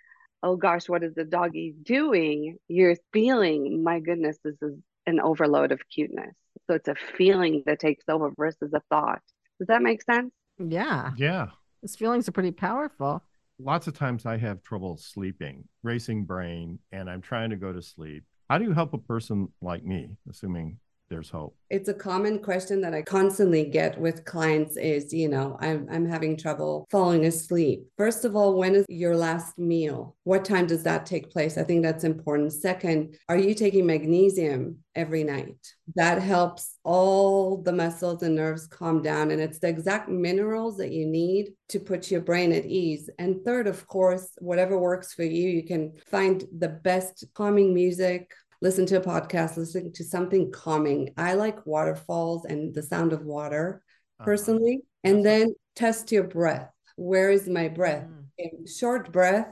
oh 0.44 0.56
gosh, 0.56 0.88
what 0.88 1.04
is 1.04 1.14
the 1.16 1.24
doggy 1.24 1.76
doing? 1.84 2.58
You're 2.68 2.96
feeling, 3.14 3.84
my 3.84 4.00
goodness, 4.00 4.38
this 4.44 4.56
is 4.62 4.76
an 5.06 5.20
overload 5.20 5.72
of 5.72 5.82
cuteness. 5.94 6.34
So 6.68 6.76
it's 6.76 6.88
a 6.88 6.96
feeling 7.18 7.64
that 7.66 7.80
takes 7.80 8.04
over 8.08 8.32
versus 8.38 8.72
a 8.74 8.82
thought. 8.90 9.22
Does 9.60 9.68
that 9.68 9.82
make 9.82 10.04
sense? 10.04 10.32
Yeah. 10.60 11.12
Yeah. 11.18 11.48
Those 11.82 11.96
feelings 11.96 12.28
are 12.28 12.32
pretty 12.32 12.52
powerful. 12.52 13.24
Lots 13.60 13.88
of 13.88 13.94
times 13.94 14.26
I 14.26 14.38
have 14.38 14.64
trouble 14.64 14.98
sleeping, 14.98 15.68
racing 15.84 16.26
brain, 16.26 16.80
and 16.92 17.10
I'm 17.10 17.22
trying 17.22 17.50
to 17.50 17.56
go 17.56 17.74
to 17.74 17.82
sleep. 17.82 18.24
How 18.50 18.58
do 18.58 18.64
you 18.64 18.72
help 18.72 18.94
a 18.94 18.98
person 18.98 19.50
like 19.62 19.84
me, 19.84 20.10
assuming 20.30 20.78
there's 21.10 21.30
hope? 21.30 21.56
It's 21.70 21.90
a 21.90 21.94
common 21.94 22.40
question 22.40 22.82
that 22.82 22.94
I 22.94 23.02
constantly 23.02 23.66
get 23.66 24.00
with 24.00 24.26
clients 24.26 24.78
is, 24.78 25.14
you 25.14 25.28
know, 25.28 25.58
I'm, 25.60 25.88
I'm 25.92 26.06
having 26.06 26.38
trouble 26.38 26.88
falling 26.90 27.26
asleep. 27.26 27.84
First 27.98 28.26
of 28.26 28.36
all, 28.36 28.58
when 28.58 28.76
is 28.76 28.86
your 28.90 29.16
last 29.16 29.58
meal? 29.58 30.16
What 30.24 30.46
time 30.46 30.68
does 30.68 30.84
that 30.84 31.06
take 31.06 31.32
place? 31.32 31.58
I 31.58 31.64
think 31.64 31.84
that's 31.84 32.04
important. 32.04 32.54
Second, 32.54 33.18
are 33.28 33.38
you 33.38 33.54
taking 33.54 33.86
magnesium 33.86 34.78
every 34.96 35.24
night? 35.24 35.58
That 35.96 36.22
helps 36.22 36.78
all 36.84 37.62
the 37.62 37.74
muscles 37.74 38.24
and 38.24 38.36
nerves 38.36 38.68
calm 38.68 39.02
down. 39.02 39.32
And 39.32 39.42
it's 39.42 39.60
the 39.60 39.68
exact 39.68 40.10
minerals 40.10 40.78
that 40.78 40.92
you 40.92 41.06
need 41.06 41.50
to 41.70 41.80
put 41.80 42.10
your 42.10 42.22
brain 42.22 42.52
at 42.52 42.66
ease. 42.66 43.10
And 43.20 43.44
third, 43.44 43.68
of 43.68 43.86
course, 43.88 44.30
whatever 44.40 44.78
works 44.78 45.14
for 45.14 45.24
you, 45.24 45.50
you 45.50 45.64
can 45.64 45.94
find 46.10 46.44
the 46.58 46.70
best 46.70 47.26
calming 47.34 47.74
music, 47.74 48.32
listen 48.62 48.86
to 48.88 48.98
a 48.98 49.02
podcast, 49.02 49.58
listen 49.58 49.92
to 49.94 50.04
something 50.04 50.52
calming. 50.52 51.14
I 51.18 51.34
like 51.34 51.66
waterfalls 51.66 52.46
and 52.46 52.74
the 52.74 52.84
sound 52.84 53.14
of 53.14 53.24
water 53.24 53.82
uh-huh. 54.20 54.26
personally. 54.26 54.80
Uh-huh. 54.82 54.86
And 55.12 55.26
then 55.26 55.56
test 55.76 56.12
your 56.12 56.24
breath. 56.24 56.70
Where 56.96 57.32
is 57.32 57.48
my 57.48 57.70
breath? 57.70 58.08
Mm. 58.40 58.70
Short 58.70 59.12
breath, 59.12 59.48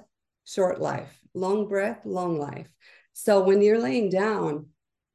short 0.45 0.81
life. 0.81 1.17
Long 1.34 1.67
breath, 1.67 2.01
long 2.05 2.38
life. 2.38 2.67
So 3.13 3.41
when 3.41 3.61
you're 3.61 3.79
laying 3.79 4.09
down, 4.09 4.67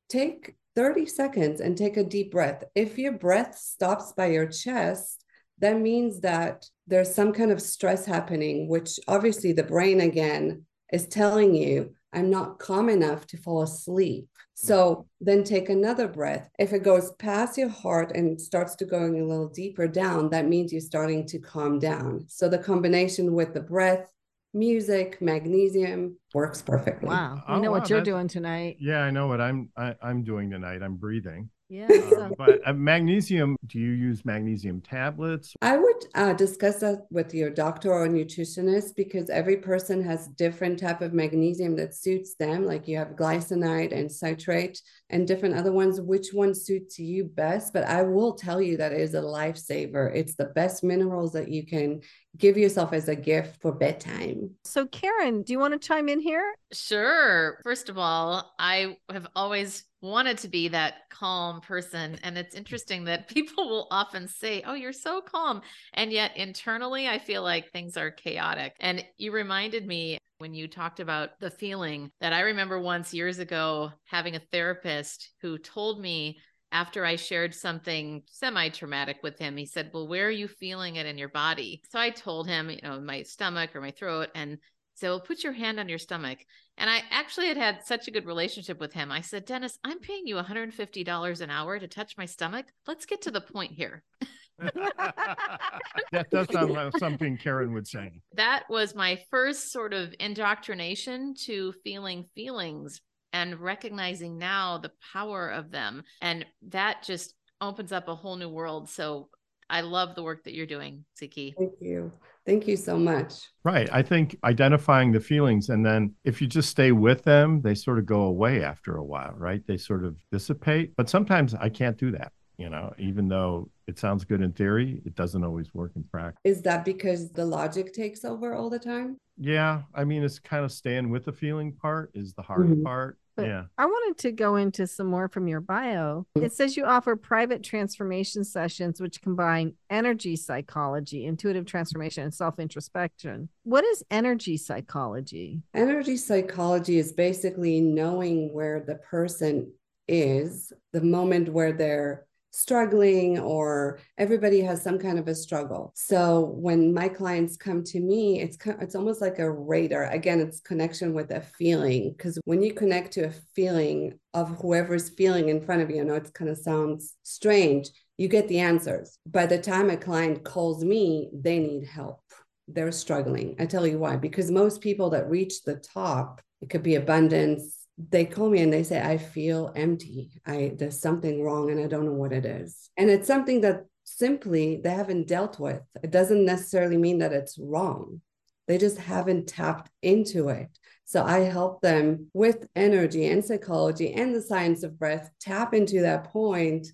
take 0.08 0.56
30 0.74 1.06
seconds 1.06 1.60
and 1.60 1.76
take 1.76 1.96
a 1.96 2.04
deep 2.04 2.32
breath. 2.32 2.64
If 2.74 2.98
your 2.98 3.12
breath 3.12 3.58
stops 3.58 4.12
by 4.12 4.26
your 4.26 4.46
chest, 4.46 5.24
that 5.58 5.78
means 5.78 6.20
that 6.20 6.66
there's 6.86 7.14
some 7.14 7.32
kind 7.32 7.52
of 7.52 7.60
stress 7.60 8.06
happening, 8.06 8.68
which 8.68 8.98
obviously 9.06 9.52
the 9.52 9.62
brain 9.62 10.00
again 10.00 10.64
is 10.92 11.06
telling 11.06 11.54
you, 11.54 11.94
I'm 12.12 12.30
not 12.30 12.58
calm 12.58 12.88
enough 12.88 13.26
to 13.28 13.36
fall 13.36 13.62
asleep. 13.62 14.24
Mm. 14.24 14.38
So 14.54 15.06
then 15.20 15.44
take 15.44 15.68
another 15.68 16.08
breath. 16.08 16.50
If 16.58 16.72
it 16.72 16.82
goes 16.82 17.12
past 17.12 17.56
your 17.58 17.68
heart 17.68 18.14
and 18.14 18.40
starts 18.40 18.74
to 18.76 18.84
going 18.84 19.20
a 19.20 19.24
little 19.24 19.48
deeper 19.48 19.88
down, 19.88 20.30
that 20.30 20.48
means 20.48 20.72
you're 20.72 20.80
starting 20.80 21.26
to 21.28 21.38
calm 21.38 21.78
down. 21.78 22.24
So 22.28 22.48
the 22.48 22.58
combination 22.58 23.34
with 23.34 23.54
the 23.54 23.60
breath, 23.60 24.12
music, 24.54 25.20
magnesium 25.20 26.16
works 26.34 26.62
perfectly. 26.62 27.08
Wow. 27.08 27.36
You 27.36 27.54
oh, 27.54 27.60
know 27.60 27.70
wow, 27.72 27.78
what 27.78 27.90
you're 27.90 28.02
doing 28.02 28.28
tonight. 28.28 28.76
Yeah, 28.80 29.00
I 29.00 29.10
know 29.10 29.26
what 29.26 29.40
I'm 29.40 29.70
I, 29.76 29.88
am 29.88 29.96
i 30.02 30.10
am 30.10 30.24
doing 30.24 30.50
tonight. 30.50 30.82
I'm 30.82 30.96
breathing. 30.96 31.50
Yeah. 31.72 31.86
Um, 32.18 32.34
but 32.36 32.60
uh, 32.66 32.74
magnesium, 32.74 33.56
do 33.66 33.78
you 33.78 33.92
use 33.92 34.26
magnesium 34.26 34.82
tablets? 34.82 35.54
I 35.62 35.78
would 35.78 36.04
uh, 36.14 36.34
discuss 36.34 36.80
that 36.80 37.06
with 37.10 37.32
your 37.32 37.48
doctor 37.48 37.90
or 37.90 38.06
nutritionist 38.06 38.94
because 38.94 39.30
every 39.30 39.56
person 39.56 40.04
has 40.04 40.28
different 40.28 40.78
type 40.78 41.00
of 41.00 41.14
magnesium 41.14 41.74
that 41.76 41.94
suits 41.94 42.34
them. 42.34 42.66
Like 42.66 42.86
you 42.88 42.98
have 42.98 43.16
glycinate 43.16 43.98
and 43.98 44.12
citrate 44.12 44.82
and 45.12 45.28
different 45.28 45.54
other 45.54 45.72
ones. 45.72 46.00
Which 46.00 46.32
one 46.32 46.54
suits 46.54 46.98
you 46.98 47.24
best? 47.24 47.72
But 47.72 47.84
I 47.84 48.02
will 48.02 48.32
tell 48.32 48.60
you 48.60 48.76
that 48.78 48.92
it 48.92 49.00
is 49.00 49.14
a 49.14 49.20
lifesaver. 49.20 50.10
It's 50.14 50.34
the 50.34 50.46
best 50.46 50.82
minerals 50.82 51.32
that 51.34 51.48
you 51.48 51.64
can 51.64 52.00
give 52.38 52.56
yourself 52.56 52.92
as 52.92 53.08
a 53.08 53.14
gift 53.14 53.60
for 53.60 53.72
bedtime. 53.72 54.50
So, 54.64 54.86
Karen, 54.86 55.42
do 55.42 55.52
you 55.52 55.58
want 55.58 55.74
to 55.74 55.86
chime 55.86 56.08
in 56.08 56.18
here? 56.18 56.54
Sure. 56.72 57.60
First 57.62 57.90
of 57.90 57.98
all, 57.98 58.54
I 58.58 58.96
have 59.10 59.28
always 59.36 59.84
wanted 60.00 60.38
to 60.38 60.48
be 60.48 60.68
that 60.68 60.94
calm 61.10 61.60
person. 61.60 62.18
And 62.22 62.36
it's 62.36 62.54
interesting 62.54 63.04
that 63.04 63.28
people 63.34 63.68
will 63.68 63.88
often 63.90 64.28
say, 64.28 64.62
Oh, 64.66 64.74
you're 64.74 64.92
so 64.92 65.20
calm. 65.20 65.60
And 65.92 66.10
yet 66.10 66.36
internally, 66.36 67.06
I 67.06 67.18
feel 67.18 67.42
like 67.42 67.70
things 67.70 67.96
are 67.96 68.10
chaotic. 68.10 68.74
And 68.80 69.04
you 69.18 69.30
reminded 69.30 69.86
me 69.86 70.18
when 70.42 70.52
you 70.54 70.66
talked 70.66 70.98
about 70.98 71.38
the 71.38 71.50
feeling 71.50 72.10
that 72.20 72.32
I 72.32 72.40
remember 72.40 72.80
once 72.80 73.14
years 73.14 73.38
ago 73.38 73.92
having 74.06 74.34
a 74.34 74.42
therapist 74.50 75.30
who 75.40 75.56
told 75.56 76.00
me 76.00 76.38
after 76.72 77.04
I 77.04 77.14
shared 77.14 77.54
something 77.54 78.24
semi 78.26 78.70
traumatic 78.70 79.18
with 79.22 79.38
him, 79.38 79.56
he 79.56 79.66
said, 79.66 79.90
Well, 79.94 80.08
where 80.08 80.26
are 80.26 80.30
you 80.32 80.48
feeling 80.48 80.96
it 80.96 81.06
in 81.06 81.16
your 81.16 81.28
body? 81.28 81.80
So 81.90 82.00
I 82.00 82.10
told 82.10 82.48
him, 82.48 82.70
you 82.70 82.80
know, 82.82 83.00
my 83.00 83.22
stomach 83.22 83.76
or 83.76 83.80
my 83.80 83.92
throat. 83.92 84.30
And 84.34 84.58
so 84.94 85.10
well, 85.10 85.20
put 85.20 85.44
your 85.44 85.52
hand 85.52 85.78
on 85.78 85.88
your 85.88 85.98
stomach. 85.98 86.40
And 86.76 86.90
I 86.90 87.02
actually 87.10 87.46
had 87.46 87.56
had 87.56 87.86
such 87.86 88.08
a 88.08 88.10
good 88.10 88.26
relationship 88.26 88.80
with 88.80 88.92
him. 88.92 89.12
I 89.12 89.20
said, 89.20 89.44
Dennis, 89.44 89.78
I'm 89.84 90.00
paying 90.00 90.26
you 90.26 90.34
$150 90.36 91.40
an 91.40 91.50
hour 91.50 91.78
to 91.78 91.86
touch 91.86 92.16
my 92.18 92.26
stomach. 92.26 92.66
Let's 92.86 93.06
get 93.06 93.22
to 93.22 93.30
the 93.30 93.40
point 93.40 93.72
here. 93.72 94.02
that 96.12 96.30
does 96.30 96.46
sound 96.52 96.72
like 96.72 96.96
something 96.98 97.36
Karen 97.36 97.72
would 97.72 97.86
say. 97.86 98.10
That 98.34 98.64
was 98.68 98.94
my 98.94 99.20
first 99.30 99.72
sort 99.72 99.92
of 99.92 100.14
indoctrination 100.20 101.34
to 101.44 101.72
feeling 101.84 102.26
feelings 102.34 103.00
and 103.32 103.58
recognizing 103.58 104.38
now 104.38 104.78
the 104.78 104.92
power 105.12 105.48
of 105.48 105.70
them. 105.70 106.02
And 106.20 106.44
that 106.68 107.02
just 107.02 107.34
opens 107.60 107.92
up 107.92 108.08
a 108.08 108.14
whole 108.14 108.36
new 108.36 108.48
world. 108.48 108.90
So 108.90 109.28
I 109.70 109.80
love 109.80 110.14
the 110.14 110.22
work 110.22 110.44
that 110.44 110.54
you're 110.54 110.66
doing, 110.66 111.04
Tsikki. 111.20 111.54
Thank 111.56 111.72
you. 111.80 112.12
Thank 112.44 112.66
you 112.66 112.76
so 112.76 112.98
much. 112.98 113.34
Right. 113.64 113.88
I 113.92 114.02
think 114.02 114.36
identifying 114.44 115.12
the 115.12 115.20
feelings 115.20 115.68
and 115.68 115.86
then 115.86 116.14
if 116.24 116.42
you 116.42 116.48
just 116.48 116.68
stay 116.68 116.90
with 116.92 117.22
them, 117.22 117.62
they 117.62 117.74
sort 117.74 117.98
of 117.98 118.06
go 118.06 118.22
away 118.22 118.64
after 118.64 118.96
a 118.96 119.04
while, 119.04 119.32
right? 119.36 119.62
They 119.66 119.76
sort 119.76 120.04
of 120.04 120.16
dissipate. 120.32 120.94
But 120.96 121.08
sometimes 121.08 121.54
I 121.54 121.68
can't 121.68 121.96
do 121.96 122.10
that, 122.12 122.32
you 122.58 122.68
know, 122.68 122.92
even 122.98 123.28
though 123.28 123.68
it 123.86 123.98
sounds 123.98 124.24
good 124.24 124.40
in 124.40 124.52
theory, 124.52 125.02
it 125.04 125.14
doesn't 125.14 125.44
always 125.44 125.74
work 125.74 125.92
in 125.96 126.04
practice. 126.04 126.40
Is 126.44 126.62
that 126.62 126.84
because 126.84 127.30
the 127.30 127.44
logic 127.44 127.92
takes 127.92 128.24
over 128.24 128.54
all 128.54 128.70
the 128.70 128.78
time? 128.78 129.16
Yeah. 129.36 129.82
I 129.94 130.04
mean, 130.04 130.22
it's 130.22 130.38
kind 130.38 130.64
of 130.64 130.72
staying 130.72 131.10
with 131.10 131.24
the 131.24 131.32
feeling 131.32 131.72
part 131.72 132.10
is 132.14 132.34
the 132.34 132.42
hard 132.42 132.68
mm-hmm. 132.68 132.82
part. 132.82 133.18
But 133.36 133.46
yeah. 133.46 133.64
I 133.78 133.86
wanted 133.86 134.18
to 134.22 134.32
go 134.32 134.56
into 134.56 134.86
some 134.86 135.06
more 135.06 135.28
from 135.28 135.48
your 135.48 135.60
bio. 135.60 136.26
Mm. 136.36 136.44
It 136.44 136.52
says 136.52 136.76
you 136.76 136.84
offer 136.84 137.16
private 137.16 137.62
transformation 137.62 138.44
sessions 138.44 139.00
which 139.00 139.22
combine 139.22 139.72
energy 139.88 140.36
psychology, 140.36 141.24
intuitive 141.24 141.64
transformation, 141.64 142.24
and 142.24 142.34
self 142.34 142.58
introspection. 142.58 143.48
What 143.62 143.84
is 143.84 144.04
energy 144.10 144.58
psychology? 144.58 145.62
Energy 145.74 146.18
psychology 146.18 146.98
is 146.98 147.12
basically 147.12 147.80
knowing 147.80 148.52
where 148.52 148.80
the 148.86 148.96
person 148.96 149.72
is, 150.08 150.72
the 150.92 151.00
moment 151.00 151.48
where 151.48 151.72
they're 151.72 152.26
struggling 152.52 153.38
or 153.38 153.98
everybody 154.18 154.60
has 154.60 154.82
some 154.82 154.98
kind 154.98 155.18
of 155.18 155.26
a 155.26 155.34
struggle. 155.34 155.92
So 155.96 156.54
when 156.56 156.92
my 156.94 157.08
clients 157.08 157.56
come 157.56 157.82
to 157.84 158.00
me, 158.00 158.40
it's 158.40 158.56
it's 158.80 158.94
almost 158.94 159.20
like 159.20 159.38
a 159.38 159.50
radar. 159.50 160.04
Again, 160.04 160.40
it's 160.40 160.60
connection 160.60 161.14
with 161.14 161.30
a 161.30 161.40
feeling 161.40 162.14
because 162.16 162.38
when 162.44 162.62
you 162.62 162.74
connect 162.74 163.12
to 163.14 163.26
a 163.26 163.32
feeling 163.54 164.18
of 164.34 164.48
whoever's 164.60 165.10
feeling 165.10 165.48
in 165.48 165.64
front 165.64 165.82
of 165.82 165.90
you, 165.90 166.00
I 166.00 166.04
know 166.04 166.14
it 166.14 166.32
kind 166.34 166.50
of 166.50 166.58
sounds 166.58 167.14
strange, 167.22 167.90
you 168.18 168.28
get 168.28 168.48
the 168.48 168.60
answers. 168.60 169.18
By 169.26 169.46
the 169.46 169.58
time 169.58 169.90
a 169.90 169.96
client 169.96 170.44
calls 170.44 170.84
me, 170.84 171.30
they 171.32 171.58
need 171.58 171.86
help. 171.86 172.20
They're 172.68 172.92
struggling. 172.92 173.56
I 173.58 173.66
tell 173.66 173.86
you 173.86 173.98
why, 173.98 174.16
because 174.16 174.50
most 174.50 174.80
people 174.80 175.10
that 175.10 175.28
reach 175.28 175.62
the 175.62 175.76
top, 175.76 176.40
it 176.60 176.70
could 176.70 176.82
be 176.82 176.94
abundance, 176.94 177.81
they 177.98 178.24
call 178.24 178.48
me 178.48 178.60
and 178.60 178.72
they 178.72 178.82
say 178.82 179.00
i 179.00 179.18
feel 179.18 179.72
empty. 179.76 180.30
I 180.46 180.72
there's 180.76 181.00
something 181.00 181.42
wrong 181.42 181.70
and 181.70 181.80
i 181.80 181.86
don't 181.86 182.06
know 182.06 182.12
what 182.12 182.32
it 182.32 182.44
is. 182.44 182.90
And 182.96 183.10
it's 183.10 183.26
something 183.26 183.60
that 183.62 183.84
simply 184.04 184.80
they 184.82 184.90
haven't 184.90 185.28
dealt 185.28 185.58
with. 185.58 185.82
It 186.02 186.10
doesn't 186.10 186.44
necessarily 186.44 186.96
mean 186.96 187.18
that 187.18 187.32
it's 187.32 187.58
wrong. 187.58 188.20
They 188.66 188.78
just 188.78 188.98
haven't 188.98 189.48
tapped 189.48 189.90
into 190.02 190.48
it. 190.48 190.68
So 191.04 191.24
i 191.24 191.40
help 191.40 191.82
them 191.82 192.28
with 192.32 192.66
energy 192.74 193.26
and 193.28 193.44
psychology 193.44 194.12
and 194.12 194.34
the 194.34 194.40
science 194.40 194.82
of 194.82 194.98
breath 194.98 195.30
tap 195.40 195.74
into 195.74 196.00
that 196.02 196.24
point 196.24 196.88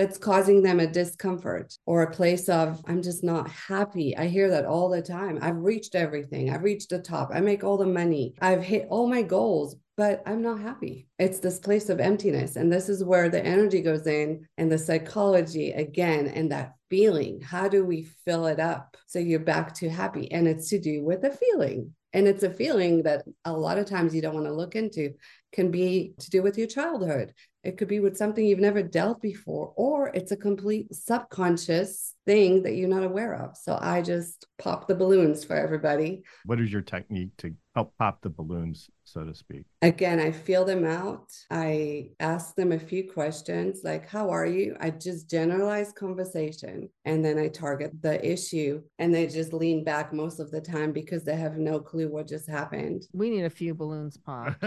that's 0.00 0.16
causing 0.16 0.62
them 0.62 0.80
a 0.80 0.86
discomfort 0.86 1.76
or 1.84 2.02
a 2.02 2.10
place 2.10 2.48
of 2.48 2.82
i'm 2.86 3.02
just 3.02 3.22
not 3.22 3.46
happy 3.50 4.16
i 4.16 4.26
hear 4.26 4.48
that 4.48 4.64
all 4.64 4.88
the 4.88 5.02
time 5.02 5.38
i've 5.42 5.58
reached 5.58 5.94
everything 5.94 6.48
i've 6.48 6.62
reached 6.62 6.88
the 6.88 6.98
top 6.98 7.28
i 7.34 7.38
make 7.38 7.62
all 7.62 7.76
the 7.76 7.84
money 7.84 8.32
i've 8.40 8.64
hit 8.64 8.86
all 8.88 9.06
my 9.06 9.20
goals 9.20 9.76
but 10.00 10.22
I'm 10.24 10.40
not 10.40 10.62
happy. 10.62 11.08
It's 11.18 11.40
this 11.40 11.58
place 11.58 11.90
of 11.90 12.00
emptiness. 12.00 12.56
And 12.56 12.72
this 12.72 12.88
is 12.88 13.04
where 13.04 13.28
the 13.28 13.44
energy 13.44 13.82
goes 13.82 14.06
in 14.06 14.48
and 14.56 14.72
the 14.72 14.78
psychology 14.78 15.72
again, 15.72 16.26
and 16.28 16.50
that 16.52 16.72
feeling. 16.88 17.42
How 17.42 17.68
do 17.68 17.84
we 17.84 18.04
fill 18.24 18.46
it 18.46 18.58
up 18.58 18.96
so 19.08 19.18
you're 19.18 19.40
back 19.40 19.74
to 19.74 19.90
happy? 19.90 20.32
And 20.32 20.48
it's 20.48 20.70
to 20.70 20.78
do 20.78 21.04
with 21.04 21.22
a 21.24 21.30
feeling. 21.30 21.94
And 22.14 22.26
it's 22.26 22.44
a 22.44 22.50
feeling 22.50 23.02
that 23.02 23.24
a 23.44 23.52
lot 23.52 23.76
of 23.76 23.84
times 23.84 24.14
you 24.14 24.22
don't 24.22 24.32
want 24.32 24.46
to 24.46 24.54
look 24.54 24.74
into, 24.74 25.12
can 25.52 25.70
be 25.70 26.14
to 26.20 26.30
do 26.30 26.42
with 26.42 26.58
your 26.58 26.66
childhood. 26.66 27.32
It 27.62 27.76
could 27.76 27.88
be 27.88 28.00
with 28.00 28.16
something 28.16 28.44
you've 28.44 28.58
never 28.58 28.82
dealt 28.82 29.20
before, 29.20 29.72
or 29.76 30.08
it's 30.08 30.32
a 30.32 30.36
complete 30.36 30.94
subconscious 30.94 32.14
thing 32.24 32.62
that 32.62 32.74
you're 32.74 32.88
not 32.88 33.02
aware 33.02 33.34
of. 33.34 33.56
So 33.56 33.78
I 33.80 34.00
just 34.00 34.46
pop 34.58 34.88
the 34.88 34.94
balloons 34.94 35.44
for 35.44 35.56
everybody. 35.56 36.22
What 36.46 36.60
is 36.60 36.72
your 36.72 36.80
technique 36.80 37.30
to 37.38 37.54
help 37.74 37.92
pop 37.98 38.20
the 38.22 38.30
balloons, 38.30 38.88
so 39.04 39.24
to 39.24 39.34
speak? 39.34 39.64
Again, 39.82 40.20
I 40.20 40.32
feel 40.32 40.64
them 40.64 40.86
out. 40.86 41.30
I 41.50 42.10
ask 42.18 42.54
them 42.54 42.72
a 42.72 42.78
few 42.78 43.10
questions 43.10 43.80
like, 43.84 44.08
How 44.08 44.30
are 44.30 44.46
you? 44.46 44.76
I 44.80 44.90
just 44.90 45.28
generalize 45.28 45.92
conversation 45.92 46.88
and 47.04 47.22
then 47.22 47.38
I 47.38 47.48
target 47.48 47.92
the 48.00 48.24
issue 48.26 48.82
and 48.98 49.14
they 49.14 49.26
just 49.26 49.52
lean 49.52 49.84
back 49.84 50.12
most 50.12 50.40
of 50.40 50.50
the 50.50 50.60
time 50.60 50.92
because 50.92 51.24
they 51.24 51.36
have 51.36 51.58
no 51.58 51.78
clue 51.78 52.08
what 52.08 52.26
just 52.26 52.48
happened. 52.48 53.06
We 53.12 53.28
need 53.28 53.44
a 53.44 53.50
few 53.50 53.74
balloons 53.74 54.16
popped. 54.16 54.62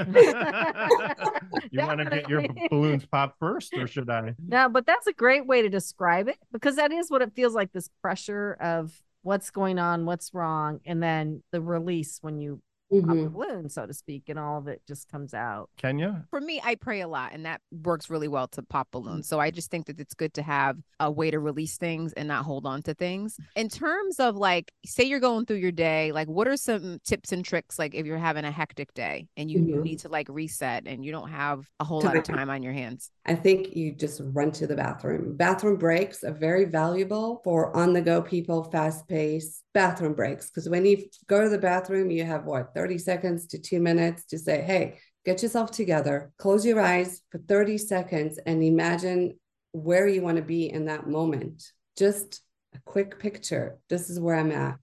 you 1.72 1.80
want 1.86 2.00
to 2.00 2.06
get 2.06 2.30
your 2.30 2.44
balloons 2.70 3.06
popped 3.06 3.40
first, 3.40 3.74
or 3.74 3.88
should 3.88 4.10
I? 4.10 4.36
No, 4.48 4.70
but 4.70 4.86
that's 4.86 5.08
a 5.08 5.14
great 5.14 5.46
way 5.46 5.62
to 5.62 5.70
describe 5.70 6.28
it 6.28 6.38
because 6.52 6.76
that 6.76 6.92
is 6.92 7.10
what 7.10 7.22
it 7.22 7.34
feels 7.36 7.54
like 7.54 7.72
this 7.72 7.90
pressure 8.02 8.58
of 8.60 9.00
what's 9.22 9.50
going 9.52 9.80
on, 9.80 10.06
what's 10.06 10.34
wrong, 10.34 10.80
and 10.86 11.02
then 11.02 11.44
the 11.52 11.62
release 11.62 12.20
when 12.22 12.40
you 12.40 12.62
mm-hmm. 13.02 13.08
pop 13.08 13.18
the 13.18 13.30
balloon, 13.30 13.70
so 13.70 13.86
to 13.86 13.94
speak, 13.94 14.30
and 14.30 14.40
all 14.40 14.58
of 14.58 14.68
it 14.68 14.82
just 14.88 15.10
comes 15.10 15.34
out. 15.34 15.70
Kenya? 15.78 16.26
For 16.30 16.42
me, 16.42 16.62
I 16.64 16.76
pray 16.76 17.02
a 17.02 17.08
lot, 17.08 17.32
and 17.34 17.46
that 17.46 17.62
works 17.72 18.10
really 18.10 18.28
well 18.28 18.48
to 18.50 18.62
pop 18.62 18.90
balloons. 18.92 19.28
So 19.28 19.40
I 19.40 19.52
just 19.52 19.72
think 19.72 19.88
that 19.88 20.00
it's 20.00 20.14
good 20.14 20.34
to 20.36 20.42
have 20.44 20.78
a 21.00 21.12
way 21.12 21.32
to 21.32 21.40
release 21.40 21.78
things 21.78 22.14
and 22.14 22.28
not 22.28 22.46
hold 22.46 22.66
on 22.66 22.82
to 22.84 22.94
things. 22.94 23.38
In 23.56 23.70
terms 23.70 24.20
of 24.20 24.36
like, 24.36 24.72
say 24.86 25.04
you're 25.04 25.20
going 25.20 25.46
through 25.46 25.58
your 25.58 25.72
day, 25.72 26.12
like, 26.12 26.28
what 26.28 26.48
are 26.48 26.58
some 26.58 27.00
tips 27.04 27.32
and 27.32 27.44
tricks, 27.44 27.78
like 27.80 27.96
if 27.96 28.06
you're 28.06 28.18
having 28.18 28.46
a 28.46 28.52
hectic 28.52 28.94
day 28.94 29.28
and 29.38 29.50
you, 29.50 29.60
mm-hmm. 29.60 29.70
you 29.70 29.84
need 29.84 30.00
to 30.00 30.10
like 30.10 30.28
reset 30.30 30.88
and 30.88 31.04
you 31.04 31.12
don't 31.12 31.30
have 31.30 31.70
a 31.80 31.84
whole 31.84 32.02
lot 32.02 32.16
of 32.16 32.24
time 32.24 32.50
on 32.50 32.64
your 32.64 32.74
hands? 32.74 33.12
I 33.26 33.36
think 33.36 33.76
you 33.76 33.94
just 33.94 34.22
run 34.24 34.52
to 34.54 34.68
the 34.68 34.76
bathroom. 34.76 35.36
Bathroom 35.36 35.78
breaks 35.78 36.24
are 36.24 36.34
very 36.34 36.66
valuable 36.66 37.42
for 37.44 37.76
on 37.76 37.94
the 37.94 38.02
go 38.02 38.22
people, 38.22 38.64
fast 38.64 39.08
pace 39.08 39.64
bathroom 39.74 40.14
breaks. 40.14 40.50
Because 40.50 40.70
when 40.70 40.86
you 40.86 41.04
go 41.28 41.42
to 41.42 41.50
the 41.50 41.58
bathroom, 41.58 42.12
you 42.12 42.24
have 42.24 42.46
what, 42.46 42.74
30 42.84 42.98
seconds 42.98 43.48
to 43.48 43.58
two 43.58 43.80
minutes 43.80 44.26
to 44.26 44.38
say, 44.38 44.62
hey, 44.62 45.00
get 45.24 45.42
yourself 45.42 45.72
together, 45.72 46.34
close 46.38 46.66
your 46.66 46.82
eyes 46.82 47.22
for 47.30 47.38
30 47.38 47.78
seconds 47.78 48.38
and 48.46 48.62
imagine 48.62 49.40
where 49.72 50.06
you 50.06 50.22
want 50.22 50.36
to 50.36 50.44
be 50.44 50.70
in 50.70 50.84
that 50.84 51.08
moment. 51.08 51.64
Just 51.98 52.42
a 52.76 52.80
quick 52.84 53.20
picture. 53.20 53.78
This 53.88 54.10
is 54.10 54.20
where 54.20 54.36
I'm 54.36 54.52
at. 54.52 54.76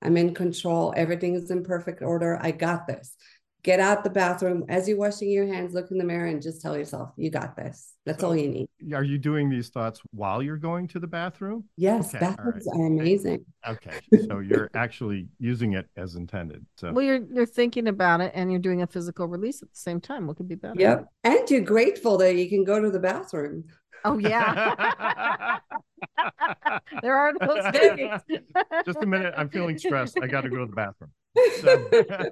I'm 0.00 0.16
in 0.16 0.32
control. 0.32 0.94
Everything 0.96 1.34
is 1.34 1.50
in 1.50 1.62
perfect 1.62 2.00
order. 2.00 2.38
I 2.40 2.52
got 2.52 2.86
this 2.86 3.14
get 3.64 3.78
out 3.78 4.02
the 4.02 4.10
bathroom 4.10 4.64
as 4.68 4.88
you're 4.88 4.98
washing 4.98 5.30
your 5.30 5.46
hands 5.46 5.72
look 5.72 5.90
in 5.90 5.98
the 5.98 6.04
mirror 6.04 6.26
and 6.26 6.42
just 6.42 6.60
tell 6.60 6.76
yourself 6.76 7.10
you 7.16 7.30
got 7.30 7.56
this. 7.56 7.94
That's 8.04 8.20
so, 8.20 8.28
all 8.28 8.36
you 8.36 8.48
need. 8.48 8.68
are 8.94 9.04
you 9.04 9.16
doing 9.16 9.48
these 9.48 9.68
thoughts 9.68 10.00
while 10.10 10.42
you're 10.42 10.56
going 10.56 10.88
to 10.88 10.98
the 10.98 11.06
bathroom? 11.06 11.64
Yes 11.76 12.14
okay, 12.14 12.26
bathrooms 12.26 12.66
right. 12.66 12.80
are 12.80 12.86
amazing. 12.86 13.44
Okay 13.66 14.00
so 14.26 14.40
you're 14.40 14.68
actually 14.74 15.28
using 15.38 15.74
it 15.74 15.86
as 15.96 16.16
intended 16.16 16.66
so. 16.76 16.92
Well 16.92 17.04
you're 17.04 17.24
you're 17.32 17.46
thinking 17.46 17.88
about 17.88 18.20
it 18.20 18.32
and 18.34 18.50
you're 18.50 18.60
doing 18.60 18.82
a 18.82 18.86
physical 18.86 19.26
release 19.26 19.62
at 19.62 19.70
the 19.70 19.78
same 19.78 20.00
time. 20.00 20.26
What 20.26 20.36
could 20.36 20.48
be 20.48 20.56
better? 20.56 20.74
Yep 20.78 21.06
and 21.24 21.50
you're 21.50 21.60
grateful 21.60 22.16
that 22.18 22.36
you 22.36 22.48
can 22.48 22.64
go 22.64 22.80
to 22.80 22.90
the 22.90 22.98
bathroom 22.98 23.64
oh 24.04 24.18
yeah. 24.18 25.58
There 27.02 27.16
are 27.16 27.32
those 27.38 27.72
days 27.72 28.10
just 28.84 29.02
a 29.02 29.06
minute. 29.06 29.34
I'm 29.36 29.48
feeling 29.48 29.78
stressed. 29.78 30.18
I 30.20 30.26
got 30.26 30.40
to 30.42 30.48
go 30.48 30.58
to 30.58 30.66
the 30.66 30.72
bathroom. 30.72 31.10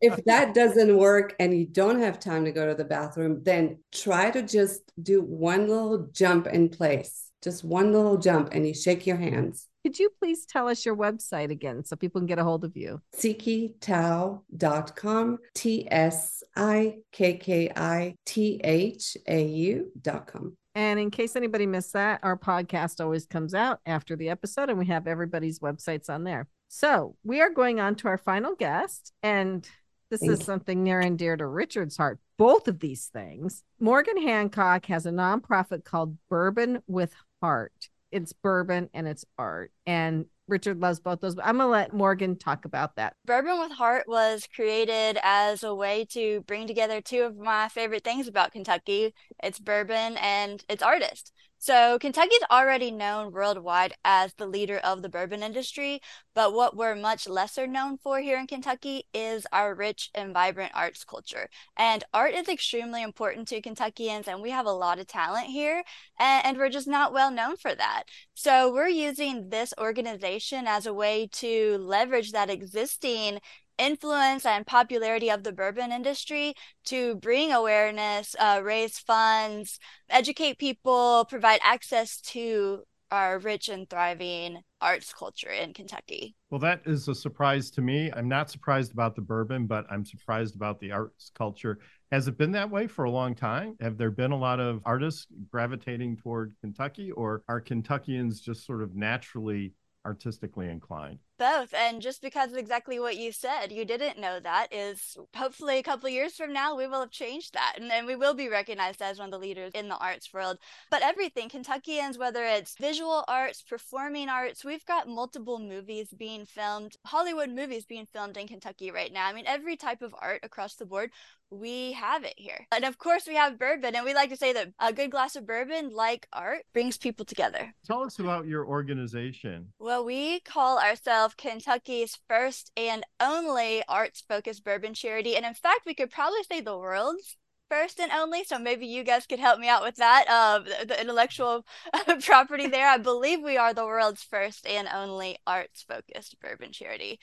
If 0.00 0.24
that 0.24 0.54
doesn't 0.54 0.96
work 0.96 1.34
and 1.38 1.56
you 1.56 1.66
don't 1.66 2.00
have 2.00 2.18
time 2.20 2.44
to 2.44 2.52
go 2.52 2.66
to 2.66 2.74
the 2.74 2.84
bathroom, 2.84 3.42
then 3.42 3.78
try 3.92 4.30
to 4.30 4.42
just 4.42 4.82
do 5.02 5.22
one 5.22 5.68
little 5.68 6.08
jump 6.12 6.46
in 6.46 6.68
place, 6.68 7.30
just 7.42 7.64
one 7.64 7.92
little 7.92 8.18
jump, 8.18 8.50
and 8.52 8.66
you 8.66 8.74
shake 8.74 9.06
your 9.06 9.16
hands. 9.16 9.66
Could 9.84 9.98
you 9.98 10.10
please 10.18 10.46
tell 10.46 10.68
us 10.68 10.86
your 10.86 10.96
website 10.96 11.50
again 11.50 11.84
so 11.84 11.96
people 11.96 12.20
can 12.20 12.26
get 12.26 12.38
a 12.38 12.44
hold 12.44 12.64
of 12.64 12.76
you? 12.76 13.00
TsikkiThau.com, 13.16 15.38
T 15.54 15.88
S 15.90 16.42
I 16.56 16.98
K 17.12 17.36
K 17.36 17.70
I 17.74 18.16
T 18.24 18.60
H 18.64 19.16
A 19.28 19.44
U.com. 19.44 20.56
And 20.74 20.98
in 20.98 21.10
case 21.10 21.36
anybody 21.36 21.66
missed 21.66 21.92
that, 21.92 22.20
our 22.22 22.36
podcast 22.36 23.00
always 23.00 23.26
comes 23.26 23.54
out 23.54 23.80
after 23.86 24.16
the 24.16 24.28
episode, 24.28 24.70
and 24.70 24.78
we 24.78 24.86
have 24.86 25.06
everybody's 25.06 25.60
websites 25.60 26.10
on 26.10 26.24
there. 26.24 26.48
So 26.68 27.16
we 27.22 27.40
are 27.40 27.50
going 27.50 27.78
on 27.78 27.94
to 27.96 28.08
our 28.08 28.18
final 28.18 28.54
guest, 28.56 29.12
and 29.22 29.68
this 30.10 30.20
Thank 30.20 30.32
is 30.32 30.40
you. 30.40 30.44
something 30.44 30.82
near 30.82 31.00
and 31.00 31.18
dear 31.18 31.36
to 31.36 31.46
Richard's 31.46 31.96
heart. 31.96 32.18
Both 32.36 32.66
of 32.66 32.80
these 32.80 33.06
things. 33.06 33.62
Morgan 33.78 34.20
Hancock 34.20 34.86
has 34.86 35.06
a 35.06 35.10
nonprofit 35.10 35.84
called 35.84 36.16
Bourbon 36.28 36.82
with 36.86 37.14
Heart. 37.40 37.88
It's 38.10 38.32
bourbon 38.32 38.90
and 38.92 39.06
it's 39.06 39.24
art. 39.38 39.72
And 39.86 40.26
Richard 40.46 40.80
loves 40.80 41.00
both 41.00 41.20
those. 41.20 41.34
But 41.34 41.46
I'm 41.46 41.56
going 41.56 41.66
to 41.66 41.70
let 41.70 41.92
Morgan 41.92 42.36
talk 42.36 42.64
about 42.64 42.96
that. 42.96 43.14
Bourbon 43.24 43.60
with 43.60 43.72
Heart 43.72 44.04
was 44.06 44.46
created 44.54 45.18
as 45.22 45.62
a 45.62 45.74
way 45.74 46.04
to 46.10 46.42
bring 46.42 46.66
together 46.66 47.00
two 47.00 47.22
of 47.22 47.36
my 47.36 47.68
favorite 47.68 48.04
things 48.04 48.28
about 48.28 48.52
Kentucky 48.52 49.14
it's 49.42 49.58
bourbon 49.58 50.16
and 50.18 50.64
its 50.68 50.82
artist. 50.82 51.32
So 51.64 51.98
Kentucky's 51.98 52.42
already 52.50 52.90
known 52.90 53.32
worldwide 53.32 53.94
as 54.04 54.34
the 54.34 54.46
leader 54.46 54.76
of 54.76 55.00
the 55.00 55.08
bourbon 55.08 55.42
industry, 55.42 56.02
but 56.34 56.52
what 56.52 56.76
we're 56.76 56.94
much 56.94 57.26
lesser 57.26 57.66
known 57.66 57.96
for 57.96 58.20
here 58.20 58.38
in 58.38 58.46
Kentucky 58.46 59.04
is 59.14 59.46
our 59.50 59.74
rich 59.74 60.10
and 60.14 60.34
vibrant 60.34 60.72
arts 60.74 61.04
culture. 61.04 61.48
And 61.74 62.04
art 62.12 62.34
is 62.34 62.50
extremely 62.50 63.02
important 63.02 63.48
to 63.48 63.62
Kentuckians, 63.62 64.28
and 64.28 64.42
we 64.42 64.50
have 64.50 64.66
a 64.66 64.72
lot 64.72 64.98
of 64.98 65.06
talent 65.06 65.46
here, 65.46 65.82
and, 66.18 66.44
and 66.44 66.58
we're 66.58 66.68
just 66.68 66.86
not 66.86 67.14
well 67.14 67.30
known 67.30 67.56
for 67.56 67.74
that. 67.74 68.02
So 68.34 68.70
we're 68.70 68.88
using 68.88 69.48
this 69.48 69.72
organization 69.80 70.66
as 70.66 70.84
a 70.84 70.92
way 70.92 71.30
to 71.32 71.78
leverage 71.78 72.32
that 72.32 72.50
existing 72.50 73.38
influence 73.78 74.46
and 74.46 74.66
popularity 74.66 75.30
of 75.30 75.42
the 75.42 75.52
bourbon 75.52 75.92
industry 75.92 76.54
to 76.84 77.16
bring 77.16 77.52
awareness, 77.52 78.34
uh, 78.38 78.60
raise 78.62 78.98
funds, 78.98 79.78
educate 80.08 80.58
people, 80.58 81.26
provide 81.28 81.60
access 81.62 82.20
to 82.20 82.82
our 83.10 83.38
rich 83.38 83.68
and 83.68 83.88
thriving 83.88 84.60
arts 84.80 85.12
culture 85.12 85.50
in 85.50 85.72
Kentucky. 85.72 86.34
Well, 86.50 86.58
that 86.60 86.82
is 86.84 87.06
a 87.08 87.14
surprise 87.14 87.70
to 87.72 87.80
me. 87.80 88.10
I'm 88.12 88.28
not 88.28 88.50
surprised 88.50 88.92
about 88.92 89.14
the 89.14 89.22
bourbon, 89.22 89.66
but 89.66 89.86
I'm 89.90 90.04
surprised 90.04 90.56
about 90.56 90.80
the 90.80 90.92
arts 90.92 91.30
culture. 91.36 91.78
Has 92.10 92.28
it 92.28 92.38
been 92.38 92.52
that 92.52 92.70
way 92.70 92.86
for 92.86 93.04
a 93.04 93.10
long 93.10 93.34
time? 93.34 93.76
Have 93.80 93.98
there 93.98 94.10
been 94.10 94.32
a 94.32 94.38
lot 94.38 94.60
of 94.60 94.80
artists 94.84 95.26
gravitating 95.50 96.16
toward 96.16 96.54
Kentucky, 96.60 97.10
or 97.12 97.42
are 97.48 97.60
Kentuckians 97.60 98.40
just 98.40 98.66
sort 98.66 98.82
of 98.82 98.94
naturally 98.94 99.72
artistically 100.04 100.68
inclined? 100.68 101.18
Both. 101.36 101.74
And 101.74 102.00
just 102.00 102.22
because 102.22 102.52
of 102.52 102.58
exactly 102.58 103.00
what 103.00 103.16
you 103.16 103.32
said, 103.32 103.72
you 103.72 103.84
didn't 103.84 104.20
know 104.20 104.38
that 104.38 104.72
is 104.72 105.16
hopefully 105.34 105.78
a 105.78 105.82
couple 105.82 106.08
years 106.08 106.36
from 106.36 106.52
now, 106.52 106.76
we 106.76 106.86
will 106.86 107.00
have 107.00 107.10
changed 107.10 107.54
that. 107.54 107.74
And 107.76 107.90
then 107.90 108.06
we 108.06 108.14
will 108.14 108.34
be 108.34 108.48
recognized 108.48 109.02
as 109.02 109.18
one 109.18 109.26
of 109.26 109.32
the 109.32 109.44
leaders 109.44 109.72
in 109.74 109.88
the 109.88 109.96
arts 109.96 110.32
world. 110.32 110.58
But 110.92 111.02
everything, 111.02 111.48
Kentuckians, 111.48 112.18
whether 112.18 112.44
it's 112.44 112.76
visual 112.78 113.24
arts, 113.26 113.62
performing 113.62 114.28
arts, 114.28 114.64
we've 114.64 114.84
got 114.84 115.08
multiple 115.08 115.58
movies 115.58 116.14
being 116.16 116.46
filmed, 116.46 116.94
Hollywood 117.04 117.50
movies 117.50 117.84
being 117.84 118.06
filmed 118.06 118.36
in 118.36 118.46
Kentucky 118.46 118.92
right 118.92 119.12
now. 119.12 119.26
I 119.26 119.32
mean, 119.32 119.46
every 119.48 119.76
type 119.76 120.02
of 120.02 120.14
art 120.20 120.40
across 120.44 120.76
the 120.76 120.86
board, 120.86 121.10
we 121.50 121.92
have 121.92 122.24
it 122.24 122.34
here. 122.36 122.66
And 122.72 122.84
of 122.84 122.98
course, 122.98 123.26
we 123.26 123.36
have 123.36 123.58
bourbon. 123.58 123.94
And 123.94 124.04
we 124.04 124.14
like 124.14 124.30
to 124.30 124.36
say 124.36 124.52
that 124.52 124.72
a 124.78 124.92
good 124.92 125.10
glass 125.10 125.36
of 125.36 125.46
bourbon, 125.46 125.90
like 125.90 126.26
art, 126.32 126.62
brings 126.72 126.98
people 126.98 127.24
together. 127.24 127.74
Tell 127.86 128.02
us 128.02 128.18
about 128.18 128.46
your 128.46 128.66
organization. 128.66 129.72
Well, 129.78 130.04
we 130.04 130.40
call 130.40 130.78
ourselves 130.78 131.34
Kentucky's 131.36 132.18
first 132.28 132.72
and 132.76 133.04
only 133.20 133.82
arts 133.88 134.22
focused 134.26 134.64
bourbon 134.64 134.94
charity. 134.94 135.36
And 135.36 135.46
in 135.46 135.54
fact, 135.54 135.82
we 135.86 135.94
could 135.94 136.10
probably 136.10 136.42
say 136.42 136.60
the 136.60 136.76
world's 136.76 137.36
first 137.70 137.98
and 137.98 138.12
only. 138.12 138.44
So 138.44 138.58
maybe 138.58 138.86
you 138.86 139.04
guys 139.04 139.26
could 139.26 139.38
help 139.38 139.58
me 139.58 139.68
out 139.68 139.82
with 139.82 139.96
that. 139.96 140.26
Uh, 140.28 140.58
the, 140.60 140.86
the 140.86 141.00
intellectual 141.00 141.64
property 142.24 142.66
there. 142.66 142.88
I 142.88 142.98
believe 142.98 143.40
we 143.42 143.56
are 143.56 143.74
the 143.74 143.86
world's 143.86 144.22
first 144.22 144.66
and 144.66 144.88
only 144.92 145.38
arts 145.46 145.84
focused 145.88 146.36
bourbon 146.40 146.72
charity 146.72 147.18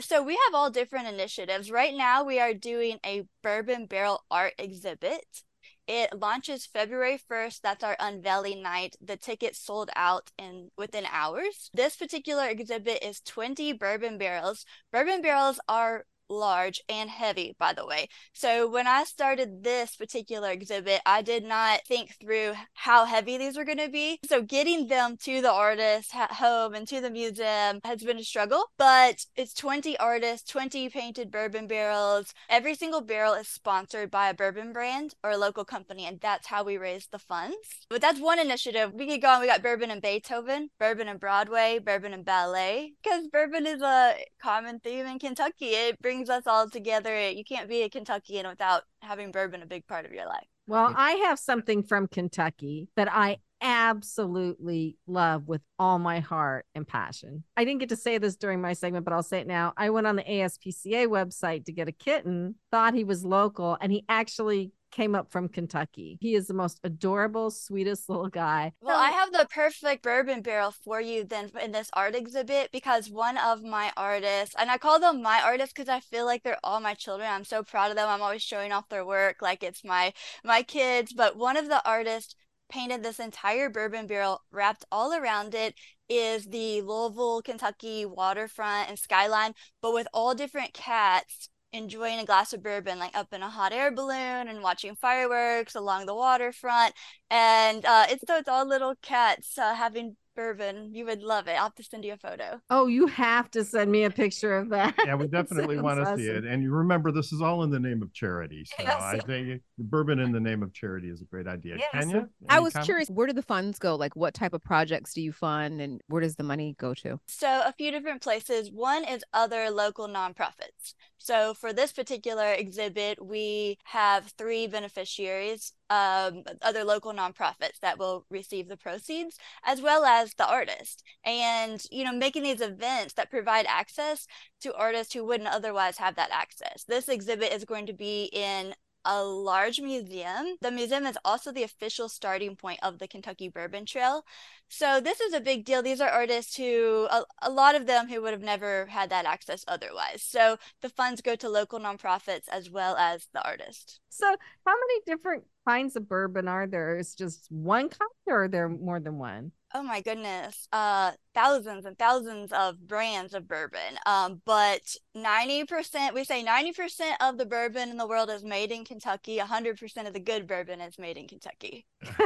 so 0.00 0.22
we 0.22 0.38
have 0.46 0.54
all 0.54 0.70
different 0.70 1.08
initiatives. 1.08 1.70
Right 1.70 1.94
now, 1.94 2.24
we 2.24 2.38
are 2.40 2.54
doing 2.54 2.98
a 3.04 3.24
bourbon 3.42 3.86
barrel 3.86 4.24
art 4.30 4.54
exhibit. 4.58 5.42
It 5.86 6.18
launches 6.18 6.66
February 6.66 7.18
1st. 7.30 7.62
That's 7.62 7.82
our 7.82 7.96
unveiling 7.98 8.62
night. 8.62 8.96
The 9.00 9.16
tickets 9.16 9.58
sold 9.58 9.88
out 9.96 10.30
in 10.38 10.70
within 10.76 11.06
hours. 11.10 11.70
This 11.72 11.96
particular 11.96 12.46
exhibit 12.46 13.02
is 13.02 13.20
20 13.20 13.72
bourbon 13.72 14.18
barrels. 14.18 14.66
Bourbon 14.92 15.22
barrels 15.22 15.58
are 15.68 16.04
large 16.28 16.82
and 16.88 17.10
heavy, 17.10 17.54
by 17.58 17.72
the 17.72 17.86
way. 17.86 18.08
So 18.32 18.68
when 18.68 18.86
I 18.86 19.04
started 19.04 19.64
this 19.64 19.96
particular 19.96 20.50
exhibit, 20.50 21.00
I 21.06 21.22
did 21.22 21.44
not 21.44 21.80
think 21.86 22.16
through 22.20 22.54
how 22.74 23.04
heavy 23.04 23.38
these 23.38 23.56
were 23.56 23.64
going 23.64 23.78
to 23.78 23.88
be. 23.88 24.18
So 24.28 24.42
getting 24.42 24.88
them 24.88 25.16
to 25.24 25.40
the 25.40 25.52
artist 25.52 26.14
at 26.14 26.32
home 26.32 26.74
and 26.74 26.86
to 26.88 27.00
the 27.00 27.10
museum 27.10 27.80
has 27.84 28.02
been 28.02 28.18
a 28.18 28.24
struggle, 28.24 28.66
but 28.78 29.24
it's 29.36 29.54
20 29.54 29.98
artists, 29.98 30.50
20 30.50 30.88
painted 30.90 31.30
bourbon 31.30 31.66
barrels. 31.66 32.34
Every 32.48 32.74
single 32.74 33.00
barrel 33.00 33.34
is 33.34 33.48
sponsored 33.48 34.10
by 34.10 34.28
a 34.28 34.34
bourbon 34.34 34.72
brand 34.72 35.14
or 35.22 35.30
a 35.30 35.38
local 35.38 35.64
company, 35.64 36.06
and 36.06 36.20
that's 36.20 36.48
how 36.48 36.64
we 36.64 36.76
raise 36.76 37.06
the 37.06 37.18
funds. 37.18 37.56
But 37.88 38.00
that's 38.00 38.20
one 38.20 38.38
initiative. 38.38 38.92
We 38.92 39.06
could 39.06 39.22
go 39.22 39.28
on. 39.28 39.40
We 39.40 39.46
got 39.46 39.62
bourbon 39.62 39.90
and 39.90 40.02
Beethoven, 40.02 40.70
bourbon 40.78 41.08
and 41.08 41.20
Broadway, 41.20 41.78
bourbon 41.78 42.12
and 42.12 42.24
ballet, 42.24 42.92
because 43.02 43.28
bourbon 43.28 43.66
is 43.66 43.82
a 43.82 44.14
common 44.42 44.80
theme 44.80 45.06
in 45.06 45.18
Kentucky. 45.18 45.66
It 45.66 46.00
brings 46.00 46.17
brings 46.18 46.30
us 46.30 46.46
all 46.46 46.68
together. 46.68 47.30
You 47.30 47.44
can't 47.44 47.68
be 47.68 47.82
a 47.82 47.88
Kentuckian 47.88 48.48
without 48.48 48.82
having 49.02 49.30
bourbon 49.30 49.62
a 49.62 49.66
big 49.66 49.86
part 49.86 50.04
of 50.04 50.12
your 50.12 50.26
life. 50.26 50.46
Well, 50.66 50.92
I 50.96 51.12
have 51.12 51.38
something 51.38 51.82
from 51.82 52.08
Kentucky 52.08 52.88
that 52.96 53.08
I 53.10 53.38
absolutely 53.60 54.96
love 55.06 55.48
with 55.48 55.62
all 55.78 55.98
my 55.98 56.20
heart 56.20 56.66
and 56.74 56.86
passion. 56.86 57.44
I 57.56 57.64
didn't 57.64 57.80
get 57.80 57.88
to 57.90 57.96
say 57.96 58.18
this 58.18 58.36
during 58.36 58.60
my 58.60 58.72
segment, 58.72 59.04
but 59.04 59.14
I'll 59.14 59.22
say 59.22 59.38
it 59.38 59.46
now. 59.46 59.72
I 59.76 59.90
went 59.90 60.06
on 60.06 60.16
the 60.16 60.24
ASPCA 60.24 61.06
website 61.06 61.64
to 61.66 61.72
get 61.72 61.88
a 61.88 61.92
kitten, 61.92 62.56
thought 62.70 62.94
he 62.94 63.04
was 63.04 63.24
local, 63.24 63.78
and 63.80 63.90
he 63.92 64.04
actually 64.08 64.72
came 64.90 65.14
up 65.14 65.30
from 65.30 65.48
Kentucky. 65.48 66.18
He 66.20 66.34
is 66.34 66.46
the 66.46 66.54
most 66.54 66.80
adorable, 66.84 67.50
sweetest 67.50 68.08
little 68.08 68.28
guy. 68.28 68.72
Well, 68.80 68.96
I 68.96 69.10
have 69.10 69.32
the 69.32 69.46
perfect 69.50 70.02
bourbon 70.02 70.42
barrel 70.42 70.72
for 70.84 71.00
you 71.00 71.24
then 71.24 71.50
in 71.62 71.72
this 71.72 71.90
art 71.92 72.14
exhibit 72.14 72.70
because 72.72 73.10
one 73.10 73.38
of 73.38 73.62
my 73.62 73.92
artists, 73.96 74.54
and 74.58 74.70
I 74.70 74.78
call 74.78 75.00
them 75.00 75.22
my 75.22 75.40
artists 75.44 75.72
because 75.72 75.88
I 75.88 76.00
feel 76.00 76.24
like 76.24 76.42
they're 76.42 76.58
all 76.64 76.80
my 76.80 76.94
children. 76.94 77.28
I'm 77.30 77.44
so 77.44 77.62
proud 77.62 77.90
of 77.90 77.96
them. 77.96 78.08
I'm 78.08 78.22
always 78.22 78.42
showing 78.42 78.72
off 78.72 78.88
their 78.88 79.06
work 79.06 79.42
like 79.42 79.62
it's 79.62 79.84
my 79.84 80.12
my 80.44 80.62
kids. 80.62 81.12
But 81.12 81.36
one 81.36 81.56
of 81.56 81.68
the 81.68 81.86
artists 81.88 82.34
painted 82.70 83.02
this 83.02 83.18
entire 83.18 83.70
bourbon 83.70 84.06
barrel 84.06 84.42
wrapped 84.50 84.84
all 84.92 85.14
around 85.14 85.54
it 85.54 85.74
is 86.08 86.46
the 86.46 86.80
Louisville, 86.82 87.42
Kentucky 87.42 88.06
waterfront 88.06 88.88
and 88.88 88.98
skyline, 88.98 89.52
but 89.82 89.92
with 89.92 90.08
all 90.12 90.34
different 90.34 90.72
cats 90.72 91.48
enjoying 91.72 92.18
a 92.18 92.24
glass 92.24 92.52
of 92.52 92.62
bourbon, 92.62 92.98
like 92.98 93.16
up 93.16 93.32
in 93.32 93.42
a 93.42 93.48
hot 93.50 93.72
air 93.72 93.90
balloon 93.92 94.48
and 94.48 94.62
watching 94.62 94.94
fireworks 94.96 95.74
along 95.74 96.06
the 96.06 96.14
waterfront. 96.14 96.94
And 97.30 97.84
uh, 97.84 98.06
it's 98.08 98.24
it's 98.28 98.48
all 98.48 98.66
little 98.66 98.94
cats 99.02 99.58
uh, 99.58 99.74
having 99.74 100.16
bourbon. 100.38 100.94
You 100.94 101.04
would 101.06 101.20
love 101.20 101.48
it. 101.48 101.56
I'll 101.56 101.64
have 101.64 101.74
to 101.74 101.82
send 101.82 102.04
you 102.04 102.12
a 102.12 102.16
photo. 102.16 102.60
Oh, 102.70 102.86
you 102.86 103.08
have 103.08 103.50
to 103.50 103.64
send 103.64 103.90
me 103.90 104.04
a 104.04 104.10
picture 104.10 104.56
of 104.56 104.68
that. 104.68 104.94
Yeah, 105.04 105.16
we 105.16 105.26
definitely 105.38 105.80
want 105.80 105.98
to 105.98 106.02
awesome. 106.02 106.18
see 106.18 106.28
it. 106.28 106.44
And 106.44 106.62
you 106.62 106.72
remember, 106.72 107.10
this 107.10 107.32
is 107.32 107.42
all 107.42 107.64
in 107.64 107.70
the 107.70 107.80
name 107.80 108.02
of 108.02 108.12
charity. 108.12 108.64
So 108.64 108.84
yes. 108.84 109.02
I 109.02 109.18
think 109.18 109.62
bourbon 109.78 110.20
in 110.20 110.30
the 110.30 110.38
name 110.38 110.62
of 110.62 110.72
charity 110.72 111.10
is 111.10 111.20
a 111.22 111.24
great 111.24 111.48
idea. 111.48 111.78
Yes. 111.78 111.88
Kenya? 111.90 112.28
I 112.48 112.60
was 112.60 112.72
comments? 112.72 112.86
curious, 112.86 113.08
where 113.10 113.26
do 113.26 113.32
the 113.32 113.42
funds 113.42 113.80
go? 113.80 113.96
Like, 113.96 114.14
what 114.14 114.32
type 114.32 114.52
of 114.52 114.62
projects 114.62 115.12
do 115.12 115.20
you 115.20 115.32
fund 115.32 115.80
and 115.80 116.00
where 116.06 116.22
does 116.22 116.36
the 116.36 116.44
money 116.44 116.76
go 116.78 116.94
to? 116.94 117.18
So, 117.26 117.62
a 117.66 117.72
few 117.72 117.90
different 117.90 118.22
places. 118.22 118.70
One 118.70 119.02
is 119.02 119.24
other 119.32 119.70
local 119.70 120.06
nonprofits. 120.06 120.94
So, 121.16 121.52
for 121.52 121.72
this 121.72 121.90
particular 121.90 122.52
exhibit, 122.52 123.24
we 123.24 123.78
have 123.86 124.32
three 124.38 124.68
beneficiaries 124.68 125.72
um, 125.90 126.42
other 126.62 126.84
local 126.84 127.12
nonprofits 127.12 127.80
that 127.82 127.98
will 127.98 128.26
receive 128.30 128.68
the 128.68 128.76
proceeds, 128.76 129.38
as 129.64 129.80
well 129.80 130.04
as 130.04 130.34
the 130.34 130.48
artist. 130.48 131.02
And, 131.24 131.82
you 131.90 132.04
know, 132.04 132.12
making 132.12 132.42
these 132.42 132.60
events 132.60 133.14
that 133.14 133.30
provide 133.30 133.66
access 133.68 134.26
to 134.60 134.74
artists 134.74 135.14
who 135.14 135.24
wouldn't 135.24 135.48
otherwise 135.48 135.98
have 135.98 136.16
that 136.16 136.30
access. 136.32 136.84
This 136.84 137.08
exhibit 137.08 137.52
is 137.52 137.64
going 137.64 137.86
to 137.86 137.92
be 137.92 138.24
in 138.32 138.74
a 139.04 139.24
large 139.24 139.80
museum. 139.80 140.56
The 140.60 140.70
museum 140.70 141.06
is 141.06 141.16
also 141.24 141.50
the 141.50 141.62
official 141.62 142.08
starting 142.08 142.56
point 142.56 142.80
of 142.82 142.98
the 142.98 143.08
Kentucky 143.08 143.48
Bourbon 143.48 143.86
Trail. 143.86 144.24
So 144.68 145.00
this 145.00 145.20
is 145.20 145.32
a 145.32 145.40
big 145.40 145.64
deal. 145.64 145.82
These 145.82 146.02
are 146.02 146.10
artists 146.10 146.56
who, 146.56 147.06
a, 147.10 147.24
a 147.40 147.50
lot 147.50 147.74
of 147.74 147.86
them 147.86 148.08
who 148.08 148.20
would 148.20 148.32
have 148.32 148.42
never 148.42 148.86
had 148.86 149.08
that 149.08 149.24
access 149.24 149.64
otherwise. 149.66 150.22
So 150.22 150.58
the 150.82 150.90
funds 150.90 151.22
go 151.22 151.36
to 151.36 151.48
local 151.48 151.80
nonprofits 151.80 152.48
as 152.50 152.70
well 152.70 152.96
as 152.96 153.28
the 153.32 153.42
artist. 153.42 154.00
So 154.10 154.26
how 154.26 154.74
many 154.74 155.00
different 155.06 155.44
kinds 155.68 155.96
of 155.96 156.08
bourbon 156.08 156.48
are 156.48 156.66
there? 156.66 156.96
Is 156.96 157.14
just 157.14 157.46
one 157.50 157.88
kind 157.90 158.10
or 158.26 158.44
are 158.44 158.48
there 158.48 158.68
more 158.68 159.00
than 159.00 159.18
one? 159.18 159.52
oh 159.74 159.82
my 159.82 160.00
goodness, 160.00 160.66
uh, 160.72 161.12
thousands 161.38 161.84
and 161.84 161.96
thousands 161.96 162.52
of 162.52 162.88
brands 162.88 163.32
of 163.32 163.46
bourbon. 163.46 163.96
Um, 164.06 164.42
but 164.44 164.96
90%, 165.16 166.12
we 166.12 166.24
say 166.24 166.44
90% 166.44 167.12
of 167.20 167.38
the 167.38 167.46
bourbon 167.46 167.90
in 167.90 167.96
the 167.96 168.08
world 168.08 168.28
is 168.28 168.42
made 168.42 168.72
in 168.72 168.84
Kentucky. 168.84 169.38
100% 169.38 170.06
of 170.08 170.12
the 170.12 170.18
good 170.18 170.48
bourbon 170.48 170.80
is 170.80 170.98
made 170.98 171.16
in 171.16 171.28
Kentucky. 171.28 171.86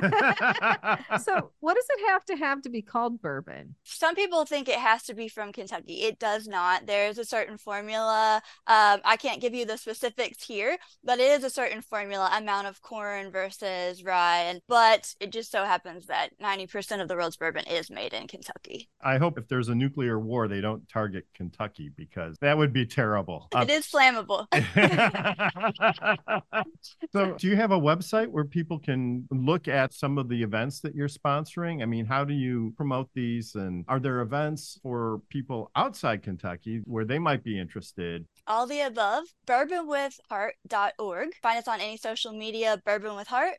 so, 1.22 1.50
what 1.60 1.74
does 1.74 1.86
it 1.90 2.08
have 2.08 2.24
to 2.26 2.36
have 2.36 2.62
to 2.62 2.70
be 2.70 2.80
called 2.80 3.20
bourbon? 3.20 3.74
Some 3.84 4.14
people 4.14 4.46
think 4.46 4.66
it 4.66 4.78
has 4.78 5.02
to 5.04 5.14
be 5.14 5.28
from 5.28 5.52
Kentucky. 5.52 6.04
It 6.04 6.18
does 6.18 6.46
not. 6.46 6.86
There's 6.86 7.18
a 7.18 7.24
certain 7.24 7.58
formula. 7.58 8.40
Um, 8.66 9.00
I 9.04 9.18
can't 9.20 9.42
give 9.42 9.54
you 9.54 9.66
the 9.66 9.76
specifics 9.76 10.42
here, 10.42 10.78
but 11.04 11.18
it 11.18 11.30
is 11.32 11.44
a 11.44 11.50
certain 11.50 11.82
formula 11.82 12.30
amount 12.34 12.66
of 12.66 12.80
corn 12.80 13.30
versus 13.30 14.02
rye. 14.04 14.44
And, 14.44 14.62
but 14.68 15.14
it 15.20 15.32
just 15.32 15.50
so 15.50 15.64
happens 15.64 16.06
that 16.06 16.30
90% 16.40 17.02
of 17.02 17.08
the 17.08 17.14
world's 17.14 17.36
bourbon 17.36 17.64
is 17.66 17.90
made 17.90 18.14
in 18.14 18.26
Kentucky. 18.26 18.88
I 19.02 19.18
hope 19.18 19.38
if 19.38 19.48
there's 19.48 19.68
a 19.68 19.74
nuclear 19.74 20.18
war, 20.18 20.48
they 20.48 20.60
don't 20.60 20.88
target 20.88 21.26
Kentucky 21.34 21.90
because 21.96 22.36
that 22.40 22.56
would 22.56 22.72
be 22.72 22.86
terrible. 22.86 23.48
It 23.52 23.56
um, 23.56 23.70
is 23.70 23.86
flammable. 23.86 24.46
so, 27.12 27.34
do 27.38 27.46
you 27.46 27.56
have 27.56 27.70
a 27.70 27.78
website 27.78 28.28
where 28.28 28.44
people 28.44 28.78
can 28.78 29.26
look 29.30 29.68
at 29.68 29.92
some 29.92 30.18
of 30.18 30.28
the 30.28 30.42
events 30.42 30.80
that 30.80 30.94
you're 30.94 31.08
sponsoring? 31.08 31.82
I 31.82 31.86
mean, 31.86 32.06
how 32.06 32.24
do 32.24 32.34
you 32.34 32.72
promote 32.76 33.08
these? 33.14 33.54
And 33.54 33.84
are 33.88 34.00
there 34.00 34.20
events 34.20 34.78
for 34.82 35.20
people 35.28 35.70
outside 35.76 36.22
Kentucky 36.22 36.80
where 36.84 37.04
they 37.04 37.18
might 37.18 37.44
be 37.44 37.58
interested? 37.58 38.26
All 38.46 38.66
the 38.66 38.80
above. 38.80 39.24
Bourbonwithheart.org. 39.46 41.28
Find 41.42 41.58
us 41.58 41.68
on 41.68 41.80
any 41.80 41.96
social 41.96 42.32
media, 42.32 42.80
Bourbon 42.84 43.14
with 43.14 43.28
Heart. 43.28 43.56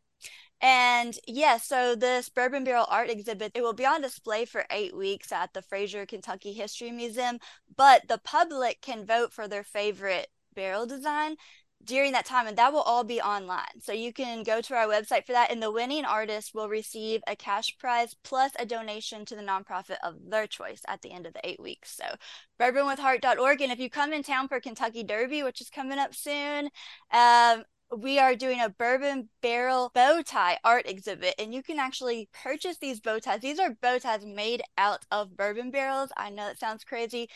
And 0.64 1.14
yes, 1.28 1.28
yeah, 1.28 1.57
so 1.57 1.95
this 1.95 2.30
bourbon 2.30 2.64
barrel 2.64 2.88
art 2.89 3.09
exhibit, 3.09 3.51
it 3.53 3.61
will 3.61 3.74
be 3.74 3.86
on 3.86 4.01
display 4.01 4.45
for 4.45 4.66
eight 4.72 4.95
weeks 4.95 5.34
at 5.34 5.53
the 5.53 5.61
Frazier 5.61 6.05
Kentucky 6.05 6.53
History 6.53 6.89
Museum, 6.89 7.39
but 7.76 8.07
the 8.07 8.18
public 8.18 8.82
can 8.82 9.05
vote 9.05 9.34
for 9.34 9.45
their 9.45 9.64
favorite 9.64 10.28
barrel 10.55 10.86
design 10.86 11.36
during 11.84 12.14
that 12.14 12.26
time 12.26 12.47
and 12.47 12.57
that 12.57 12.72
will 12.72 12.82
all 12.82 13.03
be 13.03 13.20
online. 13.20 13.82
So 13.82 13.91
you 13.91 14.14
can 14.14 14.43
go 14.43 14.61
to 14.61 14.74
our 14.74 14.88
website 14.88 15.26
for 15.26 15.34
that 15.34 15.51
and 15.51 15.61
the 15.61 15.70
winning 15.70 16.05
artist 16.05 16.55
will 16.55 16.70
receive 16.70 17.22
a 17.28 17.36
cash 17.36 17.78
prize 17.78 18.16
plus 18.24 18.53
a 18.57 18.66
donation 18.66 19.26
to 19.26 19.36
the 19.36 19.41
nonprofit 19.41 19.97
of 20.01 20.16
their 20.30 20.47
choice 20.47 20.82
at 20.88 21.01
the 21.01 21.11
end 21.11 21.26
of 21.26 21.34
the 21.34 21.45
eight 21.45 21.59
weeks. 21.59 21.93
So 21.93 22.16
bourbonwithheart.org 22.57 23.61
and 23.61 23.72
if 23.74 23.80
you 23.80 23.89
come 23.89 24.14
in 24.14 24.24
town 24.24 24.47
for 24.47 24.61
kentucky 24.61 25.03
derby 25.03 25.43
which 25.43 25.59
is 25.59 25.70
coming 25.70 25.99
up 25.99 26.16
soon 26.16 26.70
um, 27.11 27.64
we 27.97 28.19
are 28.19 28.35
doing 28.35 28.59
a 28.61 28.69
bourbon 28.69 29.29
barrel 29.41 29.91
bow 29.93 30.21
tie 30.21 30.57
art 30.63 30.87
exhibit 30.87 31.35
and 31.37 31.53
you 31.53 31.61
can 31.61 31.79
actually 31.79 32.29
purchase 32.43 32.77
these 32.77 32.99
bow 32.99 33.19
ties. 33.19 33.41
These 33.41 33.59
are 33.59 33.71
bow 33.81 33.99
ties 33.99 34.25
made 34.25 34.63
out 34.77 35.05
of 35.11 35.37
bourbon 35.37 35.71
barrels. 35.71 36.11
I 36.17 36.29
know 36.29 36.49
it 36.49 36.59
sounds 36.59 36.83
crazy. 36.83 37.29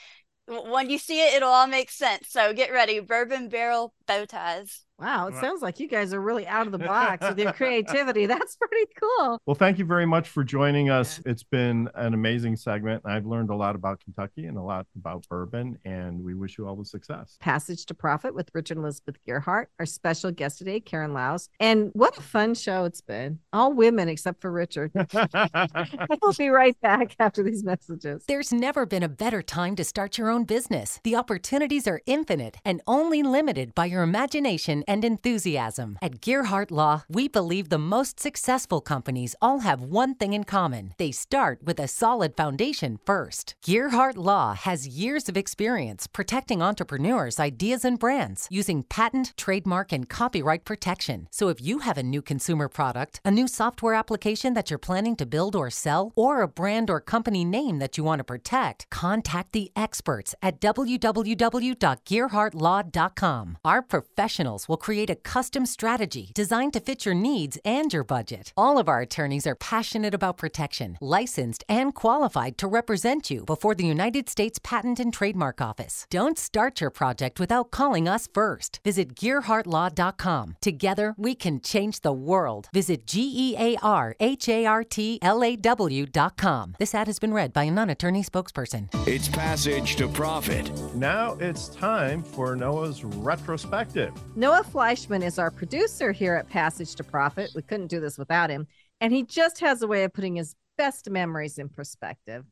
When 0.48 0.90
you 0.90 0.98
see 0.98 1.22
it 1.22 1.36
it'll 1.36 1.50
all 1.50 1.68
make 1.68 1.92
sense. 1.92 2.30
So 2.30 2.54
get 2.54 2.72
ready 2.72 3.00
bourbon 3.00 3.50
barrel 3.50 3.94
bow 4.08 4.26
ties 4.26 4.87
Wow, 5.00 5.28
it 5.28 5.36
sounds 5.36 5.62
like 5.62 5.80
you 5.80 5.88
guys 5.88 6.12
are 6.12 6.20
really 6.20 6.48
out 6.48 6.66
of 6.66 6.72
the 6.72 6.80
box 6.80 7.28
with 7.28 7.38
your 7.38 7.54
creativity. 7.54 8.26
That's 8.26 8.56
pretty 8.56 8.92
cool. 9.00 9.40
Well, 9.46 9.54
thank 9.54 9.78
you 9.78 9.86
very 9.86 10.08
much 10.08 10.28
for 10.28 10.44
joining 10.44 10.90
us. 10.90 11.22
It's 11.24 11.44
been 11.44 11.88
an 11.94 12.16
amazing 12.16 12.56
segment. 12.56 13.04
I've 13.06 13.28
learned 13.28 13.52
a 13.52 13.56
lot 13.56 13.76
about 13.76 14.00
Kentucky 14.00 14.46
and 14.48 14.58
a 14.58 14.62
lot 14.62 14.88
about 14.98 15.28
bourbon, 15.30 15.78
and 15.86 16.24
we 16.24 16.34
wish 16.34 16.58
you 16.58 16.68
all 16.68 16.76
the 16.76 16.84
success. 16.84 17.38
Passage 17.40 17.86
to 17.86 17.94
Profit 17.94 18.34
with 18.34 18.50
Richard 18.56 18.78
and 18.78 18.86
Elizabeth 18.86 19.18
Gearhart, 19.28 19.68
our 19.80 19.86
special 19.86 20.32
guest 20.32 20.58
today, 20.58 20.80
Karen 20.80 21.14
Laos. 21.14 21.50
And 21.60 21.92
what 21.94 22.18
a 22.18 22.22
fun 22.22 22.56
show 22.56 22.86
it's 22.86 23.02
been. 23.02 23.38
All 23.54 23.74
women 23.74 24.10
except 24.10 24.42
for 24.42 24.52
Richard. 24.52 24.92
we'll 26.24 26.34
be 26.36 26.50
right 26.50 26.80
back 26.82 27.16
after 27.20 27.44
these 27.44 27.64
messages. 27.64 28.24
There's 28.28 28.52
never 28.52 28.88
been 28.88 29.04
a 29.04 29.10
better 29.10 29.44
time 29.44 29.76
to 29.76 29.84
start 29.84 30.18
your 30.18 30.32
own 30.32 30.46
business. 30.46 31.00
The 31.04 31.16
opportunities 31.16 31.88
are 31.88 32.02
infinite 32.08 32.58
and 32.66 32.82
only 32.88 33.22
limited 33.22 33.76
by 33.76 33.86
your 33.86 34.02
imagination 34.02 34.84
and 34.88 35.04
enthusiasm. 35.04 35.98
At 36.02 36.22
Gearhart 36.22 36.72
Law, 36.72 37.04
we 37.10 37.28
believe 37.28 37.70
the 37.70 37.78
most 37.78 38.20
successful 38.20 38.82
companies 38.82 39.36
all 39.42 39.60
have 39.60 39.82
one 39.82 40.16
thing 40.16 40.34
in 40.34 40.44
common 40.44 40.94
they 40.98 41.12
start 41.12 41.60
with 41.64 41.80
a 41.80 41.88
solid 41.88 42.36
foundation 42.36 42.98
first. 43.06 43.56
Gearhart 43.66 44.16
Law 44.16 44.54
has 44.54 44.88
years 44.88 45.28
of 45.28 45.36
experience 45.36 46.08
protecting 46.08 46.62
entrepreneurs' 46.62 47.40
ideas 47.40 47.84
and 47.84 48.00
brands 48.00 48.48
using 48.50 48.84
patent, 48.84 49.34
trademark, 49.36 49.92
and 49.92 50.08
copyright 50.08 50.64
protection. 50.64 51.28
So 51.32 51.50
if 51.50 51.62
you 51.62 51.80
have 51.80 51.98
a 51.98 52.04
new 52.04 52.22
consumer 52.22 52.70
product, 52.70 53.20
a 53.26 53.32
new 53.32 53.48
software 53.48 53.96
application 53.96 54.54
that 54.54 54.70
you're 54.70 54.80
planning 54.80 55.16
to 55.18 55.26
build 55.26 55.56
or 55.56 55.70
sell, 55.70 56.14
or 56.16 56.42
a 56.42 56.48
brand 56.48 56.90
or 56.90 57.02
company 57.02 57.44
name 57.44 57.80
that 57.80 57.98
you 57.98 58.04
want 58.04 58.20
to 58.20 58.24
protect, 58.24 58.90
contact 58.90 59.52
the 59.52 59.72
experts 59.76 60.34
at 60.42 60.62
www.gearhartlaw.com. 60.62 63.58
Our 63.66 63.82
professionals 63.82 64.70
will 64.70 64.77
will 64.78 64.86
create 64.86 65.10
a 65.10 65.16
custom 65.16 65.66
strategy 65.66 66.32
designed 66.34 66.74
to 66.74 66.80
fit 66.80 67.06
your 67.06 67.16
needs 67.16 67.58
and 67.66 67.92
your 67.92 68.04
budget. 68.04 68.54
All 68.56 68.78
of 68.78 68.88
our 68.88 69.02
attorneys 69.02 69.48
are 69.48 69.56
passionate 69.56 70.14
about 70.14 70.38
protection, 70.38 70.98
licensed, 71.02 71.64
and 71.68 71.96
qualified 71.96 72.58
to 72.58 72.68
represent 72.68 73.32
you 73.32 73.46
before 73.46 73.76
the 73.76 73.88
United 73.88 74.30
States 74.30 74.60
Patent 74.60 75.00
and 75.00 75.12
Trademark 75.14 75.62
Office. 75.62 76.06
Don't 76.12 76.38
start 76.38 76.82
your 76.82 76.92
project 76.92 77.40
without 77.40 77.72
calling 77.72 78.08
us 78.08 78.28
first. 78.32 78.80
Visit 78.84 79.16
GearhartLaw.com. 79.16 80.58
Together, 80.62 81.14
we 81.18 81.34
can 81.34 81.60
change 81.62 82.02
the 82.02 82.14
world. 82.14 82.70
Visit 82.74 83.08
G 83.08 83.34
E 83.36 83.56
A 83.58 83.78
R 83.82 84.16
H 84.20 84.50
A 84.50 84.66
R 84.66 84.84
T 84.84 85.18
L 85.22 85.44
A 85.44 85.56
W.com. 85.56 86.76
This 86.78 86.94
ad 86.94 87.08
has 87.08 87.20
been 87.20 87.34
read 87.34 87.52
by 87.54 87.64
a 87.64 87.72
non 87.72 87.90
attorney 87.90 88.24
spokesperson. 88.24 88.90
It's 89.08 89.28
Passage 89.30 89.96
to 89.96 90.08
Profit. 90.08 90.70
Now 90.94 91.38
it's 91.40 91.70
time 91.70 92.22
for 92.22 92.56
Noah's 92.56 93.04
retrospective. 93.04 94.12
Noah 94.36 94.64
Fleischman 94.68 95.24
is 95.24 95.40
our 95.40 95.50
producer 95.50 96.12
here 96.12 96.36
at 96.36 96.50
Passage 96.50 96.94
to 96.96 97.04
Profit. 97.04 97.52
We 97.56 97.62
couldn't 97.62 97.88
do 97.88 98.02
this 98.02 98.18
without 98.18 98.50
him. 98.50 98.68
And 99.00 99.14
he 99.14 99.24
just 99.24 99.60
has 99.62 99.82
a 99.82 99.88
way 99.88 100.04
of 100.04 100.14
putting 100.14 100.36
his 100.36 100.56
best 100.78 101.10
memories 101.10 101.58
in 101.58 101.70
perspective. 101.70 102.46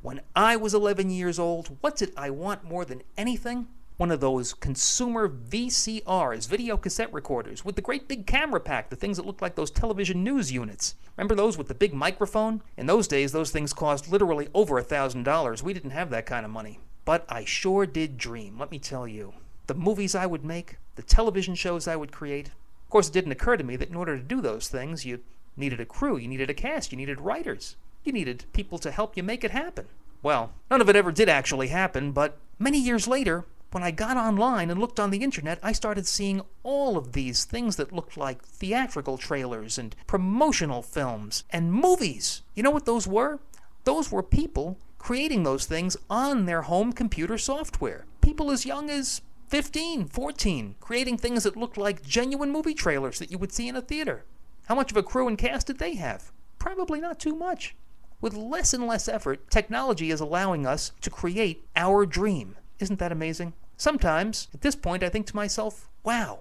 When 0.00 0.22
I 0.34 0.56
was 0.56 0.72
11 0.72 1.10
years 1.10 1.38
old, 1.38 1.76
what 1.82 1.96
did 1.96 2.12
I 2.16 2.30
want 2.30 2.64
more 2.64 2.86
than 2.86 3.02
anything? 3.18 3.68
One 3.98 4.10
of 4.10 4.20
those 4.20 4.54
consumer 4.54 5.28
VCRs, 5.28 6.48
video 6.48 6.76
cassette 6.76 7.12
recorders, 7.12 7.64
with 7.64 7.76
the 7.76 7.82
great 7.82 8.08
big 8.08 8.26
camera 8.26 8.60
pack, 8.60 8.88
the 8.88 8.96
things 8.96 9.18
that 9.18 9.26
looked 9.26 9.42
like 9.42 9.56
those 9.56 9.70
television 9.70 10.24
news 10.24 10.50
units. 10.50 10.94
Remember 11.16 11.34
those 11.34 11.58
with 11.58 11.68
the 11.68 11.74
big 11.74 11.92
microphone? 11.92 12.62
In 12.76 12.86
those 12.86 13.08
days, 13.08 13.32
those 13.32 13.50
things 13.50 13.72
cost 13.72 14.10
literally 14.10 14.48
over 14.54 14.78
a 14.78 14.84
$1,000. 14.84 15.62
We 15.62 15.74
didn't 15.74 15.90
have 15.90 16.10
that 16.10 16.26
kind 16.26 16.46
of 16.46 16.50
money. 16.50 16.80
But 17.04 17.24
I 17.28 17.44
sure 17.44 17.84
did 17.86 18.16
dream, 18.16 18.58
let 18.58 18.70
me 18.70 18.78
tell 18.78 19.06
you 19.06 19.34
the 19.66 19.74
movies 19.74 20.14
I 20.14 20.26
would 20.26 20.44
make, 20.44 20.76
the 20.96 21.02
television 21.02 21.54
shows 21.54 21.86
I 21.86 21.96
would 21.96 22.12
create. 22.12 22.48
Of 22.48 22.90
course, 22.90 23.08
it 23.08 23.12
didn't 23.12 23.32
occur 23.32 23.56
to 23.56 23.64
me 23.64 23.76
that 23.76 23.88
in 23.88 23.96
order 23.96 24.16
to 24.16 24.22
do 24.22 24.40
those 24.40 24.68
things, 24.68 25.06
you 25.06 25.20
needed 25.56 25.80
a 25.80 25.86
crew, 25.86 26.16
you 26.16 26.28
needed 26.28 26.50
a 26.50 26.54
cast, 26.54 26.92
you 26.92 26.98
needed 26.98 27.20
writers, 27.20 27.76
you 28.04 28.12
needed 28.12 28.44
people 28.52 28.78
to 28.78 28.90
help 28.90 29.16
you 29.16 29.22
make 29.22 29.44
it 29.44 29.50
happen. 29.50 29.86
Well, 30.22 30.52
none 30.70 30.80
of 30.80 30.88
it 30.88 30.96
ever 30.96 31.12
did 31.12 31.28
actually 31.28 31.68
happen, 31.68 32.12
but 32.12 32.38
many 32.58 32.78
years 32.78 33.06
later, 33.06 33.44
when 33.70 33.82
I 33.82 33.90
got 33.90 34.16
online 34.16 34.70
and 34.70 34.80
looked 34.80 35.00
on 35.00 35.10
the 35.10 35.22
internet, 35.22 35.58
I 35.62 35.72
started 35.72 36.06
seeing 36.06 36.42
all 36.62 36.96
of 36.96 37.12
these 37.12 37.44
things 37.44 37.76
that 37.76 37.92
looked 37.92 38.16
like 38.16 38.42
theatrical 38.42 39.18
trailers 39.18 39.78
and 39.78 39.94
promotional 40.06 40.82
films 40.82 41.44
and 41.50 41.72
movies. 41.72 42.42
You 42.54 42.62
know 42.62 42.70
what 42.70 42.86
those 42.86 43.06
were? 43.06 43.40
those 43.86 44.10
were 44.10 44.22
people 44.22 44.76
creating 44.98 45.44
those 45.44 45.64
things 45.64 45.96
on 46.10 46.44
their 46.44 46.62
home 46.62 46.92
computer 46.92 47.38
software. 47.38 48.04
People 48.20 48.50
as 48.50 48.66
young 48.66 48.90
as 48.90 49.22
15, 49.48 50.08
14, 50.08 50.74
creating 50.80 51.18
things 51.18 51.44
that 51.44 51.56
looked 51.56 51.76
like 51.76 52.02
genuine 52.02 52.50
movie 52.50 52.74
trailers 52.74 53.20
that 53.20 53.30
you 53.30 53.38
would 53.38 53.52
see 53.52 53.68
in 53.68 53.76
a 53.76 53.80
theater. 53.80 54.24
How 54.66 54.74
much 54.74 54.90
of 54.90 54.96
a 54.96 55.02
crew 55.02 55.28
and 55.28 55.38
cast 55.38 55.68
did 55.68 55.78
they 55.78 55.94
have? 55.94 56.32
Probably 56.58 57.00
not 57.00 57.20
too 57.20 57.36
much. 57.36 57.76
With 58.20 58.34
less 58.34 58.74
and 58.74 58.86
less 58.88 59.08
effort, 59.08 59.48
technology 59.50 60.10
is 60.10 60.20
allowing 60.20 60.66
us 60.66 60.90
to 61.00 61.10
create 61.10 61.64
our 61.76 62.06
dream. 62.06 62.56
Isn't 62.80 62.98
that 62.98 63.12
amazing? 63.12 63.52
Sometimes, 63.76 64.48
at 64.52 64.62
this 64.62 64.74
point, 64.74 65.04
I 65.04 65.10
think 65.10 65.26
to 65.26 65.36
myself, 65.36 65.88
wow, 66.02 66.40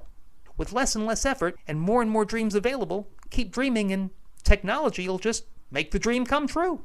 with 0.58 0.74
less 0.74 0.96
and 0.96 1.06
less 1.06 1.26
effort 1.26 1.56
and 1.68 1.80
more 1.80 2.02
and 2.02 2.10
more 2.10 2.26
dreams 2.26 2.56
available, 2.56 3.08
keep 3.30 3.52
dreaming 3.52 3.92
and 3.92 4.10
technology 4.44 5.08
will 5.08 5.20
just 5.20 5.46
make 5.70 5.92
the 5.92 6.00
dream 6.00 6.26
come 6.26 6.48
true. 6.48 6.82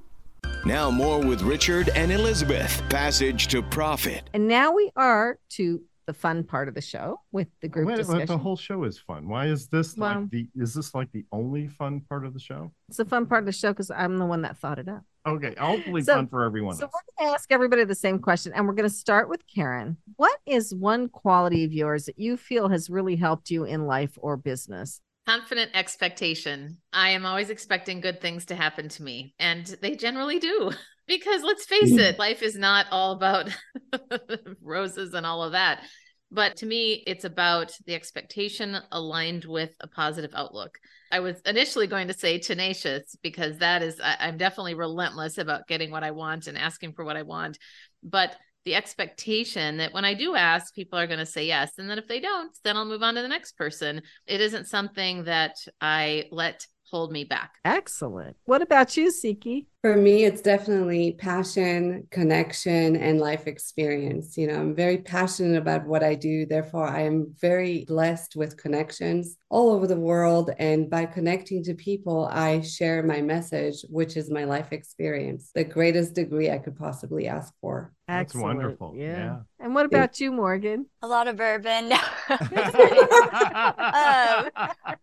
Now, 0.67 0.91
more 0.91 1.21
with 1.21 1.41
Richard 1.41 1.89
and 1.91 2.13
Elizabeth. 2.13 2.83
Passage 2.91 3.49
to 3.49 3.63
Profit. 3.63 4.29
And 4.35 4.47
now 4.47 4.73
we 4.73 4.91
are 4.97 5.39
to 5.51 5.81
the 6.11 6.15
fun 6.15 6.43
part 6.43 6.67
of 6.67 6.75
the 6.75 6.81
show 6.81 7.21
with 7.31 7.47
the 7.63 7.69
group 7.69 7.87
Wait, 7.87 7.97
discussion. 7.99 8.27
the 8.27 8.37
whole 8.37 8.57
show 8.57 8.83
is 8.83 8.99
fun. 8.99 9.29
Why 9.29 9.47
is 9.47 9.69
this 9.69 9.97
Well- 9.97 10.23
like 10.23 10.31
the 10.31 10.49
is 10.57 10.75
this 10.75 10.93
like 10.93 11.13
the 11.13 11.25
only 11.31 11.69
fun 11.69 12.01
part 12.01 12.27
of 12.27 12.35
the 12.35 12.41
show? 12.41 12.73
It's 12.89 12.97
the 12.97 13.05
fun 13.05 13.27
part 13.27 13.43
of 13.43 13.47
the 13.47 13.53
show 13.53 13.69
because 13.69 13.93
I'm 13.93 14.19
the 14.19 14.27
one 14.27 14.43
that 14.43 14.59
thought 14.59 14.81
it 14.81 14.89
up. 14.89 15.05
Okay, 15.25 15.55
hopefully 15.57 16.03
So- 16.03 16.17
fun 16.17 16.27
for 16.27 16.43
everyone 16.43 16.75
So 16.75 16.87
else. 16.87 16.93
we're 16.93 17.25
going 17.25 17.31
to 17.31 17.35
ask 17.37 17.53
everybody 17.53 17.85
the 17.85 17.95
same 17.95 18.19
question, 18.19 18.53
and 18.53 18.67
we're 18.67 18.75
going 18.75 18.89
to 18.89 18.95
start 18.95 19.29
with 19.29 19.47
Karen. 19.47 19.99
What 20.17 20.37
is 20.47 20.75
one 20.75 21.09
quality 21.09 21.63
of 21.63 21.73
yours 21.73 22.07
that 22.07 22.19
you 22.19 22.37
feel 22.37 22.69
has 22.71 22.91
really 22.91 23.15
helped 23.15 23.49
you 23.49 23.63
in 23.63 23.87
life 23.87 24.19
or 24.21 24.37
business? 24.37 25.01
Confident 25.29 25.71
expectation. 25.75 26.79
I 26.93 27.11
am 27.11 27.25
always 27.25 27.51
expecting 27.51 28.01
good 28.01 28.21
things 28.21 28.47
to 28.47 28.57
happen 28.57 28.89
to 28.89 29.05
me, 29.05 29.33
and 29.39 29.65
they 29.81 29.95
generally 29.95 30.41
do. 30.41 30.73
Because 31.11 31.43
let's 31.43 31.65
face 31.65 31.91
hmm. 31.91 31.99
it, 31.99 32.21
life 32.21 32.41
is 32.41 32.55
not 32.55 32.87
all 32.93 33.11
about 33.11 33.49
roses 34.63 35.13
and 35.13 35.27
all 35.27 35.43
of 35.43 35.53
that. 35.53 35.83
But 36.33 36.57
to 36.59 36.67
me, 36.67 37.03
it's 37.07 37.25
about 37.25 37.73
the 37.87 37.95
expectation 37.95 38.79
aligned 38.93 39.45
with 39.45 39.71
a 39.81 39.89
positive 39.89 40.33
outlook. 40.35 40.79
I 41.11 41.21
was 41.21 41.41
initially 41.41 41.89
going 41.89 42.09
to 42.09 42.15
say 42.15 42.39
tenacious 42.39 43.17
because 43.21 43.59
that 43.59 43.83
is, 43.83 44.01
I, 44.01 44.17
I'm 44.21 44.37
definitely 44.37 44.75
relentless 44.75 45.39
about 45.39 45.67
getting 45.67 45.91
what 45.91 46.05
I 46.05 46.13
want 46.13 46.47
and 46.47 46.57
asking 46.57 46.93
for 46.93 47.05
what 47.05 47.17
I 47.17 47.23
want. 47.23 47.59
But 48.03 48.37
the 48.65 48.75
expectation 48.75 49.79
that 49.79 49.93
when 49.93 50.05
I 50.05 50.15
do 50.15 50.37
ask, 50.37 50.73
people 50.75 50.99
are 50.99 51.07
going 51.07 51.19
to 51.19 51.27
say 51.27 51.47
yes. 51.47 51.73
And 51.79 51.91
then 51.91 51.99
if 51.99 52.07
they 52.07 52.21
don't, 52.21 52.57
then 52.63 52.77
I'll 52.77 52.85
move 52.85 53.03
on 53.03 53.15
to 53.15 53.23
the 53.23 53.29
next 53.29 53.57
person. 53.57 54.03
It 54.27 54.41
isn't 54.41 54.69
something 54.69 55.25
that 55.25 55.57
I 55.81 56.27
let 56.31 56.67
hold 56.91 57.11
me 57.11 57.25
back. 57.25 57.55
Excellent. 57.65 58.37
What 58.45 58.63
about 58.63 58.97
you, 58.97 59.11
Tsikki? 59.11 59.67
For 59.83 59.97
me, 59.97 60.25
it's 60.25 60.43
definitely 60.43 61.13
passion, 61.13 62.07
connection, 62.11 62.97
and 62.97 63.19
life 63.19 63.47
experience. 63.47 64.37
You 64.37 64.49
know, 64.49 64.57
I'm 64.61 64.75
very 64.75 64.99
passionate 64.99 65.57
about 65.57 65.87
what 65.87 66.03
I 66.03 66.15
do. 66.15 66.45
Therefore, 66.45 66.87
I 66.87 67.01
am 67.03 67.35
very 67.41 67.87
blessed 67.87 68.37
with 68.37 68.59
connections 68.59 69.39
all 69.49 69.73
over 69.73 69.87
the 69.87 69.97
world. 69.97 70.51
And 70.59 70.91
by 70.91 71.07
connecting 71.07 71.65
to 71.65 71.73
people, 71.75 72.29
I 72.31 72.61
share 72.61 73.03
my 73.03 73.23
message, 73.23 73.83
which 73.89 74.19
is 74.19 74.31
my 74.31 74.45
life 74.45 74.71
experience, 74.73 75.51
the 75.55 75.65
greatest 75.65 76.15
degree 76.15 76.51
I 76.51 76.59
could 76.59 76.77
possibly 76.77 77.27
ask 77.27 77.55
for. 77.63 77.95
That's 78.07 78.35
Excellent. 78.35 78.59
wonderful. 78.59 78.95
Yeah. 78.97 79.41
And 79.61 79.73
what 79.73 79.87
about 79.87 80.19
you, 80.19 80.33
Morgan? 80.33 80.87
A 81.01 81.07
lot 81.07 81.29
of 81.29 81.37
bourbon. 81.37 81.93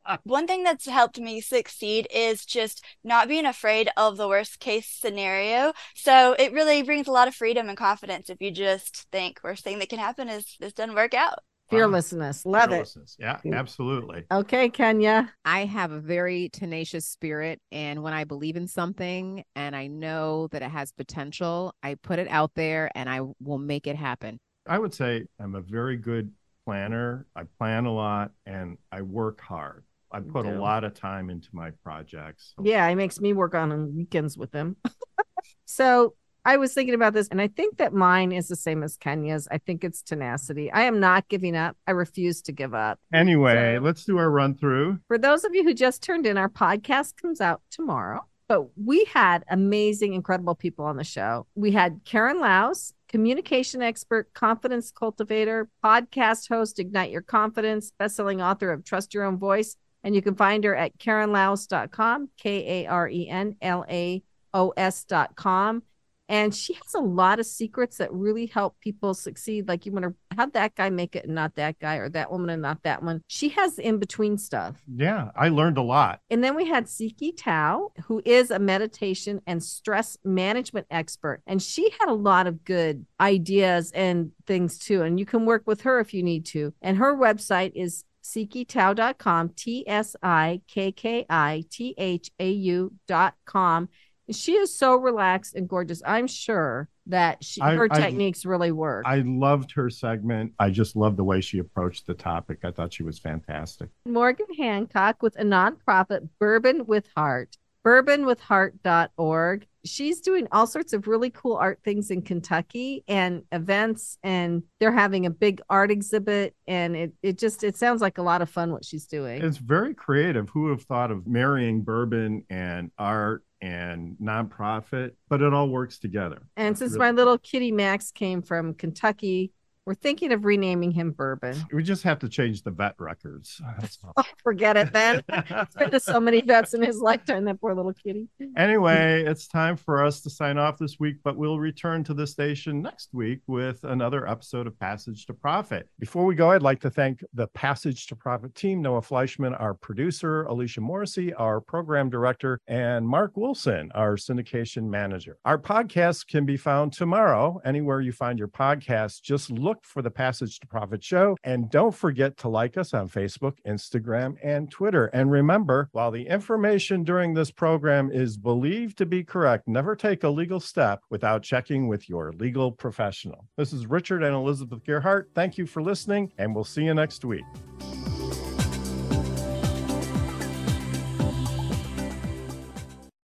um, 0.09 0.17
one 0.23 0.45
thing 0.45 0.63
that's 0.63 0.85
helped 0.85 1.17
me 1.17 1.39
succeed 1.39 2.07
is 2.13 2.45
just 2.45 2.83
not 3.05 3.29
being 3.29 3.45
afraid 3.45 3.89
of 3.95 4.17
the 4.17 4.27
worst 4.27 4.59
case 4.67 4.87
scenario. 4.89 5.71
So 5.95 6.35
it 6.37 6.51
really 6.51 6.83
brings 6.83 7.07
a 7.07 7.11
lot 7.11 7.29
of 7.29 7.35
freedom 7.35 7.69
and 7.69 7.77
confidence 7.77 8.29
if 8.29 8.41
you 8.41 8.51
just 8.51 9.07
think 9.11 9.39
worst 9.43 9.63
thing 9.63 9.79
that 9.79 9.89
can 9.89 9.99
happen 9.99 10.27
is 10.27 10.57
this 10.59 10.73
doesn't 10.73 10.95
work 10.95 11.13
out. 11.13 11.39
Fearlessness. 11.69 12.45
Love 12.45 12.69
Fearlessness. 12.69 13.15
Yeah, 13.19 13.39
absolutely. 13.53 14.25
Okay, 14.31 14.69
Kenya. 14.69 15.33
I 15.45 15.65
have 15.65 15.91
a 15.91 15.99
very 15.99 16.49
tenacious 16.49 17.05
spirit. 17.05 17.59
And 17.71 18.03
when 18.03 18.13
I 18.13 18.25
believe 18.25 18.57
in 18.57 18.67
something 18.67 19.43
and 19.55 19.75
I 19.75 19.87
know 19.87 20.47
that 20.51 20.61
it 20.61 20.69
has 20.69 20.91
potential, 20.91 21.73
I 21.81 21.95
put 21.95 22.19
it 22.19 22.27
out 22.29 22.51
there 22.55 22.91
and 22.95 23.09
I 23.09 23.21
will 23.41 23.57
make 23.57 23.87
it 23.87 23.95
happen. 23.95 24.37
I 24.65 24.79
would 24.79 24.93
say 24.93 25.25
I'm 25.39 25.55
a 25.55 25.61
very 25.61 25.95
good 25.95 26.31
planner. 26.65 27.25
I 27.35 27.43
plan 27.57 27.85
a 27.85 27.93
lot 27.93 28.31
and 28.45 28.77
I 28.91 29.01
work 29.01 29.39
hard. 29.39 29.85
I 30.11 30.19
put 30.21 30.45
a 30.45 30.51
lot 30.51 30.83
of 30.83 30.93
time 30.93 31.29
into 31.29 31.49
my 31.51 31.71
projects. 31.83 32.53
Yeah, 32.63 32.87
it 32.87 32.95
makes 32.95 33.19
me 33.19 33.33
work 33.33 33.53
on 33.53 33.71
on 33.71 33.95
weekends 33.95 34.37
with 34.37 34.53
him. 34.53 34.77
so 35.65 36.15
I 36.45 36.55
was 36.55 36.73
thinking 36.73 36.95
about 36.95 37.13
this, 37.13 37.27
and 37.27 37.41
I 37.41 37.49
think 37.49 37.77
that 37.77 37.93
mine 37.93 38.31
is 38.31 38.47
the 38.47 38.55
same 38.55 38.83
as 38.83 38.95
Kenya's. 38.95 39.49
I 39.51 39.57
think 39.57 39.83
it's 39.83 40.01
tenacity. 40.01 40.71
I 40.71 40.83
am 40.83 41.01
not 41.01 41.27
giving 41.27 41.57
up. 41.57 41.75
I 41.85 41.91
refuse 41.91 42.41
to 42.43 42.53
give 42.53 42.73
up. 42.73 42.99
Anyway, 43.13 43.75
So- 43.75 43.83
let's 43.83 44.05
do 44.05 44.17
our 44.17 44.31
run 44.31 44.55
through. 44.55 44.99
For 45.07 45.17
those 45.17 45.43
of 45.43 45.53
you 45.53 45.63
who 45.63 45.73
just 45.73 46.01
turned 46.01 46.25
in, 46.25 46.37
our 46.37 46.49
podcast 46.49 47.17
comes 47.21 47.41
out 47.41 47.61
tomorrow. 47.69 48.25
But 48.47 48.67
we 48.81 49.03
had 49.13 49.43
amazing, 49.49 50.13
incredible 50.13 50.55
people 50.55 50.85
on 50.85 50.95
the 50.95 51.03
show. 51.03 51.47
We 51.55 51.71
had 51.71 51.99
Karen 52.05 52.39
Laos, 52.39 52.93
communication 53.09 53.81
expert, 53.81 54.33
confidence 54.33 54.89
cultivator, 54.89 55.67
podcast 55.83 56.47
host, 56.47 56.79
Ignite 56.79 57.11
Your 57.11 57.21
Confidence, 57.23 57.91
bestselling 57.99 58.41
author 58.41 58.71
of 58.71 58.85
Trust 58.85 59.13
Your 59.13 59.25
Own 59.25 59.37
Voice. 59.37 59.75
And 60.07 60.15
you 60.15 60.21
can 60.21 60.35
find 60.35 60.63
her 60.63 60.73
at 60.73 60.97
KarenLaos.com, 60.99 62.29
K 62.37 62.85
A 62.85 62.87
R 62.87 63.09
E 63.09 63.27
N 63.27 63.57
L 63.61 63.83
A 63.89 64.23
O 64.53 64.69
S.com. 64.77 65.83
And 66.29 66.55
she 66.55 66.75
has 66.75 66.93
a 66.95 67.01
lot 67.01 67.41
of 67.41 67.45
secrets 67.45 67.97
that 67.97 68.13
really 68.13 68.45
help 68.45 68.79
people 68.79 69.13
succeed. 69.13 69.67
Like 69.67 69.85
you 69.85 69.91
want 69.91 70.05
to 70.05 70.15
have 70.37 70.53
that 70.53 70.75
guy 70.75 70.89
make 70.89 71.17
it 71.17 71.25
and 71.25 71.35
not 71.35 71.55
that 71.55 71.77
guy, 71.79 71.97
or 71.97 72.07
that 72.11 72.31
woman 72.31 72.49
and 72.51 72.61
not 72.61 72.83
that 72.83 73.03
one. 73.03 73.21
She 73.27 73.49
has 73.49 73.79
in 73.79 73.97
between 73.97 74.37
stuff. 74.37 74.81
Yeah, 74.87 75.31
I 75.35 75.49
learned 75.49 75.77
a 75.77 75.81
lot. 75.81 76.21
And 76.29 76.41
then 76.41 76.55
we 76.55 76.65
had 76.65 76.85
Tsikki 76.85 77.37
Thau, 77.37 77.91
who 78.05 78.21
is 78.23 78.49
a 78.49 78.59
meditation 78.59 79.41
and 79.45 79.61
stress 79.61 80.17
management 80.23 80.87
expert. 80.89 81.41
And 81.45 81.61
she 81.61 81.89
had 81.99 82.07
a 82.07 82.13
lot 82.13 82.47
of 82.47 82.63
good 82.63 83.05
ideas 83.19 83.91
and 83.91 84.31
things 84.45 84.79
too. 84.79 85.01
And 85.01 85.19
you 85.19 85.25
can 85.25 85.45
work 85.45 85.63
with 85.65 85.81
her 85.81 85.99
if 85.99 86.13
you 86.13 86.23
need 86.23 86.45
to. 86.45 86.73
And 86.81 86.95
her 86.97 87.13
website 87.13 87.73
is 87.75 88.05
TsikkiThau.com, 88.27 89.49
T 89.49 89.87
S 89.87 90.15
I 90.21 90.61
K 90.67 90.91
K 90.91 91.25
I 91.29 91.63
T 91.69 91.95
H 91.97 92.31
A 92.39 92.49
U.com. 92.49 93.89
She 94.29 94.53
is 94.55 94.75
so 94.75 94.97
relaxed 94.97 95.55
and 95.55 95.69
gorgeous. 95.69 96.01
I'm 96.05 96.27
sure 96.27 96.89
that 97.05 97.41
she, 97.43 97.61
her 97.61 97.87
I- 97.89 97.99
techniques 97.99 98.45
really 98.45 98.73
work. 98.73 99.05
I 99.07 99.23
loved 99.25 99.71
her 99.71 99.89
segment. 99.89 100.51
I 100.59 100.69
just 100.69 100.97
loved 100.97 101.15
the 101.15 101.23
way 101.23 101.39
she 101.39 101.59
approached 101.59 102.07
the 102.07 102.13
topic. 102.13 102.59
I 102.63 102.71
thought 102.71 102.93
she 102.93 103.03
was 103.03 103.19
fantastic. 103.19 103.89
Morgan 104.05 104.47
Hancock 104.57 105.23
with 105.23 105.39
a 105.39 105.43
nonprofit, 105.43 106.27
Bourbon 106.39 106.85
with 106.85 107.07
Heart, 107.15 107.57
bourbonwithheart.org. 107.85 109.67
She's 109.87 110.21
doing 110.21 110.47
all 110.51 110.67
sorts 110.67 110.93
of 110.93 111.07
really 111.07 111.29
cool 111.29 111.55
art 111.55 111.79
things 111.83 112.11
in 112.11 112.21
Kentucky 112.21 113.03
and 113.07 113.43
events, 113.51 114.17
and 114.23 114.63
they're 114.79 114.91
having 114.91 115.25
a 115.25 115.29
big 115.29 115.61
art 115.69 115.91
exhibit. 115.91 116.55
And 116.67 116.95
it, 116.95 117.13
it 117.23 117.37
just 117.37 117.63
it 117.63 117.77
sounds 117.77 118.01
like 118.01 118.17
a 118.17 118.21
lot 118.23 118.41
of 118.41 118.49
fun 118.49 118.71
what 118.71 118.85
she's 118.85 119.05
doing. 119.05 119.41
It's 119.43 119.57
very 119.57 119.93
creative. 119.93 120.49
Who 120.49 120.63
would 120.63 120.71
have 120.71 120.83
thought 120.83 121.11
of 121.11 121.25
marrying 121.27 121.81
bourbon 121.83 122.43
and 122.49 122.91
art 122.97 123.43
and 123.61 124.15
nonprofit? 124.21 125.11
But 125.29 125.41
it 125.41 125.53
all 125.53 125.69
works 125.69 125.99
together. 125.99 126.41
and 126.55 126.69
That's 126.75 126.79
since 126.79 126.91
really- 126.93 126.99
my 126.99 127.11
little 127.11 127.37
kitty 127.37 127.71
Max 127.71 128.11
came 128.11 128.41
from 128.41 128.73
Kentucky, 128.73 129.51
we're 129.87 129.93
thinking 129.93 130.33
of 130.33 130.43
renaming 130.43 130.91
him 130.91 131.11
Bourbon. 131.11 131.55
we 131.71 131.81
just 131.81 132.03
have 132.03 132.19
to 132.19 132.27
change 132.27 132.61
the 132.63 132.71
vet 132.71 132.95
records. 132.99 133.61
Oh, 134.17 134.23
forget 134.43 134.75
it 134.75 134.91
then. 134.91 135.23
He's 135.47 135.75
been 135.77 135.91
to 135.91 135.99
so 135.99 136.19
many 136.19 136.41
vets 136.41 136.73
in 136.73 136.81
his 136.81 136.97
lifetime, 136.97 137.45
that 137.45 137.61
poor 137.61 137.73
little 137.73 137.93
kitty. 137.93 138.27
anyway, 138.57 139.23
it's 139.23 139.47
time 139.47 139.77
for 139.77 140.03
us 140.03 140.21
to 140.21 140.29
sign 140.29 140.57
off 140.57 140.77
this 140.77 140.99
week, 140.99 141.17
but 141.23 141.37
we'll 141.37 141.59
return 141.59 142.03
to 142.05 142.13
the 142.13 142.25
station 142.25 142.81
next 142.81 143.13
week 143.13 143.41
with 143.47 143.83
another 143.83 144.27
episode 144.27 144.67
of 144.67 144.77
Passage 144.79 145.25
to 145.27 145.33
Profit. 145.33 145.87
Before 145.99 146.25
we 146.25 146.35
go, 146.35 146.51
I'd 146.51 146.63
like 146.63 146.81
to 146.81 146.89
thank 146.89 147.23
the 147.33 147.47
Passage 147.47 148.07
to 148.07 148.15
Profit 148.15 148.55
team 148.55 148.81
Noah 148.81 149.01
Fleischman, 149.01 149.59
our 149.59 149.73
producer, 149.73 150.43
Alicia 150.43 150.81
Morrissey, 150.81 151.33
our 151.35 151.61
program 151.61 152.09
director, 152.09 152.59
and 152.67 153.07
Mark 153.07 153.37
Wilson, 153.37 153.91
our 153.93 154.15
syndication 154.15 154.89
manager. 154.89 155.37
Our 155.45 155.57
podcast 155.57 156.27
can 156.27 156.45
be 156.45 156.57
found 156.57 156.93
tomorrow 156.93 157.61
anywhere 157.63 158.01
you 158.01 158.11
find 158.11 158.39
your 158.39 158.49
podcast. 158.49 159.21
Just 159.21 159.51
look 159.51 159.76
for 159.83 160.01
the 160.01 160.11
Passage 160.11 160.59
to 160.59 160.67
Profit 160.67 161.03
show. 161.03 161.37
And 161.43 161.69
don't 161.69 161.95
forget 161.95 162.37
to 162.37 162.49
like 162.49 162.77
us 162.77 162.93
on 162.93 163.09
Facebook, 163.09 163.57
Instagram, 163.67 164.35
and 164.43 164.69
Twitter. 164.71 165.07
And 165.07 165.31
remember, 165.31 165.89
while 165.91 166.11
the 166.11 166.27
information 166.27 167.03
during 167.03 167.33
this 167.33 167.51
program 167.51 168.11
is 168.11 168.37
believed 168.37 168.97
to 168.97 169.05
be 169.05 169.23
correct, 169.23 169.67
never 169.67 169.95
take 169.95 170.23
a 170.23 170.29
legal 170.29 170.59
step 170.59 171.01
without 171.09 171.43
checking 171.43 171.87
with 171.87 172.09
your 172.09 172.31
legal 172.33 172.71
professional. 172.71 173.45
This 173.57 173.73
is 173.73 173.87
Richard 173.87 174.23
and 174.23 174.35
Elizabeth 174.35 174.83
Gearhart. 174.83 175.25
Thank 175.35 175.57
you 175.57 175.65
for 175.65 175.81
listening, 175.81 176.31
and 176.37 176.53
we'll 176.53 176.63
see 176.63 176.83
you 176.83 176.93
next 176.93 177.23
week. 177.25 177.45